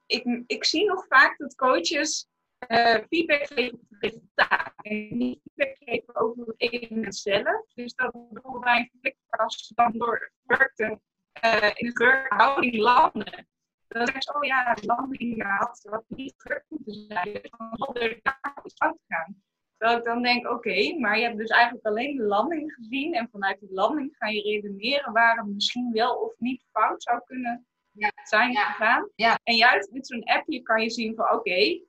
ik, 0.05 0.43
ik 0.47 0.65
zie 0.65 0.85
nog 0.85 1.05
vaak 1.07 1.37
dat 1.37 1.55
coaches 1.55 2.27
uh, 2.67 2.97
feedback 3.09 3.47
geven 3.47 3.73
op 3.73 3.85
het 3.89 4.01
resultaat. 4.01 4.73
En 4.77 5.17
niet 5.17 5.39
feedback 5.43 5.77
geven 5.79 6.15
over 6.15 6.45
het 6.45 6.55
evenement 6.57 7.15
zelf. 7.15 7.73
Dus 7.73 7.93
dat 7.93 8.11
bijvoorbeeld 8.11 8.63
bij 8.63 8.77
een 8.77 8.99
flikkast 8.99 9.75
dan 9.75 9.91
door 9.91 10.31
werkte 10.43 10.99
uh, 11.43 11.71
in 11.73 11.87
een 11.87 11.95
geurhouding 11.95 12.75
landen. 12.75 13.47
Dan 13.87 14.05
zeggen 14.05 14.21
ze, 14.21 14.35
oh 14.35 14.43
ja, 14.43 14.73
de 14.73 14.85
landing 14.85 15.57
had 15.57 15.87
wat 15.89 16.03
niet 16.07 16.33
geurd 16.37 16.65
moeten 16.67 16.93
zijn. 16.93 17.33
Dus 17.33 17.49
dan 17.57 17.69
zal 17.71 17.95
er 17.95 18.19
daar 18.21 18.61
iets 18.63 18.73
fout 18.73 18.99
gaan. 19.07 19.43
Terwijl 19.77 19.99
ik 19.99 20.05
dan 20.05 20.21
denk, 20.21 20.45
oké, 20.45 20.55
okay, 20.55 20.97
maar 20.99 21.17
je 21.17 21.23
hebt 21.23 21.37
dus 21.37 21.49
eigenlijk 21.49 21.85
alleen 21.85 22.15
de 22.15 22.23
landing 22.23 22.73
gezien. 22.73 23.13
En 23.13 23.29
vanuit 23.31 23.59
die 23.59 23.73
landing 23.73 24.15
ga 24.17 24.27
je 24.27 24.41
redeneren 24.41 25.13
waar 25.13 25.37
het 25.37 25.45
misschien 25.45 25.91
wel 25.91 26.15
of 26.15 26.33
niet 26.37 26.65
fout 26.71 27.03
zou 27.03 27.21
kunnen 27.25 27.67
ja. 27.91 28.11
zijn 28.23 28.51
ja. 28.51 28.65
gegaan. 28.65 29.09
Ja. 29.15 29.39
En 29.43 29.55
juist 29.55 29.91
met 29.91 30.07
zo'n 30.07 30.23
appje 30.23 30.61
kan 30.61 30.81
je 30.81 30.89
zien 30.89 31.15
van, 31.15 31.25
oké, 31.25 31.35
okay, 31.35 31.83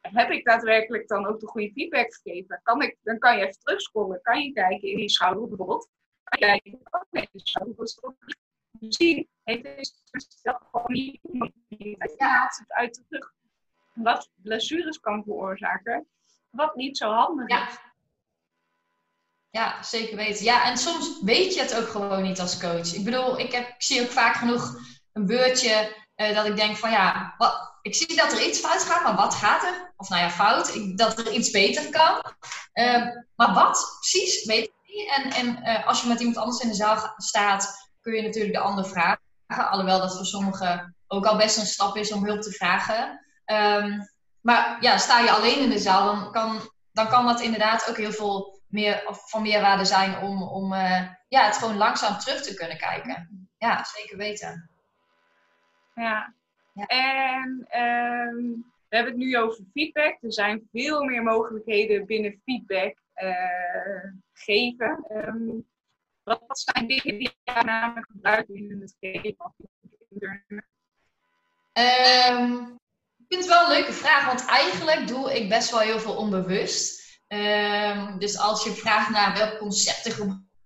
heb 0.00 0.30
ik 0.30 0.44
daadwerkelijk 0.44 1.08
dan 1.08 1.26
ook 1.26 1.40
de 1.40 1.46
goede 1.46 1.72
feedback 1.72 2.14
gegeven? 2.14 2.60
Kan 2.62 2.82
ik, 2.82 2.96
dan 3.02 3.18
kan 3.18 3.36
je 3.36 3.42
even 3.42 3.60
terugscrollen. 3.60 4.20
Kan 4.22 4.42
je 4.42 4.52
kijken 4.52 4.88
in 4.88 4.96
die 4.96 5.08
schouder 5.08 5.48
bijvoorbeeld. 5.48 5.88
Kan 6.24 6.38
je 6.38 6.46
kijken, 6.46 6.80
oké, 6.84 7.04
okay, 7.10 7.28
de 7.32 7.40
schouder 7.42 7.94
toch 7.94 8.14
Misschien 8.70 9.28
heeft 9.44 9.62
deze 9.62 9.92
gewoon 10.42 10.86
niet 10.86 11.20
ja. 12.16 12.28
haalt 12.28 12.56
het 12.58 12.72
uit 12.72 12.94
de 12.94 13.02
rug. 13.08 13.32
Wat 13.94 14.30
blessures 14.34 15.00
kan 15.00 15.22
veroorzaken. 15.24 16.06
Wat 16.50 16.74
niet 16.76 16.96
zo 16.96 17.10
handig 17.10 17.48
ja. 17.48 17.68
is. 17.68 17.78
Ja, 19.50 19.82
zeker 19.82 20.16
weten. 20.16 20.44
Ja, 20.44 20.64
en 20.64 20.76
soms 20.76 21.22
weet 21.22 21.54
je 21.54 21.60
het 21.60 21.76
ook 21.76 21.88
gewoon 21.88 22.22
niet 22.22 22.40
als 22.40 22.60
coach. 22.60 22.94
Ik 22.94 23.04
bedoel, 23.04 23.38
ik, 23.38 23.52
heb, 23.52 23.68
ik 23.68 23.82
zie 23.82 24.02
ook 24.02 24.10
vaak 24.10 24.34
genoeg 24.34 24.78
een 25.12 25.26
beurtje 25.26 25.96
uh, 26.16 26.34
dat 26.34 26.46
ik 26.46 26.56
denk 26.56 26.76
van 26.76 26.90
ja, 26.90 27.34
wat, 27.38 27.69
ik 27.82 27.94
zie 27.94 28.16
dat 28.16 28.32
er 28.32 28.46
iets 28.46 28.58
fout 28.58 28.82
gaat, 28.82 29.02
maar 29.02 29.16
wat 29.16 29.34
gaat 29.34 29.62
er? 29.62 29.92
Of 29.96 30.08
nou 30.08 30.22
ja, 30.22 30.30
fout, 30.30 30.74
ik, 30.74 30.98
dat 30.98 31.18
er 31.18 31.32
iets 31.32 31.50
beter 31.50 31.90
kan. 31.90 32.22
Uh, 32.74 33.06
maar 33.36 33.54
wat 33.54 33.96
precies, 34.00 34.44
weet 34.44 34.64
ik 34.64 34.72
niet. 34.86 35.10
En, 35.10 35.30
en 35.30 35.68
uh, 35.68 35.86
als 35.86 36.02
je 36.02 36.08
met 36.08 36.18
iemand 36.18 36.36
anders 36.36 36.62
in 36.62 36.68
de 36.68 36.74
zaal 36.74 37.14
staat, 37.16 37.90
kun 38.00 38.14
je 38.14 38.22
natuurlijk 38.22 38.54
de 38.54 38.60
ander 38.60 38.86
vragen. 38.86 39.20
Alhoewel 39.46 40.00
dat 40.00 40.16
voor 40.16 40.26
sommigen 40.26 40.96
ook 41.06 41.26
al 41.26 41.36
best 41.36 41.56
een 41.56 41.66
stap 41.66 41.96
is 41.96 42.12
om 42.12 42.24
hulp 42.24 42.40
te 42.40 42.52
vragen. 42.52 43.26
Um, 43.46 44.08
maar 44.40 44.76
ja, 44.80 44.98
sta 44.98 45.18
je 45.18 45.30
alleen 45.30 45.58
in 45.58 45.70
de 45.70 45.78
zaal, 45.78 46.06
dan 46.06 46.32
kan, 46.32 46.70
dan 46.92 47.08
kan 47.08 47.26
dat 47.26 47.40
inderdaad 47.40 47.88
ook 47.88 47.96
heel 47.96 48.12
veel 48.12 48.60
meer, 48.66 49.04
van 49.08 49.42
meerwaarde 49.42 49.84
zijn 49.84 50.18
om, 50.18 50.42
om 50.42 50.72
uh, 50.72 51.08
ja, 51.28 51.44
het 51.44 51.56
gewoon 51.56 51.76
langzaam 51.76 52.18
terug 52.18 52.42
te 52.42 52.54
kunnen 52.54 52.78
kijken. 52.78 53.48
Ja, 53.58 53.84
zeker 53.84 54.16
weten. 54.16 54.70
Ja. 55.94 56.34
Ja. 56.74 56.86
En 56.86 57.66
um, 57.80 58.64
we 58.88 58.96
hebben 58.96 59.12
het 59.12 59.22
nu 59.22 59.38
over 59.38 59.64
feedback. 59.72 60.18
Er 60.22 60.32
zijn 60.32 60.68
veel 60.72 61.04
meer 61.04 61.22
mogelijkheden 61.22 62.06
binnen 62.06 62.40
feedback 62.44 62.96
uh, 63.22 64.12
geven. 64.32 65.04
Um, 65.10 65.68
wat 66.22 66.40
zijn 66.58 66.86
dingen 66.86 67.18
die 67.18 67.36
je 67.44 67.62
namelijk 67.64 68.06
gebruikt 68.10 68.48
in 68.48 68.80
het 68.80 68.96
geven 69.00 69.34
van 69.36 69.54
feedback? 70.08 70.68
Um, 71.72 72.78
ik 73.16 73.26
vind 73.28 73.40
het 73.40 73.46
wel 73.46 73.64
een 73.64 73.78
leuke 73.78 73.92
vraag, 73.92 74.26
want 74.26 74.46
eigenlijk 74.46 75.06
doe 75.06 75.34
ik 75.34 75.48
best 75.48 75.70
wel 75.70 75.80
heel 75.80 76.00
veel 76.00 76.16
onbewust. 76.16 77.18
Um, 77.28 78.18
dus 78.18 78.38
als 78.38 78.64
je 78.64 78.70
vraagt 78.70 79.10
naar 79.10 79.36
welke 79.36 79.56
concepten 79.56 80.12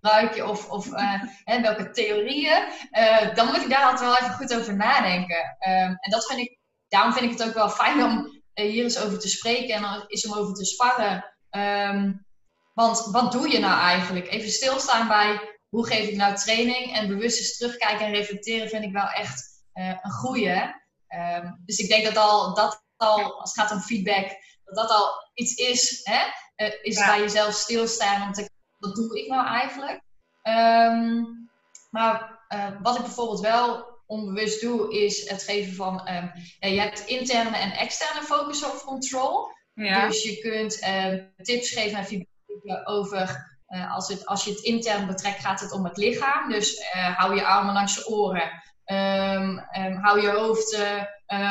gebruik 0.04 0.34
je 0.34 0.48
of, 0.48 0.70
of 0.70 0.86
uh, 0.86 1.22
hè, 1.44 1.60
welke 1.60 1.90
theorieën, 1.90 2.68
uh, 2.92 3.34
dan 3.34 3.46
moet 3.46 3.62
ik 3.62 3.70
daar 3.70 3.84
altijd 3.84 4.00
wel 4.00 4.16
even 4.16 4.34
goed 4.34 4.54
over 4.54 4.76
nadenken. 4.76 5.56
Um, 5.68 5.96
en 6.00 6.10
dat 6.10 6.26
vind 6.26 6.40
ik, 6.40 6.58
daarom 6.88 7.12
vind 7.12 7.24
ik 7.24 7.38
het 7.38 7.48
ook 7.48 7.54
wel 7.54 7.70
fijn 7.70 8.02
om 8.02 8.42
uh, 8.54 8.70
hier 8.70 8.84
eens 8.84 8.98
over 8.98 9.18
te 9.18 9.28
spreken 9.28 9.74
en 9.74 10.04
eens 10.06 10.26
om 10.26 10.38
over 10.38 10.54
te 10.54 10.64
sparren. 10.64 11.34
Um, 11.50 12.26
want 12.74 13.08
wat 13.10 13.32
doe 13.32 13.48
je 13.48 13.58
nou 13.58 13.80
eigenlijk? 13.80 14.30
Even 14.30 14.50
stilstaan 14.50 15.08
bij 15.08 15.58
hoe 15.68 15.86
geef 15.86 16.08
ik 16.08 16.16
nou 16.16 16.34
training 16.34 16.96
en 16.96 17.08
bewust 17.08 17.38
eens 17.38 17.56
terugkijken 17.56 18.06
en 18.06 18.14
reflecteren 18.14 18.68
vind 18.68 18.84
ik 18.84 18.92
wel 18.92 19.08
echt 19.08 19.62
een 19.72 20.10
goede. 20.10 20.82
Um, 21.08 21.62
dus 21.64 21.78
ik 21.78 21.88
denk 21.88 22.04
dat 22.04 22.16
al, 22.16 22.54
dat 22.54 22.84
al, 22.96 23.40
als 23.40 23.54
het 23.54 23.60
gaat 23.60 23.76
om 23.76 23.80
feedback, 23.80 24.26
dat 24.64 24.74
dat 24.74 24.90
al 24.90 25.08
iets 25.34 25.54
is, 25.54 26.00
hè? 26.02 26.20
Uh, 26.56 26.72
is 26.82 26.96
ja. 26.96 27.06
bij 27.06 27.20
jezelf 27.20 27.54
stilstaan 27.54 28.22
om 28.22 28.32
te 28.32 28.52
wat 28.84 28.94
doe 28.94 29.18
ik 29.18 29.28
nou 29.28 29.46
eigenlijk? 29.46 30.00
Um, 30.42 31.48
maar 31.90 32.44
uh, 32.54 32.80
wat 32.82 32.96
ik 32.96 33.02
bijvoorbeeld 33.02 33.40
wel 33.40 33.92
onbewust 34.06 34.60
doe, 34.60 34.94
is 34.94 35.28
het 35.28 35.42
geven 35.42 35.74
van, 35.74 36.08
um, 36.08 36.32
ja, 36.58 36.68
je 36.68 36.80
hebt 36.80 37.06
interne 37.06 37.56
en 37.56 37.72
externe 37.72 38.22
focus 38.22 38.64
of 38.64 38.84
control. 38.84 39.52
Ja. 39.74 40.06
Dus 40.06 40.22
je 40.22 40.38
kunt 40.38 40.82
uh, 40.82 41.44
tips 41.44 41.70
geven 41.70 41.98
en 41.98 42.04
feedback 42.04 42.88
over 42.88 43.52
uh, 43.68 43.94
als, 43.94 44.08
het, 44.08 44.26
als 44.26 44.44
je 44.44 44.50
het 44.50 44.60
intern 44.60 45.06
betrekt, 45.06 45.40
gaat 45.40 45.60
het 45.60 45.72
om 45.72 45.84
het 45.84 45.96
lichaam. 45.96 46.48
Dus 46.48 46.78
uh, 46.78 47.18
hou 47.18 47.34
je 47.34 47.44
armen 47.44 47.74
langs 47.74 47.94
je 47.94 48.08
oren. 48.08 48.62
Um, 48.86 49.58
um, 49.78 49.96
hou 49.96 50.20
je 50.20 50.30
hoofd 50.30 50.78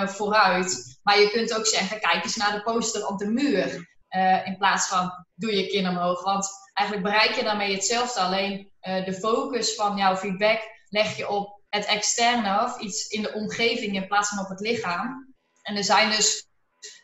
vooruit. 0.06 1.00
Maar 1.04 1.20
je 1.20 1.30
kunt 1.30 1.58
ook 1.58 1.66
zeggen, 1.66 2.00
kijk 2.00 2.24
eens 2.24 2.36
naar 2.36 2.52
de 2.52 2.64
poster 2.64 3.08
op 3.08 3.18
de 3.18 3.28
muur. 3.28 3.92
in 4.46 4.58
plaats 4.58 4.88
van, 4.88 5.12
doe 5.36 5.56
je 5.56 5.68
kin 5.68 5.88
omhoog. 5.88 6.24
Want 6.24 6.48
eigenlijk 6.74 7.08
bereik 7.08 7.36
je 7.36 7.44
daarmee 7.44 7.74
hetzelfde. 7.74 8.20
Alleen 8.20 8.72
de 8.82 9.18
focus 9.20 9.76
van 9.76 9.98
jouw 9.98 10.16
feedback 10.16 10.62
leg 10.90 11.18
je 11.18 11.30
op 11.30 11.62
het 11.70 11.86
externe 11.86 12.64
of 12.64 12.80
iets 12.80 13.08
in 13.08 13.22
de 13.22 13.34
omgeving 13.34 13.96
in 13.96 14.08
plaats 14.08 14.30
van 14.30 14.40
op 14.40 14.50
het 14.50 14.60
lichaam. 14.60 15.36
En 15.62 15.76
er 15.76 15.84
zijn 15.84 16.10
dus 16.10 16.48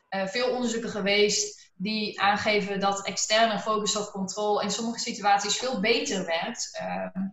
veel 0.10 0.50
onderzoeken 0.50 0.90
geweest 0.90 1.72
die 1.82 2.22
aangeven 2.22 2.80
dat 2.80 3.06
externe 3.06 3.60
focus 3.60 3.96
op 3.96 4.12
controle 4.12 4.64
in 4.64 4.72
sommige 4.72 5.00
situaties 5.00 5.58
veel 5.58 5.80
beter 5.80 6.26
werkt 6.26 6.80
uh, 6.82 7.24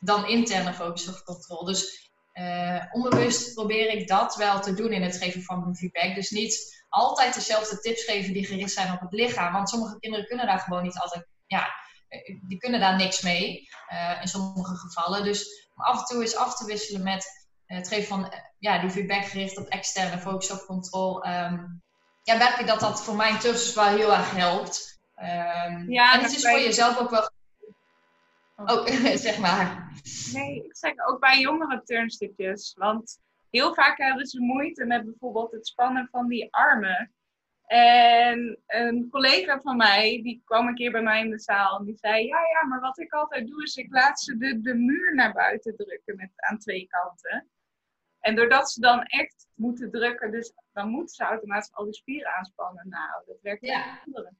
dan 0.00 0.28
interne 0.28 0.74
focus 0.74 1.08
op 1.08 1.22
controle. 1.24 1.66
Dus 1.66 2.10
uh, 2.34 2.84
onbewust 2.92 3.54
probeer 3.54 3.90
ik 3.90 4.08
dat 4.08 4.34
wel 4.34 4.60
te 4.60 4.74
doen 4.74 4.92
in 4.92 5.02
het 5.02 5.16
geven 5.16 5.42
van 5.42 5.60
mijn 5.60 5.76
feedback. 5.76 6.14
Dus 6.14 6.30
niet 6.30 6.84
altijd 6.88 7.34
dezelfde 7.34 7.78
tips 7.78 8.04
geven 8.04 8.32
die 8.32 8.46
gericht 8.46 8.72
zijn 8.72 8.92
op 8.92 9.00
het 9.00 9.12
lichaam. 9.12 9.52
Want 9.52 9.68
sommige 9.68 9.98
kinderen 9.98 10.26
kunnen 10.26 10.46
daar 10.46 10.60
gewoon 10.60 10.82
niet 10.82 10.98
altijd, 10.98 11.26
ja, 11.46 11.68
die 12.48 12.58
kunnen 12.58 12.80
daar 12.80 12.96
niks 12.96 13.22
mee 13.22 13.68
uh, 13.92 14.18
in 14.20 14.28
sommige 14.28 14.76
gevallen. 14.76 15.24
Dus 15.24 15.70
af 15.74 15.98
en 15.98 16.04
toe 16.04 16.22
is 16.22 16.36
af 16.36 16.56
te 16.56 16.66
wisselen 16.66 17.02
met 17.02 17.48
het 17.66 17.88
geven 17.88 18.08
van 18.08 18.32
ja, 18.58 18.78
die 18.78 18.90
feedback 18.90 19.24
gericht 19.24 19.58
op 19.58 19.66
externe 19.66 20.18
focus 20.18 20.50
op 20.50 20.66
controle. 20.66 21.28
Um, 21.28 21.82
ja, 22.22 22.36
merk 22.36 22.58
ik 22.58 22.66
dat 22.66 22.80
dat 22.80 23.02
voor 23.02 23.16
mijn 23.16 23.38
cursus 23.38 23.74
wel 23.74 23.84
heel 23.84 24.12
erg 24.12 24.30
helpt. 24.30 25.00
Um, 25.16 25.90
ja, 25.90 26.14
en 26.14 26.20
het 26.20 26.32
is 26.32 26.48
voor 26.48 26.60
jezelf 26.60 26.98
ook 26.98 27.10
wel. 27.10 27.30
Oh, 28.56 28.86
zeg 29.26 29.38
maar. 29.38 29.92
Nee, 30.32 30.64
ik 30.64 30.76
zeg 30.76 30.92
ook 31.06 31.20
bij 31.20 31.40
jongere 31.40 31.82
turnstukjes. 31.84 32.74
Want 32.78 33.18
heel 33.50 33.74
vaak 33.74 33.98
hebben 33.98 34.26
ze 34.26 34.40
moeite 34.40 34.84
met 34.84 35.04
bijvoorbeeld 35.04 35.52
het 35.52 35.66
spannen 35.66 36.08
van 36.10 36.28
die 36.28 36.54
armen. 36.54 37.12
En 37.72 38.58
een 38.66 39.08
collega 39.10 39.60
van 39.60 39.76
mij, 39.76 40.22
die 40.22 40.42
kwam 40.44 40.66
een 40.66 40.74
keer 40.74 40.90
bij 40.90 41.02
mij 41.02 41.20
in 41.20 41.30
de 41.30 41.38
zaal 41.38 41.78
en 41.78 41.84
die 41.84 41.96
zei: 41.96 42.26
Ja, 42.26 42.38
ja, 42.52 42.66
maar 42.68 42.80
wat 42.80 42.98
ik 42.98 43.12
altijd 43.12 43.46
doe, 43.46 43.62
is 43.62 43.76
ik 43.76 43.92
laat 43.92 44.20
ze 44.20 44.36
de, 44.36 44.60
de 44.60 44.74
muur 44.74 45.14
naar 45.14 45.32
buiten 45.32 45.76
drukken 45.76 46.16
met, 46.16 46.30
aan 46.36 46.58
twee 46.58 46.86
kanten. 46.86 47.50
En 48.20 48.34
doordat 48.34 48.70
ze 48.70 48.80
dan 48.80 49.02
echt 49.02 49.46
moeten 49.54 49.90
drukken, 49.90 50.30
dus 50.30 50.54
dan 50.72 50.88
moeten 50.88 51.14
ze 51.14 51.24
automatisch 51.24 51.72
al 51.72 51.84
die 51.84 51.94
spieren 51.94 52.34
aanspannen. 52.34 52.88
Nou, 52.88 53.22
dat 53.26 53.40
werkt 53.42 53.66
ja. 53.66 54.00
anderen. 54.04 54.38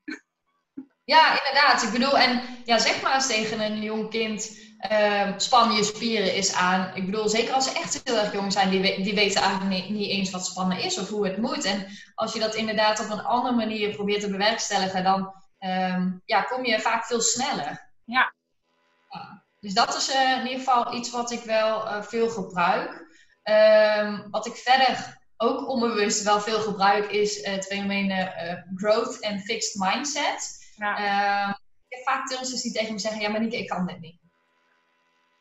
Ja, 1.12 1.38
inderdaad. 1.44 1.82
Ik 1.82 1.90
bedoel, 1.90 2.18
en 2.18 2.42
ja, 2.64 2.78
zeg 2.78 3.02
maar 3.02 3.14
eens 3.14 3.26
tegen 3.26 3.60
een 3.60 3.82
jong 3.82 4.10
kind, 4.10 4.58
uh, 4.90 5.32
span 5.36 5.72
je 5.72 5.84
spieren 5.84 6.34
is 6.34 6.54
aan. 6.54 6.90
Ik 6.94 7.04
bedoel, 7.04 7.28
zeker 7.28 7.54
als 7.54 7.64
ze 7.64 7.78
echt 7.78 8.00
heel 8.04 8.16
erg 8.16 8.32
jong 8.32 8.52
zijn, 8.52 8.70
die, 8.70 9.02
die 9.02 9.14
weten 9.14 9.42
eigenlijk 9.42 9.70
niet, 9.70 9.88
niet, 9.88 10.10
eens 10.10 10.30
wat 10.30 10.46
spannen 10.46 10.78
is 10.78 10.98
of 10.98 11.08
hoe 11.08 11.26
het 11.26 11.36
moet. 11.36 11.64
En 11.64 11.86
als 12.14 12.32
je 12.32 12.40
dat 12.40 12.54
inderdaad 12.54 13.00
op 13.00 13.10
een 13.10 13.24
andere 13.24 13.54
manier 13.54 13.94
probeert 13.94 14.20
te 14.20 14.30
bewerkstelligen, 14.30 15.04
dan 15.04 15.34
um, 15.60 16.22
ja, 16.24 16.42
kom 16.42 16.64
je 16.64 16.80
vaak 16.80 17.04
veel 17.04 17.20
sneller. 17.20 17.92
Ja. 18.04 18.34
ja. 19.10 19.44
Dus 19.60 19.74
dat 19.74 19.96
is 19.96 20.14
uh, 20.14 20.30
in 20.30 20.46
ieder 20.46 20.58
geval 20.58 20.94
iets 20.94 21.10
wat 21.10 21.30
ik 21.30 21.42
wel 21.42 21.86
uh, 21.86 22.02
veel 22.02 22.28
gebruik. 22.28 23.10
Um, 23.44 24.30
wat 24.30 24.46
ik 24.46 24.54
verder 24.54 25.20
ook 25.36 25.68
onbewust 25.68 26.22
wel 26.22 26.40
veel 26.40 26.60
gebruik, 26.60 27.10
is 27.10 27.46
het 27.46 27.66
fenomeen 27.66 28.30
growth 28.76 29.20
en 29.20 29.40
fixed 29.40 29.74
mindset. 29.74 30.60
Ja. 30.76 30.98
Uh, 30.98 31.54
ik 31.88 31.96
heb 31.96 32.04
vaak 32.04 32.26
turnsters 32.26 32.62
die 32.62 32.72
tegen 32.72 32.92
me 32.92 32.98
zeggen, 32.98 33.20
ja 33.20 33.28
maar 33.28 33.40
Nieke, 33.40 33.58
ik 33.58 33.68
kan 33.68 33.86
dit 33.86 34.00
niet. 34.00 34.20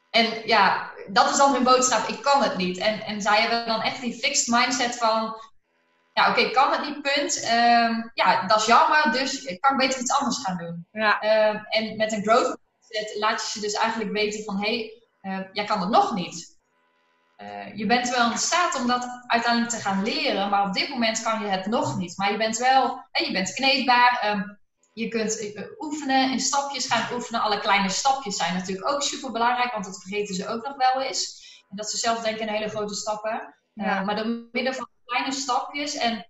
En 0.10 0.48
ja, 0.48 0.92
dat 1.08 1.30
is 1.30 1.38
dan 1.38 1.54
hun 1.54 1.64
boodschap, 1.64 2.08
ik 2.08 2.22
kan 2.22 2.44
het 2.44 2.58
niet. 2.58 2.78
En, 2.78 3.02
en 3.02 3.22
zij 3.22 3.42
hebben 3.42 3.66
dan 3.66 3.82
echt 3.82 4.02
die 4.02 4.14
fixed 4.14 4.48
mindset 4.48 4.98
van, 4.98 5.42
ja 6.14 6.30
oké, 6.30 6.40
ik 6.40 6.54
kan 6.54 6.72
het 6.72 6.82
niet, 6.82 7.02
punt. 7.02 7.38
Uh, 7.44 8.06
ja, 8.14 8.48
dat 8.48 8.58
is 8.58 8.66
jammer, 8.66 9.12
dus 9.12 9.44
ik 9.44 9.62
kan 9.62 9.78
beter 9.78 10.00
iets 10.00 10.12
anders 10.12 10.44
gaan 10.44 10.58
doen. 10.58 10.88
Ja. 10.92 11.24
Uh, 11.24 11.62
en 11.70 11.98
met 11.98 12.12
een 12.12 12.24
growth 12.24 12.58
mindset 12.58 13.20
laat 13.20 13.42
je 13.42 13.48
ze 13.48 13.60
dus 13.60 13.74
eigenlijk 13.74 14.12
weten 14.12 14.44
van, 14.44 14.64
hé, 14.64 14.92
hey, 15.22 15.50
jij 15.54 15.66
kan 15.66 15.80
het 15.80 15.90
nog 15.90 16.14
niet. 16.14 16.60
Uh, 17.38 17.76
je 17.76 17.86
bent 17.86 18.10
wel 18.10 18.32
in 18.32 18.38
staat 18.38 18.76
om 18.76 18.88
dat 18.88 19.08
uiteindelijk 19.28 19.72
te 19.74 19.82
gaan 19.82 20.04
leren, 20.04 20.50
maar 20.50 20.68
op 20.68 20.74
dit 20.74 20.90
moment 20.90 21.22
kan 21.22 21.40
je 21.40 21.48
het 21.48 21.66
nog 21.66 21.98
niet. 21.98 22.18
Maar 22.18 22.32
je 22.32 22.38
bent 22.38 22.58
wel, 22.58 23.06
hey, 23.12 23.26
je 23.26 23.32
bent 23.32 23.54
kneedbaar, 23.54 24.22
um, 24.26 24.60
je 24.94 25.08
kunt 25.08 25.54
eh, 25.54 25.64
oefenen, 25.80 26.32
in 26.32 26.40
stapjes 26.40 26.88
gaan 26.88 27.14
oefenen. 27.14 27.42
Alle 27.42 27.60
kleine 27.60 27.90
stapjes 27.90 28.36
zijn 28.36 28.54
natuurlijk 28.54 28.90
ook 28.92 29.02
super 29.02 29.32
belangrijk, 29.32 29.72
want 29.72 29.86
dat 29.86 30.02
vergeten 30.02 30.36
ze 30.36 30.48
ook 30.48 30.68
nog 30.68 30.76
wel 30.76 31.02
eens. 31.02 31.50
En 31.70 31.76
dat 31.76 31.90
ze 31.90 31.98
zelf 31.98 32.22
denken 32.22 32.48
in 32.48 32.54
hele 32.54 32.70
grote 32.70 32.96
stappen. 32.96 33.56
Eh, 33.74 33.86
ja. 33.86 34.00
Uh, 34.00 34.06
maar 34.06 34.16
door 34.16 34.48
middel 34.52 34.74
van 34.74 34.88
kleine 35.06 35.32
stapjes 35.32 35.96
en 35.96 36.28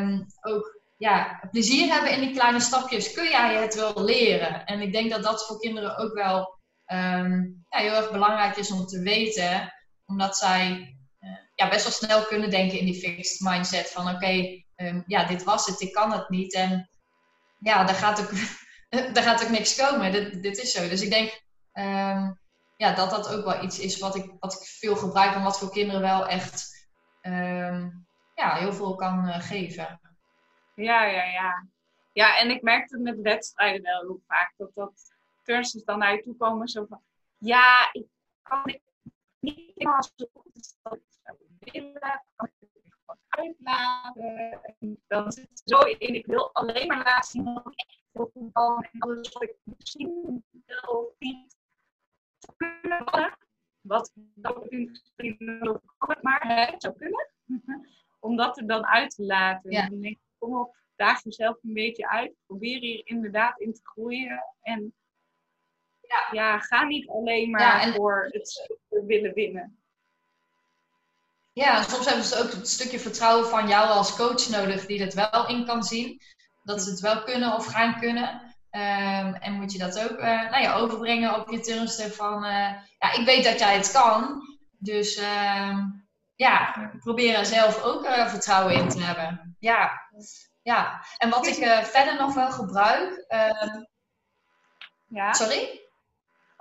um, 0.00 0.26
ook 0.40 0.80
ja, 0.96 1.48
plezier 1.50 1.92
hebben 1.92 2.12
in 2.12 2.20
die 2.20 2.34
kleine 2.34 2.60
stapjes, 2.60 3.12
kun 3.12 3.28
jij 3.28 3.54
het 3.54 3.74
wel 3.74 4.04
leren. 4.04 4.64
En 4.64 4.80
ik 4.80 4.92
denk 4.92 5.10
dat 5.10 5.22
dat 5.22 5.46
voor 5.46 5.60
kinderen 5.60 5.96
ook 5.96 6.14
wel 6.14 6.38
um, 6.86 7.64
ja, 7.68 7.78
heel 7.78 7.94
erg 7.94 8.10
belangrijk 8.10 8.56
is 8.56 8.70
om 8.70 8.86
te 8.86 9.00
weten, 9.02 9.72
omdat 10.06 10.36
zij 10.36 10.96
uh, 11.20 11.30
ja, 11.54 11.68
best 11.68 11.82
wel 11.82 11.92
snel 11.92 12.24
kunnen 12.24 12.50
denken 12.50 12.78
in 12.78 12.84
die 12.84 13.00
fixed 13.00 13.40
mindset 13.40 13.90
van 13.90 14.06
oké, 14.06 14.14
okay, 14.14 14.66
um, 14.76 15.04
ja, 15.06 15.24
dit 15.24 15.44
was 15.44 15.66
het, 15.66 15.80
ik 15.80 15.92
kan 15.92 16.12
het 16.12 16.28
niet. 16.28 16.54
En 16.54 16.89
ja, 17.60 17.84
daar 17.84 17.94
gaat 17.94 18.20
ook, 18.20 18.30
daar 19.14 19.22
gaat 19.22 19.44
ook 19.44 19.50
niks 19.50 19.76
komen. 19.76 20.12
Dit, 20.12 20.42
dit 20.42 20.58
is 20.58 20.72
zo. 20.72 20.88
Dus 20.88 21.02
ik 21.02 21.10
denk 21.10 21.42
um, 21.72 22.38
ja, 22.76 22.94
dat 22.94 23.10
dat 23.10 23.34
ook 23.34 23.44
wel 23.44 23.62
iets 23.62 23.78
is 23.78 23.98
wat 23.98 24.16
ik, 24.16 24.32
wat 24.40 24.52
ik 24.52 24.60
veel 24.60 24.96
gebruik 24.96 25.34
en 25.34 25.42
wat 25.42 25.58
voor 25.58 25.70
kinderen 25.70 26.00
wel 26.00 26.28
echt 26.28 26.88
um, 27.22 28.06
ja, 28.34 28.54
heel 28.54 28.72
veel 28.72 28.94
kan 28.94 29.28
uh, 29.28 29.40
geven. 29.40 30.00
Ja, 30.74 31.04
ja, 31.04 31.24
ja. 31.24 31.66
Ja, 32.12 32.38
en 32.38 32.50
ik 32.50 32.62
merk 32.62 32.90
het 32.90 33.00
met 33.00 33.20
wedstrijden 33.20 33.82
wel 33.82 34.00
heel 34.00 34.22
vaak. 34.26 34.54
Dat 34.56 34.70
dat 34.74 35.12
turnsters 35.42 35.84
dan 35.84 35.98
naar 35.98 36.12
je 36.12 36.22
toe 36.22 36.36
komen 36.36 36.68
zo 36.68 36.86
van... 36.88 37.02
Ja, 37.38 37.88
ik 37.92 38.06
kan 38.42 38.80
niet 39.40 39.72
helemaal 39.74 40.02
zo 40.02 40.26
goed 40.32 40.76
als 40.82 40.98
ik 41.60 41.72
willen. 41.72 42.22
Uitlaten? 43.30 44.60
En 44.80 45.02
dan 45.06 45.32
zit 45.32 45.48
het 45.48 45.62
zo 45.64 45.78
in, 45.78 46.14
ik 46.14 46.26
wil 46.26 46.52
alleen 46.52 46.86
maar 46.86 47.04
laten 47.04 47.30
zien 47.30 47.44
dat 47.44 47.66
ik 47.66 47.86
echt 47.86 48.00
kan. 48.52 48.88
En 48.92 49.00
alles 49.00 49.32
wat 49.32 49.42
ik 49.42 49.56
misschien 49.64 50.44
wil 50.66 51.14
niet 51.18 51.56
kunnen 52.56 53.36
Wat 53.80 54.12
dat 54.14 54.70
misschien 54.70 55.36
maar 56.20 56.46
hè, 56.46 56.74
zou 56.78 56.94
kunnen. 56.96 57.30
Om 58.20 58.36
dat 58.36 58.58
er 58.58 58.66
dan 58.66 58.86
uit 58.86 59.14
te 59.14 59.24
laten. 59.24 59.70
Ja. 59.70 59.88
Dan 59.88 60.00
denk 60.00 60.14
ik, 60.14 60.20
kom 60.38 60.56
op, 60.56 60.76
daag 60.96 61.22
jezelf 61.22 61.58
een 61.62 61.72
beetje 61.72 62.08
uit. 62.08 62.32
Probeer 62.46 62.78
hier 62.78 63.00
inderdaad 63.04 63.60
in 63.60 63.72
te 63.72 63.80
groeien. 63.82 64.44
En 64.60 64.94
ja, 66.00 66.28
ja 66.32 66.58
ga 66.58 66.84
niet 66.84 67.08
alleen 67.08 67.50
maar 67.50 67.60
ja, 67.60 67.82
en... 67.82 67.92
voor 67.92 68.28
het 68.30 68.78
willen 68.88 69.34
winnen. 69.34 69.79
Ja, 71.52 71.82
soms 71.82 72.06
hebben 72.06 72.24
ze 72.24 72.42
ook 72.42 72.50
het 72.50 72.68
stukje 72.68 72.98
vertrouwen 72.98 73.48
van 73.48 73.68
jou 73.68 73.88
als 73.88 74.16
coach 74.16 74.48
nodig 74.48 74.86
die 74.86 74.98
dat 74.98 75.14
wel 75.14 75.48
in 75.48 75.66
kan 75.66 75.82
zien. 75.82 76.20
Dat 76.62 76.82
ze 76.82 76.90
het 76.90 77.00
wel 77.00 77.22
kunnen 77.22 77.54
of 77.54 77.66
gaan 77.66 77.98
kunnen. 78.00 78.40
Um, 78.70 79.34
en 79.34 79.52
moet 79.52 79.72
je 79.72 79.78
dat 79.78 80.00
ook 80.00 80.18
uh, 80.18 80.50
nou 80.50 80.62
ja, 80.62 80.74
overbrengen 80.74 81.34
op 81.34 81.50
je 81.50 81.60
turnster 81.60 82.10
van... 82.10 82.44
Uh, 82.44 82.72
ja, 82.98 83.12
ik 83.12 83.24
weet 83.24 83.44
dat 83.44 83.58
jij 83.58 83.76
het 83.76 83.92
kan. 83.92 84.42
Dus 84.78 85.16
uh, 85.16 85.78
ja, 86.34 86.90
probeer 86.98 87.34
er 87.34 87.46
zelf 87.46 87.82
ook 87.82 88.04
uh, 88.04 88.28
vertrouwen 88.28 88.74
in 88.74 88.88
te 88.88 89.02
hebben. 89.02 89.56
Ja, 89.58 89.90
ja. 90.62 91.04
En 91.16 91.30
wat 91.30 91.46
ik 91.46 91.84
verder 91.84 92.16
nog 92.16 92.34
wel 92.34 92.50
gebruik... 92.50 93.24
Ehm, 93.28 93.84
ja? 95.08 95.32
Sorry? 95.32 95.89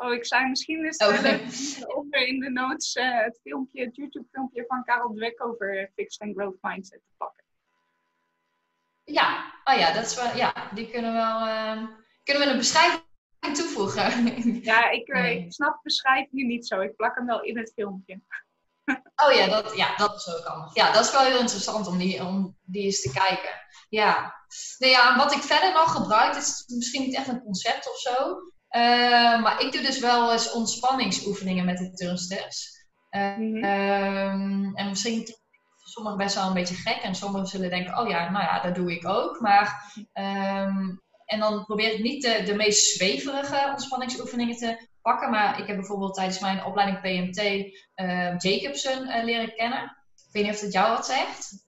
Oh, 0.02 0.14
ik 0.14 0.26
zei 0.26 0.50
misschien 0.50 0.86
is 0.86 0.98
oh. 0.98 1.08
onder 1.98 2.28
in 2.28 2.40
de 2.40 2.50
notes 2.50 2.96
uh, 2.96 3.24
het 3.24 3.40
filmpje, 3.44 3.86
het 3.86 3.96
YouTube-filmpje 3.96 4.66
van 4.68 4.84
Karel 4.84 5.14
Dweck 5.14 5.44
over 5.44 5.92
Fixed 5.96 6.22
and 6.22 6.36
Growth 6.36 6.58
Mindset 6.62 7.02
te 7.06 7.14
pakken. 7.18 7.44
Ja, 9.04 9.54
oh 9.64 9.78
ja, 9.78 9.94
dat 9.94 10.06
is 10.06 10.16
wel, 10.16 10.36
ja, 10.36 10.70
die 10.74 10.90
kunnen 10.90 11.12
we 11.12 11.18
wel, 11.18 11.48
uh, 11.48 11.88
kunnen 12.24 12.44
we 12.44 12.52
een 12.52 12.58
beschrijving 12.58 13.04
toevoegen. 13.54 14.38
Ja, 14.72 14.90
ik, 14.90 15.08
uh, 15.08 15.32
ik 15.32 15.54
snap 15.54 15.80
beschrijving 15.84 16.48
niet 16.48 16.68
zo. 16.68 16.80
Ik 16.80 16.96
plak 16.96 17.16
hem 17.16 17.26
wel 17.26 17.42
in 17.42 17.58
het 17.58 17.72
filmpje. 17.76 18.22
Oh 19.26 19.32
ja, 19.32 19.48
dat, 19.48 19.76
ja, 19.76 19.96
dat 19.96 20.16
is 20.16 20.36
ook 20.36 20.46
allemaal. 20.46 20.72
Ja, 20.74 20.92
dat 20.92 21.06
is 21.06 21.12
wel 21.12 21.24
heel 21.24 21.40
interessant 21.40 21.88
om 21.88 21.98
die, 21.98 22.26
om 22.26 22.58
die 22.64 22.84
eens 22.84 23.02
te 23.02 23.12
kijken. 23.12 23.50
Ja. 23.90 24.36
Nee, 24.78 24.90
ja, 24.90 25.18
wat 25.18 25.34
ik 25.34 25.42
verder 25.42 25.74
nog 25.74 25.92
gebruik, 25.92 26.36
is 26.36 26.64
misschien 26.68 27.02
niet 27.02 27.16
echt 27.16 27.28
een 27.28 27.44
concept 27.44 27.90
of 27.90 27.98
zo. 28.00 28.38
Uh, 28.76 29.42
maar 29.42 29.62
ik 29.62 29.72
doe 29.72 29.82
dus 29.82 30.00
wel 30.00 30.32
eens 30.32 30.52
ontspanningsoefeningen 30.52 31.66
met 31.66 31.78
de 31.78 31.94
turnsters. 31.94 32.78
Uh, 33.12 33.38
mm 33.38 33.54
-hmm. 33.54 33.64
um, 33.64 34.76
en 34.76 34.90
misschien 34.90 35.28
sommigen 35.84 36.18
best 36.18 36.36
wel 36.36 36.48
een 36.48 36.54
beetje 36.54 36.76
gek 36.76 37.02
en 37.02 37.16
sommigen 37.16 37.48
zullen 37.48 37.70
denken, 37.70 37.98
oh 37.98 38.10
ja, 38.10 38.30
nou 38.30 38.44
ja, 38.44 38.62
dat 38.62 38.76
doe 38.76 38.92
ik 38.92 39.08
ook. 39.08 39.40
Maar, 39.40 39.94
um, 40.14 41.02
en 41.26 41.40
dan 41.40 41.66
probeer 41.66 41.94
ik 41.94 42.04
niet 42.04 42.24
de, 42.24 42.44
de 42.46 42.56
meest 42.56 42.96
zweverige 42.96 43.68
ontspanningsoefeningen 43.72 44.58
te 44.58 44.88
pakken. 45.02 45.30
Maar 45.30 45.60
ik 45.60 45.68
heb 45.68 45.76
bijvoorbeeld 45.76 46.14
tijdens 46.14 46.40
mijn 46.40 46.66
opleiding 46.66 47.02
PMT 47.02 47.44
uh, 47.96 48.38
Jacobson 48.38 49.08
uh, 49.08 49.24
leren 49.24 49.56
kennen. 49.56 49.84
Ik 50.16 50.32
weet 50.32 50.44
niet 50.44 50.54
of 50.54 50.62
het 50.62 50.74
jou 50.74 50.96
wat 50.96 51.06
zegt. 51.06 51.68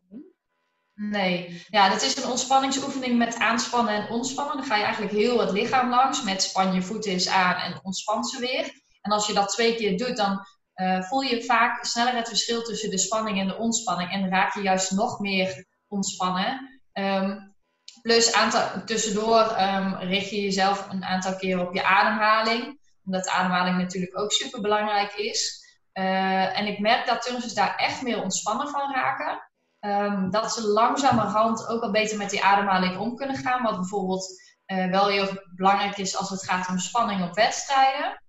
Nee, 1.10 1.64
ja, 1.68 1.89
dat 1.89 2.02
is 2.02 2.18
een 2.18 2.30
ontspanningsoefening 2.30 3.18
met 3.18 3.36
aanspannen 3.36 3.93
en 3.93 4.10
ontspannen. 4.10 4.58
Dan 4.58 4.66
ga 4.66 4.76
je 4.76 4.84
eigenlijk 4.84 5.14
heel 5.14 5.39
het 5.39 5.52
lichaam 5.52 5.89
langs 5.89 6.24
met 6.24 6.43
span 6.43 6.74
je 6.74 6.82
voeten 6.82 7.12
eens 7.12 7.28
aan 7.28 7.56
en 7.56 7.80
ontspan 7.84 8.24
ze 8.24 8.39
weer. 8.39 8.72
En 9.02 9.12
als 9.12 9.28
je 9.28 9.34
dat 9.34 9.49
twee 9.49 9.76
keer 9.76 9.97
doet, 9.97 10.18
dan 10.18 10.45
uh, 10.76 11.02
voel 11.02 11.22
je 11.22 11.43
vaak 11.43 11.86
sneller 11.86 12.16
het 12.16 12.28
verschil 12.28 12.64
tussen 12.64 12.89
de 12.89 12.97
spanning 12.97 13.39
en 13.39 13.47
de 13.47 13.58
ontspanning. 13.58 14.12
En 14.12 14.30
raak 14.30 14.54
je 14.54 14.62
juist 14.62 14.91
nog 14.91 15.20
meer 15.20 15.66
ontspannen. 15.88 16.82
Um, 16.93 17.56
plus 18.02 18.34
aantal, 18.34 18.84
tussendoor 18.86 19.58
um, 19.62 19.95
richt 19.95 20.30
je 20.30 20.41
jezelf 20.41 20.88
een 20.89 21.04
aantal 21.04 21.36
keer 21.36 21.68
op 21.68 21.74
je 21.74 21.84
ademhaling. 21.84 22.80
Omdat 23.06 23.30
ademhaling 23.30 23.78
natuurlijk 23.78 24.18
ook 24.20 24.32
super 24.32 24.62
belangrijk 24.62 25.14
is. 25.14 25.66
Uh, 25.93 26.60
en 26.60 26.68
ik 26.68 26.80
merk 26.80 27.06
dat 27.06 27.22
turnsters 27.22 27.54
daar 27.54 27.76
echt 27.76 28.02
meer 28.02 28.22
ontspannen 28.22 28.68
van 28.68 28.93
raken. 28.93 29.51
Um, 29.86 30.32
dat 30.32 30.54
ze 30.54 30.68
langzamerhand 30.68 31.68
ook 31.68 31.82
al 31.82 31.92
beter 31.92 32.18
met 32.18 32.30
die 32.30 32.44
ademhaling 32.44 32.98
om 32.98 33.16
kunnen 33.16 33.36
gaan. 33.36 33.64
Wat 33.64 33.76
bijvoorbeeld 33.76 34.42
uh, 34.68 34.90
wel 34.90 35.08
heel 35.08 35.28
belangrijk 35.56 35.98
is 35.98 36.18
als 36.18 36.30
het 36.30 36.44
gaat 36.44 36.68
om 36.68 36.80
spanning 36.80 37.24
op 37.24 37.36
wedstrijden. 37.36 38.24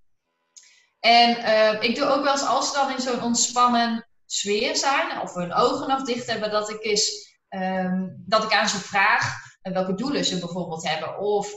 En 1.01 1.37
uh, 1.39 1.83
ik 1.83 1.97
doe 1.97 2.07
ook 2.07 2.23
wel 2.23 2.33
eens 2.33 2.47
als 2.47 2.69
ze 2.69 2.75
dan 2.75 2.91
in 2.91 3.01
zo'n 3.01 3.23
ontspannen 3.23 4.09
sfeer 4.27 4.77
zijn, 4.77 5.21
of 5.21 5.35
hun 5.35 5.55
ogen 5.55 5.89
nog 5.89 6.03
dicht 6.03 6.27
hebben, 6.27 6.51
dat 6.51 6.71
ik, 6.71 6.81
is, 6.81 7.37
um, 7.49 8.23
dat 8.27 8.45
ik 8.45 8.53
aan 8.53 8.69
ze 8.69 8.79
vraag 8.79 9.35
uh, 9.63 9.73
welke 9.73 9.95
doelen 9.95 10.25
ze 10.25 10.39
bijvoorbeeld 10.39 10.89
hebben. 10.89 11.19
Of 11.19 11.55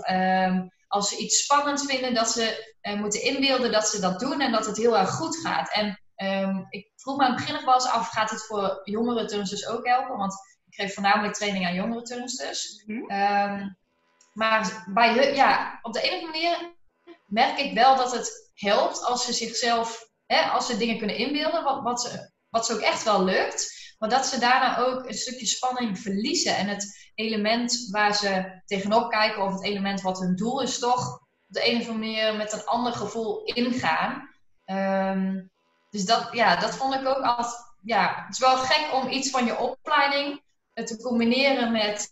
als 0.87 1.09
ze 1.09 1.17
iets 1.17 1.43
spannends 1.43 1.85
vinden, 1.85 2.13
dat 2.13 2.29
ze 2.29 2.75
moeten 2.97 3.23
inbeelden 3.23 3.71
dat 3.71 3.87
ze 3.87 3.99
dat 3.99 4.19
doen 4.19 4.41
en 4.41 4.51
dat 4.51 4.65
het 4.65 4.77
heel 4.77 4.97
erg 4.97 5.09
goed 5.09 5.37
gaat. 5.37 5.73
En 5.73 5.99
Um, 6.15 6.65
ik 6.69 6.91
vroeg 6.95 7.17
me 7.17 7.23
aan 7.23 7.31
het 7.31 7.39
begin 7.39 7.53
nog 7.53 7.65
wel 7.65 7.73
eens 7.73 7.87
af, 7.87 8.09
gaat 8.09 8.29
het 8.29 8.45
voor 8.45 8.81
jongere 8.83 9.25
turnsters 9.25 9.67
ook 9.67 9.87
helpen? 9.87 10.17
Want 10.17 10.33
ik 10.65 10.73
geef 10.73 10.93
voornamelijk 10.93 11.33
training 11.33 11.65
aan 11.65 11.73
jongere 11.73 12.01
turnsters. 12.01 12.83
Mm 12.85 13.77
maar 14.35 14.85
bij, 14.93 15.35
ja, 15.35 15.79
op 15.81 15.93
de 15.93 16.01
ene 16.01 16.25
manier 16.25 16.75
merk 17.25 17.59
ik 17.59 17.73
wel 17.73 17.95
dat 17.95 18.11
het 18.11 18.51
helpt 18.53 19.03
als 19.03 19.25
ze 19.25 19.33
zichzelf, 19.33 20.09
hè, 20.25 20.41
als 20.41 20.67
ze 20.67 20.77
dingen 20.77 20.97
kunnen 20.97 21.17
inbeelden, 21.17 21.63
wat, 21.63 21.83
wat, 21.83 22.01
ze, 22.01 22.31
wat 22.49 22.65
ze 22.65 22.73
ook 22.73 22.79
echt 22.79 23.03
wel 23.03 23.23
lukt. 23.23 23.93
Maar 23.97 24.09
dat 24.09 24.25
ze 24.25 24.39
daarna 24.39 24.77
ook 24.77 25.05
een 25.05 25.13
stukje 25.13 25.45
spanning 25.45 25.99
verliezen. 25.99 26.57
En 26.57 26.67
het 26.67 27.11
element 27.15 27.87
waar 27.91 28.15
ze 28.15 28.61
tegenop 28.65 29.09
kijken, 29.09 29.43
of 29.43 29.51
het 29.51 29.63
element 29.63 30.01
wat 30.01 30.19
hun 30.19 30.35
doel 30.35 30.61
is, 30.61 30.79
toch 30.79 31.13
op 31.13 31.21
de 31.47 31.69
een 31.69 31.81
of 31.81 31.87
andere 31.87 31.97
manier 31.97 32.35
met 32.35 32.53
een 32.53 32.65
ander 32.65 32.93
gevoel 32.93 33.43
ingaan. 33.43 34.29
Ehm, 34.65 35.41
dus 35.95 36.05
dat, 36.05 36.27
ja, 36.31 36.55
dat 36.55 36.77
vond 36.77 36.93
ik 36.93 37.07
ook 37.07 37.23
altijd. 37.23 37.73
Ja, 37.81 38.23
het 38.25 38.33
is 38.33 38.39
wel 38.39 38.57
gek 38.57 38.93
om 38.93 39.07
iets 39.07 39.29
van 39.29 39.45
je 39.45 39.57
opleiding 39.57 40.41
te 40.73 41.01
combineren 41.01 41.71
met 41.71 42.11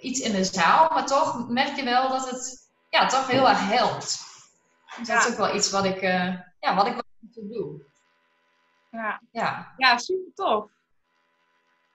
iets 0.00 0.20
in 0.20 0.32
de 0.32 0.44
zaal. 0.44 0.88
Maar 0.88 1.06
toch 1.06 1.48
merk 1.48 1.76
je 1.76 1.84
wel 1.84 2.08
dat 2.08 2.30
het 2.30 2.70
ja, 2.90 3.06
toch 3.06 3.26
heel 3.26 3.48
erg 3.48 3.68
helpt. 3.68 4.24
Dus 4.96 5.08
dat 5.08 5.24
is 5.24 5.30
ook 5.30 5.36
wel 5.36 5.54
iets 5.54 5.70
wat 5.70 5.84
ik, 5.84 6.02
uh, 6.02 6.40
ja, 6.60 6.74
wat 6.74 6.86
ik 6.86 6.92
wel 6.92 7.48
doe. 7.48 7.84
Ja. 8.90 9.20
Ja. 9.30 9.74
ja, 9.76 9.98
super 9.98 10.34
tof. 10.34 10.70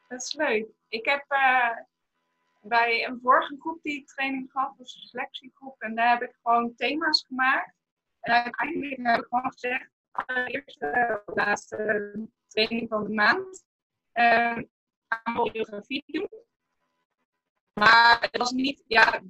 Dat 0.08 0.22
is 0.22 0.34
leuk. 0.34 0.68
Ik 0.90 1.06
heb 1.06 1.26
uh, 1.30 1.78
bij 2.62 3.08
een 3.08 3.20
vorige 3.24 3.56
groep 3.60 3.80
die 3.82 4.00
ik 4.00 4.08
training 4.08 4.50
gaf, 4.52 4.78
was 4.78 4.96
een 4.96 5.08
selectiegroep, 5.08 5.82
en 5.82 5.96
daar 5.96 6.10
heb 6.10 6.22
ik 6.22 6.36
gewoon 6.44 6.76
thema's 6.76 7.26
gemaakt. 7.28 7.74
En 8.22 8.34
uiteindelijk 8.34 9.00
heb 9.04 9.20
ik 9.20 9.28
gewoon 9.30 9.52
gezegd, 9.52 9.90
de 10.12 10.43
eerste 10.45 11.22
laatste 11.26 12.14
training 12.47 12.89
van 12.89 13.03
de 13.03 13.14
maand, 13.14 13.64
uh, 14.14 14.55
we 15.07 15.49
geografie 15.51 16.03
doen. 16.05 16.30
Maar 17.74 18.18
het 18.22 18.38
was 18.38 18.51
niet, 18.51 18.84
ja, 18.88 19.22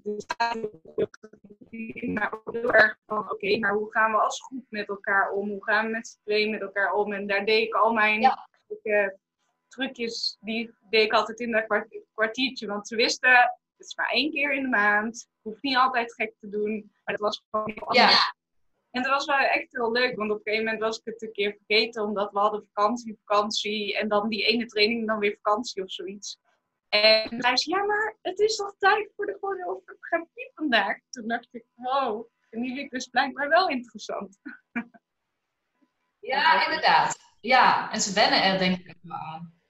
maar 2.13 2.33
ook 2.33 2.53
heel 2.53 2.73
erg 2.73 2.97
van, 3.05 3.31
oké, 3.31 3.57
maar 3.57 3.73
hoe 3.73 3.91
gaan 3.91 4.11
we 4.11 4.17
als 4.17 4.43
groep 4.43 4.65
met 4.69 4.87
elkaar 4.87 5.31
om? 5.31 5.49
Hoe 5.49 5.63
gaan 5.63 5.85
we 5.85 5.91
met 5.91 6.07
z'n 6.07 6.19
tweeën 6.23 6.51
met 6.51 6.61
elkaar 6.61 6.93
om? 6.93 7.13
En 7.13 7.27
daar 7.27 7.45
deed 7.45 7.67
ik 7.67 7.73
al 7.73 7.93
mijn 7.93 8.21
ja. 8.21 8.47
trucjes, 9.67 10.37
die 10.39 10.73
deed 10.89 11.05
ik 11.05 11.13
altijd 11.13 11.39
in 11.39 11.51
dat 11.51 11.65
kwartiertje. 12.13 12.67
Want 12.67 12.87
ze 12.87 12.95
wisten, 12.95 13.31
het 13.77 13.87
is 13.87 13.95
maar 13.95 14.09
één 14.09 14.31
keer 14.31 14.53
in 14.53 14.61
de 14.61 14.69
maand. 14.69 15.27
Hoeft 15.41 15.61
niet 15.61 15.77
altijd 15.77 16.13
gek 16.13 16.33
te 16.39 16.49
doen. 16.49 16.91
Maar 17.03 17.15
dat 17.15 17.23
was 17.23 17.43
gewoon 17.49 17.71
heel 17.73 17.87
anders. 17.87 18.11
Ja. 18.11 18.35
En 18.91 19.01
dat 19.01 19.11
was 19.11 19.25
wel 19.25 19.37
echt 19.37 19.71
heel 19.71 19.91
leuk, 19.91 20.15
want 20.15 20.31
op 20.31 20.37
een 20.37 20.41
gegeven 20.43 20.65
moment 20.65 20.83
was 20.83 20.97
ik 20.97 21.05
het 21.05 21.21
een 21.21 21.31
keer 21.31 21.57
vergeten, 21.65 22.03
omdat 22.03 22.31
we 22.31 22.39
hadden 22.39 22.69
vakantie, 22.73 23.19
vakantie 23.25 23.97
en 23.97 24.07
dan 24.07 24.29
die 24.29 24.45
ene 24.45 24.65
training 24.65 25.07
dan 25.07 25.19
weer 25.19 25.39
vakantie 25.41 25.83
of 25.83 25.91
zoiets. 25.91 26.39
En 26.89 27.43
hij 27.43 27.57
zei, 27.57 27.75
ja, 27.77 27.83
maar 27.83 28.17
het 28.21 28.39
is 28.39 28.55
toch 28.55 28.75
tijd 28.77 29.11
voor 29.15 29.25
de 29.25 29.37
choreografie 29.39 30.51
vandaag? 30.55 30.97
Toen 31.09 31.27
dacht 31.27 31.47
ik, 31.51 31.65
wow, 31.73 32.27
en 32.49 32.61
die 32.61 32.79
ik 32.79 32.89
dus 32.89 33.07
blijkbaar 33.07 33.49
wel 33.49 33.69
interessant. 33.69 34.39
Ja, 36.21 36.65
inderdaad. 36.65 37.17
Ja, 37.39 37.91
en 37.91 38.01
ze 38.01 38.13
wennen 38.13 38.43
er 38.43 38.59
denk 38.59 38.77
ik 38.77 38.95
wel 39.01 39.17
aan. 39.17 39.61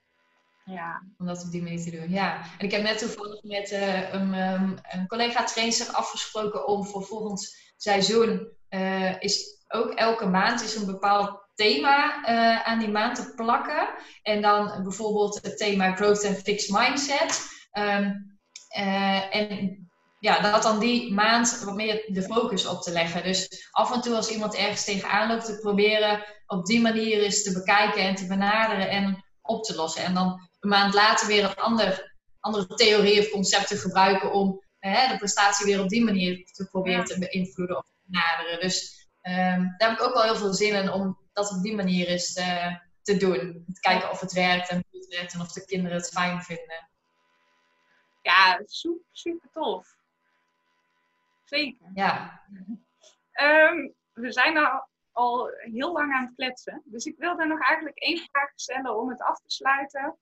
Ja. 0.64 1.02
Om 1.18 1.26
dat 1.26 1.44
op 1.44 1.50
die 1.50 1.62
manier 1.62 1.82
te 1.82 1.90
doen, 1.90 2.10
ja. 2.10 2.40
En 2.58 2.64
ik 2.64 2.70
heb 2.70 2.82
net 2.82 2.98
toevallig 2.98 3.42
met 3.42 3.70
uh, 3.70 4.12
een, 4.12 4.34
um, 4.34 4.78
een 4.82 5.06
collega 5.06 5.44
trainer 5.44 5.90
afgesproken 5.92 6.66
om 6.66 6.84
voor 6.84 7.04
volgend 7.04 7.71
seizoen 7.82 8.48
uh, 8.70 9.20
is 9.20 9.64
ook 9.68 9.92
elke 9.92 10.26
maand 10.26 10.62
is 10.62 10.74
een 10.74 10.86
bepaald 10.86 11.40
thema 11.54 12.28
uh, 12.28 12.62
aan 12.62 12.78
die 12.78 12.88
maand 12.88 13.16
te 13.16 13.32
plakken. 13.34 13.88
En 14.22 14.42
dan 14.42 14.82
bijvoorbeeld 14.82 15.38
het 15.42 15.58
thema 15.58 15.94
Growth 15.94 16.26
and 16.26 16.36
Fixed 16.36 16.70
Mindset. 16.70 17.40
Um, 17.72 18.38
uh, 18.78 19.36
en 19.36 19.76
ja, 20.18 20.40
dat 20.40 20.62
dan 20.62 20.78
die 20.78 21.12
maand 21.12 21.62
wat 21.64 21.74
meer 21.74 22.04
de 22.06 22.22
focus 22.22 22.66
op 22.66 22.82
te 22.82 22.92
leggen. 22.92 23.22
Dus 23.22 23.68
af 23.70 23.94
en 23.94 24.00
toe 24.00 24.16
als 24.16 24.30
iemand 24.30 24.54
ergens 24.54 24.84
tegenaan 24.84 25.28
loopt, 25.28 25.44
te 25.44 25.58
proberen 25.58 26.24
op 26.46 26.66
die 26.66 26.80
manier 26.80 27.22
eens 27.22 27.42
te 27.42 27.52
bekijken 27.52 28.02
en 28.02 28.14
te 28.14 28.26
benaderen 28.26 28.90
en 28.90 29.24
op 29.42 29.64
te 29.64 29.74
lossen. 29.74 30.04
En 30.04 30.14
dan 30.14 30.48
een 30.60 30.68
maand 30.68 30.94
later 30.94 31.26
weer 31.26 31.44
een 31.44 31.54
ander, 31.54 32.16
andere 32.40 32.66
theorie 32.66 33.20
of 33.20 33.30
concept 33.30 33.68
te 33.68 33.76
gebruiken 33.76 34.32
om 34.32 34.61
de 34.82 35.14
prestatie 35.18 35.66
weer 35.66 35.80
op 35.82 35.88
die 35.88 36.04
manier 36.04 36.44
te 36.44 36.68
proberen 36.68 37.04
te 37.04 37.18
beïnvloeden 37.18 37.76
of 37.76 37.84
te 37.84 38.00
benaderen. 38.06 38.60
Dus 38.60 39.08
um, 39.22 39.74
daar 39.76 39.88
heb 39.88 39.98
ik 39.98 40.02
ook 40.02 40.14
wel 40.14 40.22
heel 40.22 40.36
veel 40.36 40.52
zin 40.52 40.74
in 40.74 40.90
om 40.90 41.18
dat 41.32 41.50
op 41.50 41.62
die 41.62 41.74
manier 41.74 42.08
is 42.08 42.32
te, 42.32 42.78
te 43.02 43.16
doen. 43.16 43.64
Te 43.72 43.80
kijken 43.80 44.10
of 44.10 44.20
het 44.20 44.32
werkt 44.32 44.68
en 44.68 44.84
hoe 44.90 45.00
het 45.00 45.08
werkt 45.08 45.34
en 45.34 45.40
of 45.40 45.52
de 45.52 45.64
kinderen 45.64 45.96
het 45.96 46.08
fijn 46.08 46.42
vinden. 46.42 46.88
Ja, 48.22 48.60
super, 48.64 49.06
super 49.10 49.48
tof. 49.52 49.96
Zeker. 51.44 51.90
Ja. 51.94 52.42
Um, 53.32 53.94
we 54.12 54.32
zijn 54.32 54.58
al, 54.58 54.88
al 55.12 55.50
heel 55.58 55.92
lang 55.92 56.12
aan 56.14 56.24
het 56.24 56.34
kletsen. 56.34 56.82
Dus 56.84 57.04
ik 57.04 57.14
wilde 57.18 57.44
nog 57.44 57.60
eigenlijk 57.60 57.98
één 57.98 58.18
vraag 58.18 58.50
stellen 58.54 58.98
om 59.00 59.08
het 59.08 59.22
af 59.22 59.40
te 59.40 59.50
sluiten. 59.50 60.18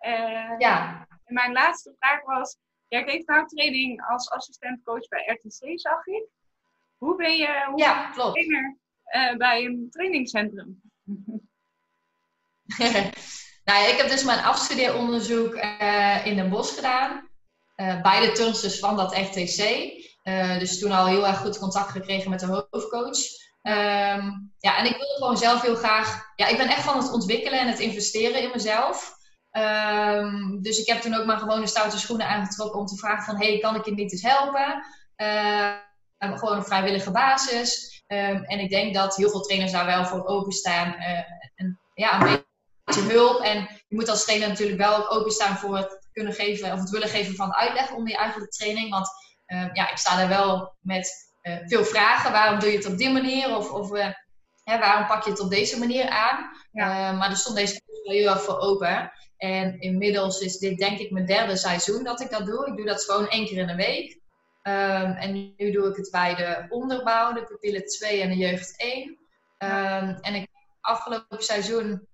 Uh, 0.00 0.58
ja. 0.58 1.06
En 1.24 1.34
mijn 1.34 1.52
laatste 1.52 1.94
vraag 1.98 2.22
was: 2.22 2.58
jij 2.88 3.04
geeft 3.04 3.26
nou 3.26 3.46
training 3.46 4.06
als 4.08 4.30
assistentcoach 4.30 5.08
bij 5.08 5.40
RTC, 5.42 5.80
zag 5.80 6.06
ik. 6.06 6.24
Hoe 6.96 7.16
ben 7.16 7.36
je 7.36 7.64
hoe 7.70 7.78
ja, 7.78 8.10
klopt. 8.10 8.32
trainer 8.32 8.76
uh, 9.14 9.36
bij 9.36 9.64
een 9.64 9.88
trainingscentrum? 9.90 10.80
nou 13.64 13.88
ik 13.88 13.96
heb 13.96 14.08
dus 14.08 14.24
mijn 14.24 14.44
afstudeeronderzoek 14.44 15.54
uh, 15.54 16.26
in 16.26 16.36
Den 16.36 16.50
Bosch 16.50 16.74
gedaan. 16.74 17.28
Uh, 17.76 18.02
bij 18.02 18.20
de 18.20 18.32
turnsters 18.32 18.78
van 18.78 18.96
dat 18.96 19.16
RTC. 19.16 19.90
dus 20.58 20.78
toen 20.78 20.90
al 20.90 21.06
heel 21.06 21.26
erg 21.26 21.38
goed 21.38 21.58
contact 21.58 21.90
gekregen 21.90 22.30
met 22.30 22.40
de 22.40 22.46
hoofdcoach. 22.46 23.18
Um, 23.62 24.52
ja, 24.58 24.78
en 24.78 24.84
ik 24.84 24.96
wilde 24.96 25.14
gewoon 25.18 25.36
zelf 25.36 25.62
heel 25.62 25.74
graag... 25.74 26.32
Ja, 26.36 26.46
ik 26.46 26.56
ben 26.56 26.68
echt 26.68 26.82
van 26.82 26.96
het 26.96 27.12
ontwikkelen 27.12 27.60
en 27.60 27.66
het 27.66 27.78
investeren 27.78 28.42
in 28.42 28.50
mezelf. 28.50 29.15
Um, 29.56 30.62
dus 30.62 30.78
ik 30.78 30.86
heb 30.86 31.00
toen 31.00 31.14
ook 31.14 31.26
maar 31.26 31.38
gewoon 31.38 31.60
de 31.60 31.66
stoute 31.66 31.98
schoenen 31.98 32.28
aangetrokken 32.28 32.80
om 32.80 32.86
te 32.86 32.96
vragen 32.96 33.24
van... 33.24 33.36
hey, 33.36 33.58
kan 33.58 33.74
ik 33.74 33.84
je 33.84 33.94
niet 33.94 34.12
eens 34.12 34.22
helpen? 34.22 34.84
Uh, 35.16 35.74
gewoon 36.18 36.58
op 36.58 36.66
vrijwillige 36.66 37.10
basis. 37.10 38.02
Um, 38.06 38.44
en 38.44 38.58
ik 38.58 38.70
denk 38.70 38.94
dat 38.94 39.16
heel 39.16 39.30
veel 39.30 39.40
trainers 39.40 39.72
daar 39.72 39.86
wel 39.86 40.04
voor 40.04 40.26
openstaan. 40.26 40.88
Uh, 40.98 41.18
en, 41.54 41.80
ja, 41.94 42.20
een 42.20 42.44
beetje 42.84 43.12
hulp. 43.12 43.40
En 43.40 43.58
je 43.60 43.96
moet 43.96 44.08
als 44.08 44.24
trainer 44.24 44.48
natuurlijk 44.48 44.78
wel 44.78 45.10
openstaan 45.10 45.56
voor 45.56 45.76
het 45.76 46.08
kunnen 46.12 46.32
geven 46.32 46.72
of 46.72 46.78
het 46.78 46.90
willen 46.90 47.08
geven 47.08 47.34
van 47.34 47.54
uitleg 47.54 47.92
onder 47.92 48.10
je 48.10 48.18
eigen 48.18 48.50
training. 48.50 48.90
Want 48.90 49.08
ja, 49.72 49.90
ik 49.90 49.96
sta 49.96 50.16
daar 50.16 50.28
wel 50.28 50.76
met 50.80 51.26
uh, 51.42 51.56
veel 51.66 51.84
vragen. 51.84 52.32
Waarom 52.32 52.58
doe 52.58 52.70
je 52.70 52.76
het 52.76 52.86
op 52.86 52.96
die 52.96 53.10
manier? 53.10 53.56
Of, 53.56 53.70
of 53.70 53.90
uh, 53.90 54.06
hè, 54.64 54.78
waarom 54.78 55.06
pak 55.06 55.24
je 55.24 55.30
het 55.30 55.40
op 55.40 55.50
deze 55.50 55.78
manier 55.78 56.08
aan? 56.08 56.50
Ja. 56.72 57.12
maar 57.12 57.30
er 57.30 57.36
stond 57.36 57.56
deze 57.56 57.82
wel 58.02 58.14
heel 58.14 58.30
erg 58.30 58.42
voor 58.42 58.58
open. 58.58 59.12
En 59.36 59.80
inmiddels 59.80 60.40
is 60.40 60.58
dit 60.58 60.78
denk 60.78 60.98
ik 60.98 61.10
mijn 61.10 61.26
derde 61.26 61.56
seizoen 61.56 62.04
dat 62.04 62.20
ik 62.20 62.30
dat 62.30 62.46
doe. 62.46 62.66
Ik 62.66 62.76
doe 62.76 62.86
dat 62.86 63.04
gewoon 63.04 63.28
één 63.28 63.46
keer 63.46 63.58
in 63.58 63.66
de 63.66 63.74
week. 63.74 64.18
Um, 64.62 65.12
en 65.12 65.54
nu 65.56 65.70
doe 65.70 65.88
ik 65.88 65.96
het 65.96 66.10
bij 66.10 66.34
de 66.34 66.66
onderbouw, 66.68 67.32
de 67.32 67.44
pupillen 67.44 67.86
2 67.86 68.20
en 68.20 68.28
de 68.28 68.36
jeugd 68.36 68.74
1. 68.76 69.08
Um, 69.58 70.18
en 70.20 70.34
ik, 70.34 70.48
afgelopen 70.80 71.42
seizoen, 71.42 72.06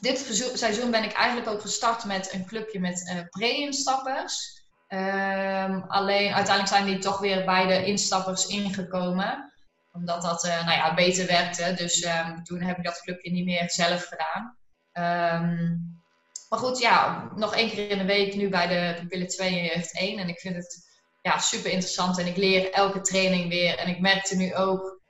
dit 0.00 0.18
seizoen 0.54 0.90
ben 0.90 1.04
ik 1.04 1.12
eigenlijk 1.12 1.48
ook 1.48 1.60
gestart 1.60 2.04
met 2.04 2.32
een 2.32 2.46
clubje 2.46 2.80
met 2.80 3.10
uh, 3.14 3.20
pre-instappers. 3.30 4.62
Um, 4.88 5.82
alleen 5.82 6.32
uiteindelijk 6.32 6.68
zijn 6.68 6.84
die 6.84 6.98
toch 6.98 7.18
weer 7.18 7.44
bij 7.44 7.66
de 7.66 7.84
instappers 7.84 8.46
ingekomen. 8.46 9.52
Omdat 9.92 10.22
dat 10.22 10.44
uh, 10.44 10.64
nou 10.64 10.76
ja, 10.76 10.94
beter 10.94 11.26
werkte. 11.26 11.74
Dus 11.76 12.06
toen 12.42 12.60
heb 12.62 12.78
ik 12.78 12.84
dat 12.84 13.00
clubje 13.00 13.30
niet 13.30 13.44
meer 13.44 13.70
zelf 13.70 14.08
gedaan. 14.08 14.56
Maar 16.48 16.58
goed, 16.58 16.78
ja, 16.78 17.28
nog 17.36 17.54
één 17.54 17.70
keer 17.70 17.90
in 17.90 17.98
de 17.98 18.04
week 18.04 18.34
nu 18.34 18.48
bij 18.48 18.66
de 18.66 19.00
pupillen 19.00 19.28
2 19.28 19.48
en 19.48 19.64
jeugd 19.64 19.98
1. 19.98 20.18
En 20.18 20.28
ik 20.28 20.40
vind 20.40 20.56
het 20.56 20.86
ja, 21.22 21.38
super 21.38 21.70
interessant 21.70 22.18
en 22.18 22.26
ik 22.26 22.36
leer 22.36 22.72
elke 22.72 23.00
training 23.00 23.48
weer. 23.48 23.78
En 23.78 23.88
ik 23.88 24.00
merkte 24.00 24.36
nu 24.36 24.54
ook, 24.54 25.00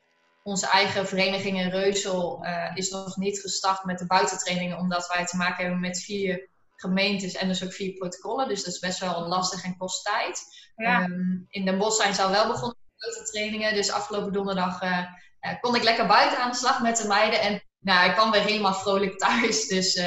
onze 0.42 0.66
eigen 0.66 1.06
vereniging 1.06 1.60
in 1.60 1.70
Reusel 1.70 2.44
uh, 2.44 2.70
is 2.74 2.90
nog 2.90 3.16
niet 3.16 3.40
gestart 3.40 3.84
met 3.84 3.98
de 3.98 4.06
buitentrainingen, 4.06 4.78
omdat 4.78 5.12
wij 5.14 5.26
te 5.26 5.36
maken 5.36 5.62
hebben 5.62 5.80
met 5.80 6.00
vier 6.00 6.48
gemeentes 6.76 7.34
en 7.34 7.48
dus 7.48 7.64
ook 7.64 7.72
vier 7.72 7.92
protocollen. 7.92 8.48
Dus 8.48 8.64
dat 8.64 8.74
is 8.74 8.80
best 8.80 8.98
wel 8.98 9.28
lastig 9.28 9.64
en 9.64 9.76
kost 9.76 10.04
tijd. 10.04 10.42
Ja. 10.76 11.02
Um, 11.02 11.46
in 11.48 11.64
Den 11.64 11.78
Bosch 11.78 12.00
zijn 12.00 12.14
ze 12.14 12.22
al 12.22 12.30
wel 12.30 12.46
begonnen 12.46 12.76
met 12.84 13.12
buitentrainingen. 13.12 13.74
Dus 13.74 13.90
afgelopen 13.90 14.32
donderdag 14.32 14.82
uh, 14.82 14.98
uh, 15.40 15.60
kon 15.60 15.74
ik 15.74 15.82
lekker 15.82 16.06
buiten 16.06 16.38
aan 16.38 16.50
de 16.50 16.56
slag 16.56 16.82
met 16.82 16.96
de 16.96 17.06
meiden. 17.06 17.40
En 17.40 17.62
nou, 17.78 18.08
ik 18.08 18.14
kwam 18.14 18.30
weer 18.30 18.42
helemaal 18.42 18.74
vrolijk 18.74 19.18
thuis. 19.18 19.66
Dus 19.66 20.00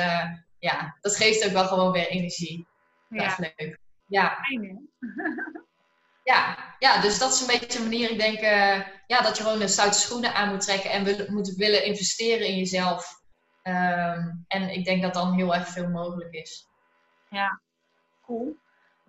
ja, 0.62 0.98
dat 1.02 1.16
geeft 1.16 1.46
ook 1.46 1.52
wel 1.52 1.68
gewoon 1.68 1.92
weer 1.92 2.08
energie. 2.08 2.68
Ja. 3.10 3.24
Echt 3.24 3.38
leuk. 3.38 3.80
Ja. 4.06 4.38
Fijn, 4.42 4.90
ja, 6.32 6.58
ja, 6.80 7.02
dus 7.02 7.20
dat 7.20 7.34
is 7.34 7.42
een 7.42 7.60
beetje 7.60 7.80
een 7.80 7.86
manier, 7.86 8.12
ik 8.12 8.20
denk, 8.20 8.42
uh, 8.42 8.88
ja, 9.08 9.22
dat 9.22 9.38
je 9.38 9.44
gewoon 9.44 9.60
de 9.60 9.68
stoute 9.68 10.00
schoenen 10.00 10.34
aan 10.34 10.50
moet 10.50 10.62
trekken 10.62 10.92
en 10.92 11.04
wil, 11.04 11.26
moet 11.30 11.56
willen 11.56 11.86
investeren 11.86 12.48
in 12.48 12.58
jezelf. 12.58 13.20
Um, 13.64 14.46
en 14.48 14.70
ik 14.70 14.86
denk 14.86 15.02
dat 15.02 15.14
dan 15.14 15.34
heel 15.34 15.56
erg 15.56 15.68
veel 15.68 15.90
mogelijk 15.90 16.34
is. 16.34 16.68
Ja, 17.30 17.62
cool. 18.22 18.56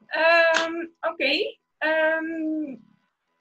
Ehm, 0.07 0.86
oké. 1.00 1.57
Ehm, 1.78 2.76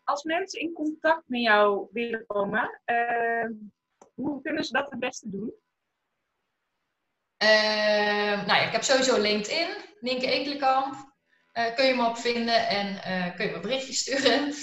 als 0.03 0.23
mensen 0.23 0.61
in 0.61 0.73
contact 0.73 1.23
met 1.25 1.41
jou 1.41 1.87
willen 1.91 2.25
komen, 2.25 2.81
ehm, 2.85 3.51
hoe 4.13 4.41
kunnen 4.41 4.63
ze 4.63 4.73
dat 4.73 4.89
het 4.89 4.99
beste 4.99 5.29
doen? 5.29 5.53
Nou 8.45 8.59
ja, 8.59 8.61
ik 8.61 8.71
heb 8.71 8.83
sowieso 8.83 9.21
LinkedIn, 9.21 9.67
Nienke 9.99 10.31
Ekelenkamp. 10.31 11.09
Uh, 11.53 11.75
kun 11.75 11.85
je 11.85 11.93
me 11.93 12.07
op 12.07 12.17
vinden 12.17 12.67
en 12.67 12.87
uh, 12.87 13.35
kun 13.35 13.45
je 13.45 13.51
me 13.51 13.59
berichtjes 13.59 13.99
sturen. 13.99 14.47
Uh, 14.47 14.53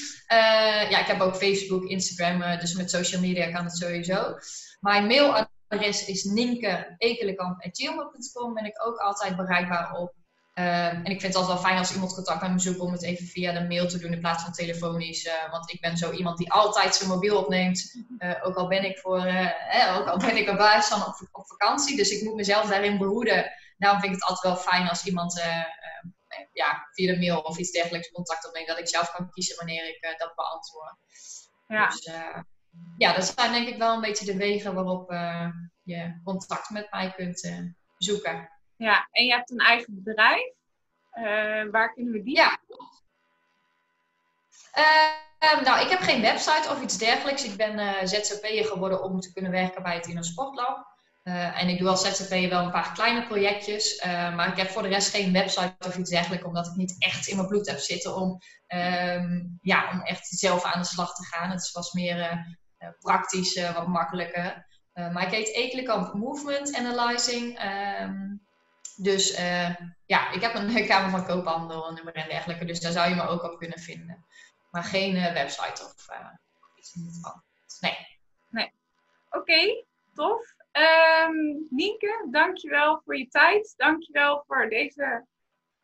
ja, 0.90 1.00
ik 1.00 1.06
heb 1.06 1.20
ook 1.20 1.36
Facebook, 1.36 1.84
Instagram, 1.84 2.58
dus 2.58 2.74
met 2.74 2.90
social 2.90 3.20
media 3.20 3.50
kan 3.50 3.64
het 3.64 3.76
sowieso. 3.76 4.34
Mijn 4.80 5.06
mailadres 5.06 6.06
is 6.06 6.24
ninke.ekelenkamp.gmail.com 6.24 8.54
ben 8.54 8.64
ik 8.64 8.86
ook 8.86 8.98
altijd 8.98 9.36
bereikbaar 9.36 9.92
op. 9.92 10.14
Ehm, 10.58 10.94
en 10.94 11.04
ik 11.04 11.20
vind 11.20 11.22
het 11.22 11.34
altijd 11.34 11.60
wel 11.60 11.68
fijn 11.68 11.78
als 11.78 11.92
iemand 11.92 12.14
contact 12.14 12.40
met 12.40 12.50
me 12.50 12.58
zoekt 12.58 12.78
om 12.78 12.92
het 12.92 13.02
even 13.02 13.26
via 13.26 13.52
de 13.52 13.66
mail 13.66 13.88
te 13.88 13.98
doen 13.98 14.12
in 14.12 14.20
plaats 14.20 14.42
van 14.42 14.52
telefonisch. 14.52 15.24
Uh, 15.24 15.50
want 15.50 15.72
ik 15.72 15.80
ben 15.80 15.96
zo 15.96 16.10
iemand 16.10 16.38
die 16.38 16.52
altijd 16.52 16.94
zijn 16.94 17.10
mobiel 17.10 17.38
opneemt. 17.38 18.04
Uh, 18.18 18.34
ook 18.42 18.56
al 18.56 18.68
ben 18.68 18.84
ik 18.84 18.98
voor, 18.98 19.26
uh, 19.26 19.96
ook 19.98 20.06
al 20.06 20.18
ben 20.18 20.36
ik 20.36 20.48
op, 20.48 21.28
op, 21.32 21.46
vakantie. 21.46 21.96
Dus 21.96 22.10
ik 22.10 22.24
moet 22.24 22.34
mezelf 22.34 22.68
daarin 22.68 22.98
behoeden. 22.98 23.52
Daarom 23.76 24.00
vind 24.00 24.12
ik 24.12 24.20
het 24.20 24.28
altijd 24.28 24.54
wel 24.54 24.72
fijn 24.72 24.88
als 24.88 25.04
iemand 25.04 25.42
ja, 26.52 26.88
via 26.92 27.12
de 27.12 27.18
mail 27.18 27.40
of 27.40 27.58
iets 27.58 27.70
dergelijks 27.70 28.10
contact 28.10 28.46
opneemt. 28.46 28.68
Dat 28.68 28.78
ik 28.78 28.88
zelf 28.88 29.12
kan 29.12 29.30
kiezen 29.30 29.56
wanneer 29.56 29.88
ik 29.88 30.14
dat 30.18 30.34
beantwoord. 30.34 30.94
Ja. 31.66 31.86
Dus 31.88 32.10
ja, 32.96 33.12
dat 33.12 33.34
zijn 33.36 33.52
denk 33.52 33.68
ik 33.68 33.78
wel 33.78 33.94
een 33.94 34.00
beetje 34.00 34.24
de 34.24 34.36
wegen 34.36 34.74
waarop 34.74 35.10
je 35.82 36.20
contact 36.24 36.70
met 36.70 36.90
mij 36.90 37.12
kunt 37.12 37.52
zoeken. 37.98 38.57
Ja, 38.78 39.08
en 39.10 39.24
je 39.24 39.32
hebt 39.32 39.50
een 39.50 39.58
eigen 39.58 40.02
bedrijf. 40.02 40.52
Uh, 41.14 41.70
waar 41.70 41.92
kunnen 41.92 42.12
we 42.12 42.22
die? 42.22 42.36
Ja. 42.36 42.58
Uh, 44.78 45.62
nou, 45.64 45.84
ik 45.84 45.90
heb 45.90 46.00
geen 46.00 46.20
website 46.20 46.68
of 46.70 46.82
iets 46.82 46.98
dergelijks. 46.98 47.44
Ik 47.44 47.56
ben 47.56 47.78
uh, 47.78 47.94
ZZP'er 48.02 48.64
geworden 48.64 49.02
om 49.02 49.20
te 49.20 49.32
kunnen 49.32 49.50
werken 49.50 49.82
bij 49.82 49.94
het 49.94 50.06
in 50.06 50.16
een 50.16 50.24
sportlab. 50.24 50.96
en 51.22 51.68
ik 51.68 51.78
doe 51.78 51.88
als 51.88 52.02
ZZP'er 52.02 52.48
wel 52.48 52.64
een 52.64 52.70
paar 52.70 52.92
kleine 52.92 53.26
projectjes. 53.26 54.02
maar 54.04 54.48
ik 54.48 54.56
heb 54.56 54.68
voor 54.68 54.82
de 54.82 54.88
rest 54.88 55.14
geen 55.14 55.32
website 55.32 55.74
of 55.86 55.96
iets 55.96 56.10
dergelijks. 56.10 56.44
Omdat 56.44 56.66
ik 56.66 56.74
niet 56.74 56.96
echt 56.98 57.26
in 57.26 57.36
mijn 57.36 57.48
bloed 57.48 57.66
heb 57.66 57.78
zitten 57.78 58.16
om, 58.16 58.38
ehm, 58.66 59.44
ja, 59.62 59.90
om 59.92 60.00
echt 60.00 60.26
zelf 60.26 60.64
aan 60.64 60.80
de 60.80 60.86
slag 60.86 61.14
te 61.14 61.24
gaan. 61.24 61.50
Het 61.50 61.72
was 61.72 61.92
meer 61.92 62.46
praktisch, 62.98 63.62
wat 63.74 63.86
makkelijker. 63.86 64.66
maar 64.92 65.22
ik 65.22 65.30
heet 65.30 65.54
Ekelenkamp 65.54 66.14
Movement 66.14 66.76
Analyzing. 66.76 67.60
Um, 68.00 68.47
dus 68.98 69.38
uh, 69.38 69.74
ja, 70.06 70.30
ik 70.30 70.40
heb 70.40 70.54
een 70.54 70.86
Kamer 70.86 71.10
van 71.10 71.26
Koophandel, 71.26 71.88
een 71.88 71.94
nummer 71.94 72.14
en 72.14 72.28
dergelijke. 72.28 72.64
Dus 72.64 72.80
daar 72.80 72.92
zou 72.92 73.08
je 73.08 73.14
me 73.14 73.28
ook 73.28 73.42
op 73.42 73.58
kunnen 73.58 73.78
vinden. 73.78 74.26
Maar 74.70 74.84
geen 74.84 75.14
uh, 75.14 75.32
website 75.32 75.84
of 75.84 76.08
uh, 76.10 76.26
iets 76.74 76.94
in 76.94 77.04
het 77.04 77.14
geval. 77.14 77.42
Nee. 77.80 77.96
Nee. 78.50 78.72
Oké, 79.26 79.38
okay, 79.38 79.84
tof. 80.14 80.56
Um, 80.72 81.66
Nienke, 81.70 82.28
dankjewel 82.30 83.00
voor 83.04 83.16
je 83.16 83.28
tijd. 83.28 83.74
Dankjewel 83.76 84.44
voor 84.46 84.68
deze 84.68 85.26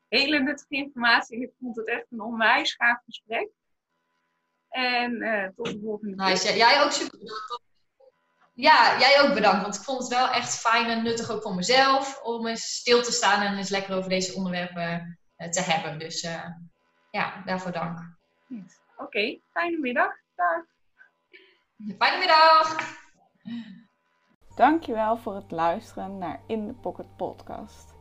hele 0.09 0.39
nuttige 0.39 0.75
informatie. 0.75 1.43
Ik 1.43 1.53
vond 1.61 1.77
het 1.77 1.89
echt 1.89 2.07
een 2.11 2.21
onwijs 2.21 2.75
gaaf 2.75 3.03
gesprek. 3.05 3.51
En 4.69 5.53
tot 5.57 5.67
de 5.67 5.81
volgende 5.83 6.17
keer. 6.17 6.27
Nice. 6.27 6.57
Jij 6.57 6.83
ook 6.83 6.91
super 6.91 7.19
ja, 8.55 8.99
jij 8.99 9.21
ook 9.21 9.35
bedankt. 9.35 9.63
Want 9.63 9.75
ik 9.75 9.83
vond 9.83 9.99
het 9.99 10.09
wel 10.09 10.29
echt 10.29 10.59
fijn 10.59 10.87
en 10.87 11.03
nuttig 11.03 11.31
ook 11.31 11.43
voor 11.43 11.55
mezelf. 11.55 12.23
Om 12.23 12.47
eens 12.47 12.75
stil 12.75 13.03
te 13.03 13.13
staan 13.13 13.43
en 13.43 13.57
eens 13.57 13.69
lekker 13.69 13.97
over 13.97 14.09
deze 14.09 14.35
onderwerpen 14.35 15.19
uh, 15.37 15.49
te 15.49 15.61
hebben. 15.61 15.99
Dus 15.99 16.23
uh, 16.23 16.45
ja, 17.11 17.43
daarvoor 17.45 17.73
dank. 17.73 17.99
Oké, 18.49 18.63
okay, 18.97 19.43
fijne 19.53 19.79
middag. 19.79 20.13
Dag. 20.35 20.65
Fijne 21.99 22.19
middag. 22.19 22.77
Dankjewel 24.55 25.17
voor 25.17 25.35
het 25.35 25.51
luisteren 25.51 26.19
naar 26.19 26.41
In 26.47 26.67
The 26.67 26.75
Pocket 26.75 27.17
podcast. 27.17 27.95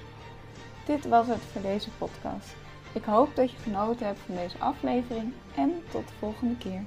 Dit 0.86 1.08
was 1.08 1.28
het 1.28 1.42
voor 1.52 1.62
deze 1.62 1.90
podcast. 1.90 2.56
Ik 2.94 3.04
hoop 3.04 3.36
dat 3.36 3.52
je 3.52 3.58
genoten 3.58 4.06
hebt 4.06 4.20
van 4.26 4.36
deze 4.36 4.58
aflevering 4.58 5.34
en 5.56 5.84
tot 5.92 6.08
de 6.08 6.14
volgende 6.20 6.58
keer. 6.58 6.84